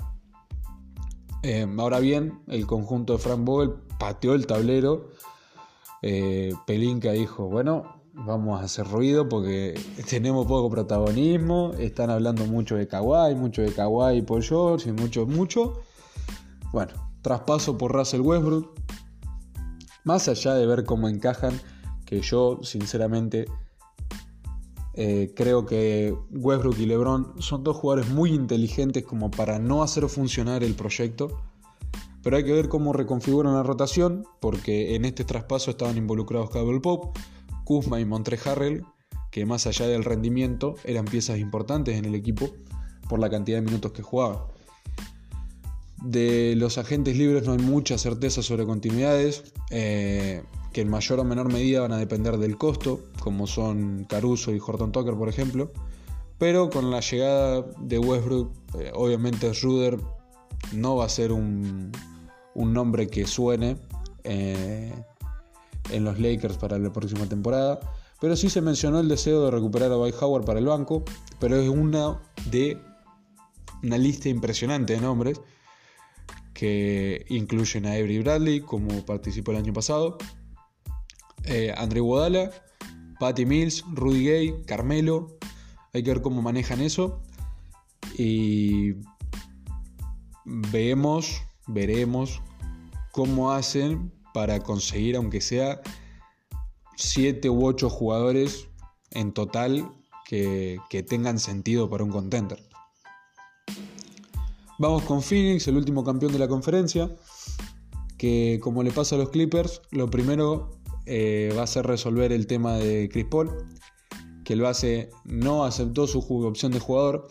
ahora 1.79 2.01
bien, 2.01 2.41
el 2.49 2.66
conjunto 2.66 3.14
de 3.14 3.19
Frank 3.19 3.45
Vogel 3.45 3.75
pateó 3.99 4.35
el 4.35 4.47
tablero. 4.47 5.11
Pelinka 6.66 7.12
dijo, 7.12 7.49
bueno, 7.49 7.99
vamos 8.25 8.61
a 8.61 8.64
hacer 8.64 8.87
ruido 8.87 9.29
porque 9.29 9.79
tenemos 10.09 10.47
poco 10.47 10.69
protagonismo, 10.71 11.73
están 11.79 12.11
hablando 12.11 12.45
mucho 12.47 12.77
de 12.77 12.89
Kawhi, 12.89 13.35
mucho 13.35 13.62
de 13.62 13.73
Kawhi 13.73 14.23
por 14.23 14.43
George 14.43 14.91
y 14.91 14.93
mucho, 14.93 15.27
mucho. 15.27 15.81
Bueno, 16.73 16.93
traspaso 17.23 17.79
por 17.79 17.93
Russell 17.93 18.21
Westbrook. 18.21 18.75
Más 20.05 20.29
allá 20.29 20.55
de 20.55 20.66
ver 20.66 20.85
cómo 20.85 21.09
encajan, 21.09 21.59
que 22.05 22.21
yo 22.21 22.59
sinceramente 22.62 23.47
eh, 25.01 25.33
creo 25.33 25.65
que 25.65 26.13
Westbrook 26.33 26.77
y 26.81 26.87
LeBron 26.87 27.41
son 27.41 27.63
dos 27.63 27.77
jugadores 27.77 28.11
muy 28.11 28.31
inteligentes 28.31 29.05
como 29.05 29.31
para 29.31 29.61
no 29.61 29.85
hacer 29.85 30.09
funcionar 30.09 30.65
el 30.65 30.75
proyecto. 30.75 31.41
Pero 32.21 32.37
hay 32.37 32.43
que 32.43 32.53
ver 32.53 32.69
cómo 32.69 32.93
reconfiguran 32.93 33.55
la 33.55 33.63
rotación, 33.63 34.25
porque 34.41 34.97
en 34.97 35.05
este 35.05 35.23
traspaso 35.23 35.71
estaban 35.71 35.97
involucrados 35.97 36.51
Cable 36.51 36.81
Pop, 36.81 37.17
Kuzma 37.63 38.01
y 38.01 38.05
Montre 38.07 38.41
Harrell, 38.45 38.83
que 39.31 39.47
más 39.47 39.69
allá 39.69 39.87
del 39.87 40.03
rendimiento 40.03 40.75
eran 40.83 41.05
piezas 41.05 41.39
importantes 41.39 41.97
en 41.97 42.05
el 42.05 42.17
equipo 42.17 42.51
por 43.09 43.21
la 43.21 43.31
cantidad 43.31 43.59
de 43.59 43.63
minutos 43.63 43.93
que 43.93 44.03
jugaban. 44.03 44.39
De 46.03 46.55
los 46.57 46.77
agentes 46.77 47.17
libres 47.17 47.45
no 47.45 47.53
hay 47.53 47.59
mucha 47.61 47.99
certeza 47.99 48.43
sobre 48.43 48.67
continuidades, 48.67 49.45
eh, 49.71 50.43
que 50.79 50.83
en 50.83 50.91
mayor 50.91 51.18
o 51.18 51.24
menor 51.24 51.53
medida 51.53 51.81
van 51.81 51.91
a 51.91 51.97
depender 51.97 52.39
del 52.39 52.57
costo, 52.57 53.01
como 53.18 53.49
son 53.49 54.07
Caruso 54.09 54.55
y 54.55 54.61
Horton 54.64 54.93
Tucker, 54.93 55.14
por 55.14 55.29
ejemplo. 55.29 55.72
Pero 56.39 56.70
con 56.70 56.93
la 56.93 57.01
llegada 57.01 57.62
de 57.81 57.99
Westbrook, 57.99 58.53
eh, 58.79 58.93
obviamente 58.95 59.53
Ruder 59.61 59.99
no 60.72 60.95
va 60.95 61.07
a 61.07 61.09
ser 61.09 61.33
un, 61.33 61.91
nombre 62.55 63.09
que 63.09 63.26
suene. 63.26 63.76
Eh, 64.22 64.95
en 65.91 66.05
los 66.05 66.20
Lakers 66.20 66.59
para 66.59 66.79
la 66.79 66.93
próxima 66.93 67.26
temporada. 67.26 67.81
Pero 68.20 68.37
sí 68.37 68.49
se 68.49 68.61
mencionó 68.61 69.01
el 69.01 69.09
deseo 69.09 69.47
de 69.47 69.51
recuperar 69.51 69.91
a 69.91 69.97
Dwight 69.97 70.14
Howard 70.20 70.45
para 70.45 70.61
el 70.61 70.66
banco, 70.66 71.03
pero 71.41 71.57
es 71.57 71.68
una 71.68 72.20
de 72.53 72.79
una 73.83 73.99
lista 73.99 74.29
impresionante 74.29 74.93
de 74.93 75.01
nombres 75.01 75.41
que 76.55 77.24
incluyen 77.31 77.87
a 77.87 77.95
Avery 77.95 78.20
Bradley, 78.20 78.61
como 78.61 79.05
participó 79.05 79.51
el 79.51 79.57
año 79.57 79.72
pasado, 79.72 80.18
eh, 81.49 81.75
André 81.77 82.01
Guadala, 82.01 82.51
Patty 83.19 83.47
Mills, 83.47 83.85
Rudy 83.93 84.25
Gay, 84.25 84.63
Carmelo. 84.67 85.37
Hay 85.93 86.03
que 86.03 86.11
ver 86.11 86.23
cómo 86.23 86.43
manejan 86.43 86.81
eso. 86.81 87.21
Y 88.17 88.95
vemos, 90.45 91.43
veremos 91.67 92.41
cómo 93.13 93.53
hacen 93.53 94.13
para 94.33 94.61
conseguir, 94.61 95.17
aunque 95.17 95.41
sea 95.41 95.81
7 96.97 97.49
u 97.51 97.67
8 97.67 97.91
jugadores 97.91 98.69
en 99.11 99.33
total 99.33 99.91
que, 100.29 100.79
tengan 101.09 101.39
sentido 101.39 101.89
para 101.89 102.05
un 102.05 102.11
contender. 102.11 102.63
Vamos 104.79 105.03
con 105.05 105.23
Phoenix, 105.23 105.67
el 105.67 105.77
último 105.77 106.05
campeón 106.05 106.33
de 106.33 106.39
la 106.39 106.47
conferencia, 106.47 107.11
que 108.17 108.61
como 108.63 108.83
le 108.83 108.93
pasa 108.93 109.17
a 109.17 109.19
los 109.19 109.31
Clippers, 109.31 109.81
lo 109.91 110.11
primero 110.11 110.78
eh, 111.09 111.55
va 111.57 111.63
a 111.63 111.67
ser 111.67 111.87
resolver 111.87 112.33
el 112.33 112.47
tema 112.47 112.75
de 112.77 113.09
Chris 113.11 113.25
Paul, 113.25 113.51
que 114.45 114.53
el 114.53 114.61
base 114.61 115.11
no 115.25 115.65
aceptó 115.65 116.07
su 116.07 116.21
opción 116.45 116.73
de 116.73 116.81
jugador, 116.81 117.27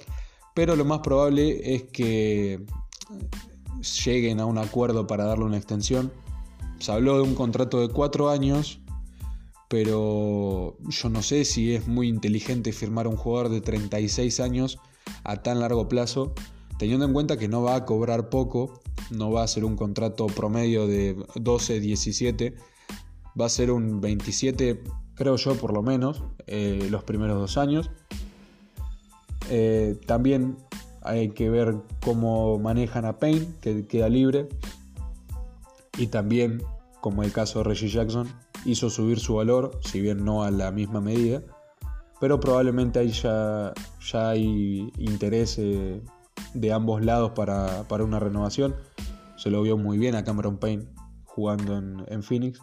pero 0.56 0.76
lo 0.76 0.84
más 0.84 1.00
probable 1.00 1.76
es 1.76 1.84
que 1.84 2.66
lleguen 4.04 4.40
a 4.40 4.46
un 4.46 4.58
acuerdo 4.58 5.06
para 5.06 5.26
darle 5.26 5.46
una 5.46 5.58
extensión. 5.58 6.12
Se 6.80 6.92
habló 6.92 7.18
de 7.18 7.22
un 7.22 7.36
contrato 7.36 7.80
de 7.80 7.90
cuatro 7.90 8.30
años, 8.30 8.80
pero 9.68 10.78
yo 10.90 11.10
no 11.10 11.22
sé 11.22 11.46
si 11.46 11.76
es 11.76 11.88
muy 11.88 12.08
inteligente 12.08 12.72
firmar 12.72 13.08
un 13.08 13.18
jugador 13.18 13.50
de 13.50 13.62
36 13.62 14.40
años 14.40 14.80
a 15.24 15.44
tan 15.44 15.60
largo 15.60 15.88
plazo, 15.88 16.34
teniendo 16.80 17.06
en 17.06 17.14
cuenta 17.14 17.38
que 17.38 17.48
no 17.48 17.62
va 17.62 17.76
a 17.76 17.86
cobrar 17.86 18.30
poco, 18.30 18.82
no 19.12 19.32
va 19.32 19.44
a 19.44 19.48
ser 19.48 19.66
un 19.66 19.76
contrato 19.76 20.28
promedio 20.28 20.88
de 20.88 21.16
12, 21.36 21.80
17, 21.80 22.56
va 23.40 23.46
a 23.46 23.50
ser 23.50 23.72
un 23.72 24.02
27, 24.02 24.84
creo 25.16 25.36
yo 25.36 25.56
por 25.56 25.74
lo 25.74 25.84
menos, 25.84 26.24
eh, 26.48 26.88
los 26.90 27.04
primeros 27.04 27.38
dos 27.40 27.58
años. 27.58 27.90
Eh, 29.50 30.00
también 30.06 30.58
Hay 31.04 31.30
que 31.30 31.50
ver 31.50 31.76
cómo 32.04 32.60
manejan 32.60 33.06
a 33.06 33.18
Payne, 33.18 33.48
que 33.62 33.88
queda 33.88 34.10
libre. 34.10 34.50
Y 35.98 36.08
también, 36.08 36.62
como 37.00 37.24
el 37.24 37.32
caso 37.32 37.60
de 37.60 37.64
Reggie 37.64 37.88
Jackson, 37.88 38.28
hizo 38.66 38.90
subir 38.90 39.20
su 39.20 39.36
valor, 39.36 39.80
si 39.86 40.02
bien 40.02 40.26
no 40.26 40.44
a 40.44 40.52
la 40.52 40.70
misma 40.72 41.00
medida. 41.00 41.42
Pero 42.20 42.40
probablemente 42.40 43.00
ahí 43.00 43.12
ya, 43.12 43.74
ya 44.12 44.30
hay 44.30 44.92
interés 44.98 45.58
eh, 45.60 46.02
de 46.54 46.74
ambos 46.74 47.04
lados 47.04 47.32
para, 47.32 47.86
una 48.04 48.20
renovación. 48.20 48.76
Se 49.38 49.50
lo 49.50 49.62
vio 49.62 49.78
muy 49.78 49.98
bien 49.98 50.16
a 50.16 50.24
Cameron 50.24 50.58
Payne 50.58 50.88
jugando 51.26 51.78
en, 51.78 52.24
Phoenix. 52.24 52.60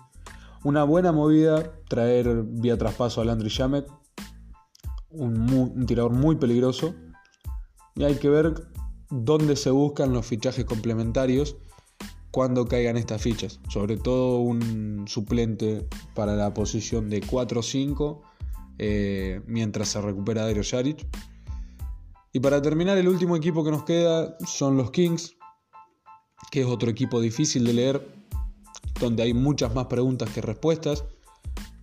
Una 0.65 0.83
buena 0.83 1.13
movida, 1.13 1.73
traer 1.89 2.43
vía 2.43 2.79
traspaso 2.79 3.21
a 3.21 3.27
Landry 3.27 3.51
Shamet, 3.51 3.87
un, 5.11 5.85
tirador 5.87 6.13
muy 6.13 6.37
peligroso. 6.37 6.95
Y 7.95 8.05
hay 8.05 8.15
que 8.15 8.31
ver 8.31 8.55
dónde 9.11 9.57
se 9.57 9.71
buscan 9.71 10.15
los 10.15 10.25
fichajes 10.25 10.65
complementarios 10.65 11.57
cuando 12.31 12.67
caigan 12.67 12.97
estas 12.97 13.21
fichas. 13.21 13.61
Sobre 13.69 13.99
todo 13.99 14.39
un 14.39 15.05
suplente 15.07 15.87
para 16.15 16.35
la 16.35 16.55
posición 16.55 17.11
de 17.11 17.23
4-5 17.23 18.23
eh, 18.79 19.43
mientras 19.47 19.89
se 19.89 20.01
recupera 20.01 20.47
Dario 20.47 20.65
Saric. 20.65 21.07
Y 22.33 22.41
para 22.41 22.63
terminar, 22.63 22.97
el 22.97 23.09
último 23.09 23.37
equipo 23.37 23.65
que 23.65 23.71
nos 23.71 23.85
queda 23.85 24.37
son 24.47 24.79
los 24.79 24.91
Kings, 24.93 25.37
que 26.51 26.63
es 26.63 26.67
otro 26.67 26.91
equipo 26.91 27.21
difícil 27.21 27.65
de 27.65 27.75
leer, 27.75 28.14
donde 29.01 29.23
hay 29.23 29.35
muchas 29.35 29.75
más 29.75 29.87
preguntas 29.87 30.31
que 30.31 30.41
respuestas. 30.41 31.05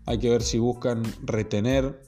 Hay 0.06 0.20
que 0.20 0.30
ver 0.30 0.42
si 0.42 0.58
buscan 0.58 1.04
retener 1.24 2.02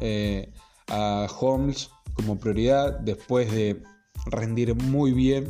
eh, 0.00 0.52
a 0.88 1.26
Holmes 1.40 1.90
como 2.14 2.38
prioridad 2.38 2.98
después 3.00 3.50
de 3.50 3.82
rendir 4.26 4.74
muy 4.74 5.12
bien. 5.12 5.48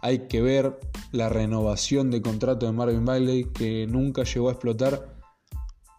Hay 0.00 0.28
que 0.28 0.40
ver 0.40 0.78
la 1.12 1.28
renovación 1.28 2.10
de 2.10 2.22
contrato 2.22 2.66
de 2.66 2.72
Marvin 2.72 3.04
Bailey 3.04 3.44
que 3.52 3.86
nunca 3.86 4.22
llegó 4.24 4.48
a 4.48 4.52
explotar. 4.52 5.16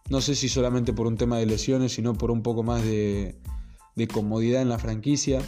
No 0.08 0.20
sé 0.20 0.34
si 0.34 0.48
solamente 0.48 0.92
por 0.92 1.06
un 1.06 1.16
tema 1.16 1.38
de 1.38 1.46
lesiones, 1.46 1.92
sino 1.92 2.14
por 2.14 2.30
un 2.30 2.42
poco 2.42 2.62
más 2.62 2.82
de, 2.82 3.38
de 3.94 4.08
comodidad 4.08 4.62
en 4.62 4.68
la 4.68 4.78
franquicia. 4.78 5.40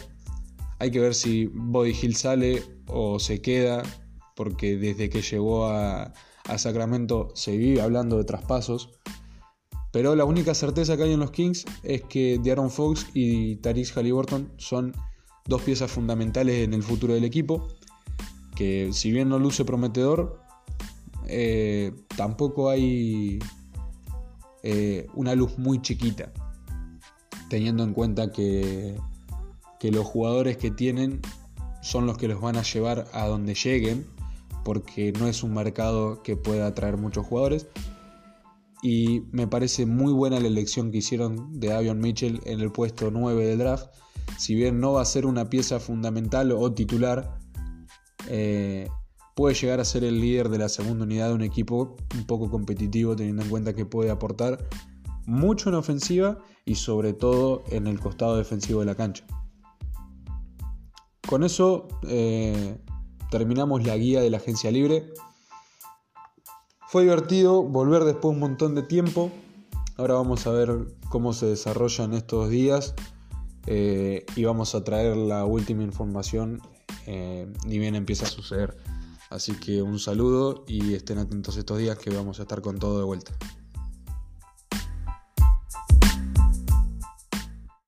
Hay 0.79 0.91
que 0.91 0.99
ver 0.99 1.15
si 1.15 1.47
Body 1.47 1.95
Hill 1.99 2.15
sale 2.15 2.63
o 2.87 3.19
se 3.19 3.41
queda, 3.41 3.83
porque 4.35 4.77
desde 4.77 5.09
que 5.09 5.21
llegó 5.21 5.67
a, 5.67 6.13
Sacramento 6.57 7.31
se 7.35 7.57
vive 7.57 7.81
hablando 7.81 8.17
de 8.17 8.23
traspasos. 8.23 8.89
Pero 9.91 10.15
la 10.15 10.25
única 10.25 10.55
certeza 10.55 10.97
que 10.97 11.03
hay 11.03 11.13
en 11.13 11.19
los 11.19 11.31
Kings 11.31 11.65
es 11.83 12.01
que 12.03 12.39
De'Aaron 12.39 12.71
Fox 12.71 13.07
y 13.13 13.57
Tariq 13.57 13.95
Halliburton 13.95 14.51
son 14.57 14.93
dos 15.45 15.61
piezas 15.61 15.91
fundamentales 15.91 16.63
en 16.63 16.73
el 16.73 16.83
futuro 16.83 17.13
del 17.13 17.23
equipo. 17.23 17.67
Que 18.55 18.91
si 18.91 19.11
bien 19.11 19.29
no 19.29 19.39
luce 19.39 19.65
prometedor, 19.65 20.39
eh, 21.27 21.91
tampoco 22.15 22.69
hay 22.69 23.39
eh, 24.63 25.07
una 25.13 25.35
luz 25.35 25.57
muy 25.57 25.81
chiquita 25.81 26.31
teniendo 27.53 27.83
en 27.83 27.93
cuenta 27.93 28.31
que, 28.31 28.97
los 29.83 30.05
jugadores 30.07 30.57
que 30.57 30.71
tienen 30.71 31.21
son 31.83 32.07
los 32.07 32.17
que 32.17 32.27
los 32.27 32.41
van 32.41 32.55
a 32.57 32.63
llevar 32.63 33.05
a 33.13 33.27
donde 33.27 33.53
lleguen, 33.53 34.07
porque 34.63 35.11
no 35.13 35.27
es 35.27 35.43
un 35.43 35.53
mercado 35.53 36.23
que 36.23 36.35
pueda 36.35 36.67
atraer 36.67 36.97
muchos 36.97 37.25
jugadores. 37.25 37.67
Y 38.81 39.21
me 39.31 39.47
parece 39.47 39.85
muy 39.85 40.11
buena 40.11 40.39
la 40.39 40.47
elección 40.47 40.91
que 40.91 40.97
hicieron 40.97 41.59
de 41.59 41.71
Avion 41.71 41.99
Mitchell 41.99 42.41
en 42.45 42.59
el 42.59 42.71
puesto 42.71 43.11
9 43.11 43.45
del 43.45 43.59
draft. 43.59 43.87
Si 44.37 44.55
bien 44.55 44.79
no 44.79 44.93
va 44.93 45.01
a 45.01 45.05
ser 45.05 45.25
una 45.25 45.49
pieza 45.49 45.79
fundamental 45.79 46.51
o 46.51 46.73
titular, 46.73 47.37
eh, 48.27 48.89
puede 49.35 49.55
llegar 49.55 49.79
a 49.79 49.85
ser 49.85 50.03
el 50.03 50.19
líder 50.19 50.49
de 50.49 50.57
la 50.57 50.69
segunda 50.69 51.05
unidad 51.05 51.29
de 51.29 51.35
un 51.35 51.43
equipo 51.43 51.95
un 52.15 52.25
poco 52.25 52.49
competitivo, 52.49 53.15
teniendo 53.15 53.43
en 53.43 53.49
cuenta 53.49 53.73
que 53.73 53.85
puede 53.85 54.11
aportar 54.11 54.67
mucho 55.25 55.69
en 55.69 55.75
ofensiva 55.75 56.39
y 56.65 56.75
sobre 56.75 57.13
todo 57.13 57.63
en 57.69 57.87
el 57.87 57.99
costado 57.99 58.37
defensivo 58.37 58.81
de 58.81 58.85
la 58.85 58.95
cancha. 58.95 59.25
Con 61.27 61.43
eso 61.43 61.87
eh, 62.07 62.77
terminamos 63.33 63.83
la 63.83 63.97
guía 63.97 64.21
de 64.21 64.29
la 64.29 64.37
agencia 64.37 64.69
libre. 64.69 65.11
Fue 66.87 67.01
divertido 67.01 67.63
volver 67.63 68.03
después 68.03 68.25
de 68.25 68.27
un 68.35 68.39
montón 68.39 68.75
de 68.75 68.83
tiempo. 68.83 69.31
Ahora 69.97 70.13
vamos 70.13 70.45
a 70.45 70.51
ver 70.51 70.85
cómo 71.09 71.33
se 71.33 71.47
desarrollan 71.47 72.13
estos 72.13 72.51
días 72.51 72.93
eh, 73.65 74.23
y 74.35 74.43
vamos 74.43 74.75
a 74.75 74.83
traer 74.83 75.17
la 75.17 75.45
última 75.45 75.81
información 75.81 76.61
eh, 77.07 77.51
ni 77.65 77.79
bien 77.79 77.95
empieza 77.95 78.27
a 78.27 78.29
suceder. 78.29 78.77
Así 79.31 79.53
que 79.53 79.81
un 79.81 79.97
saludo 79.97 80.63
y 80.67 80.93
estén 80.93 81.17
atentos 81.17 81.57
estos 81.57 81.79
días 81.79 81.97
que 81.97 82.11
vamos 82.11 82.37
a 82.39 82.43
estar 82.43 82.61
con 82.61 82.77
todo 82.77 82.99
de 82.99 83.05
vuelta. 83.05 83.31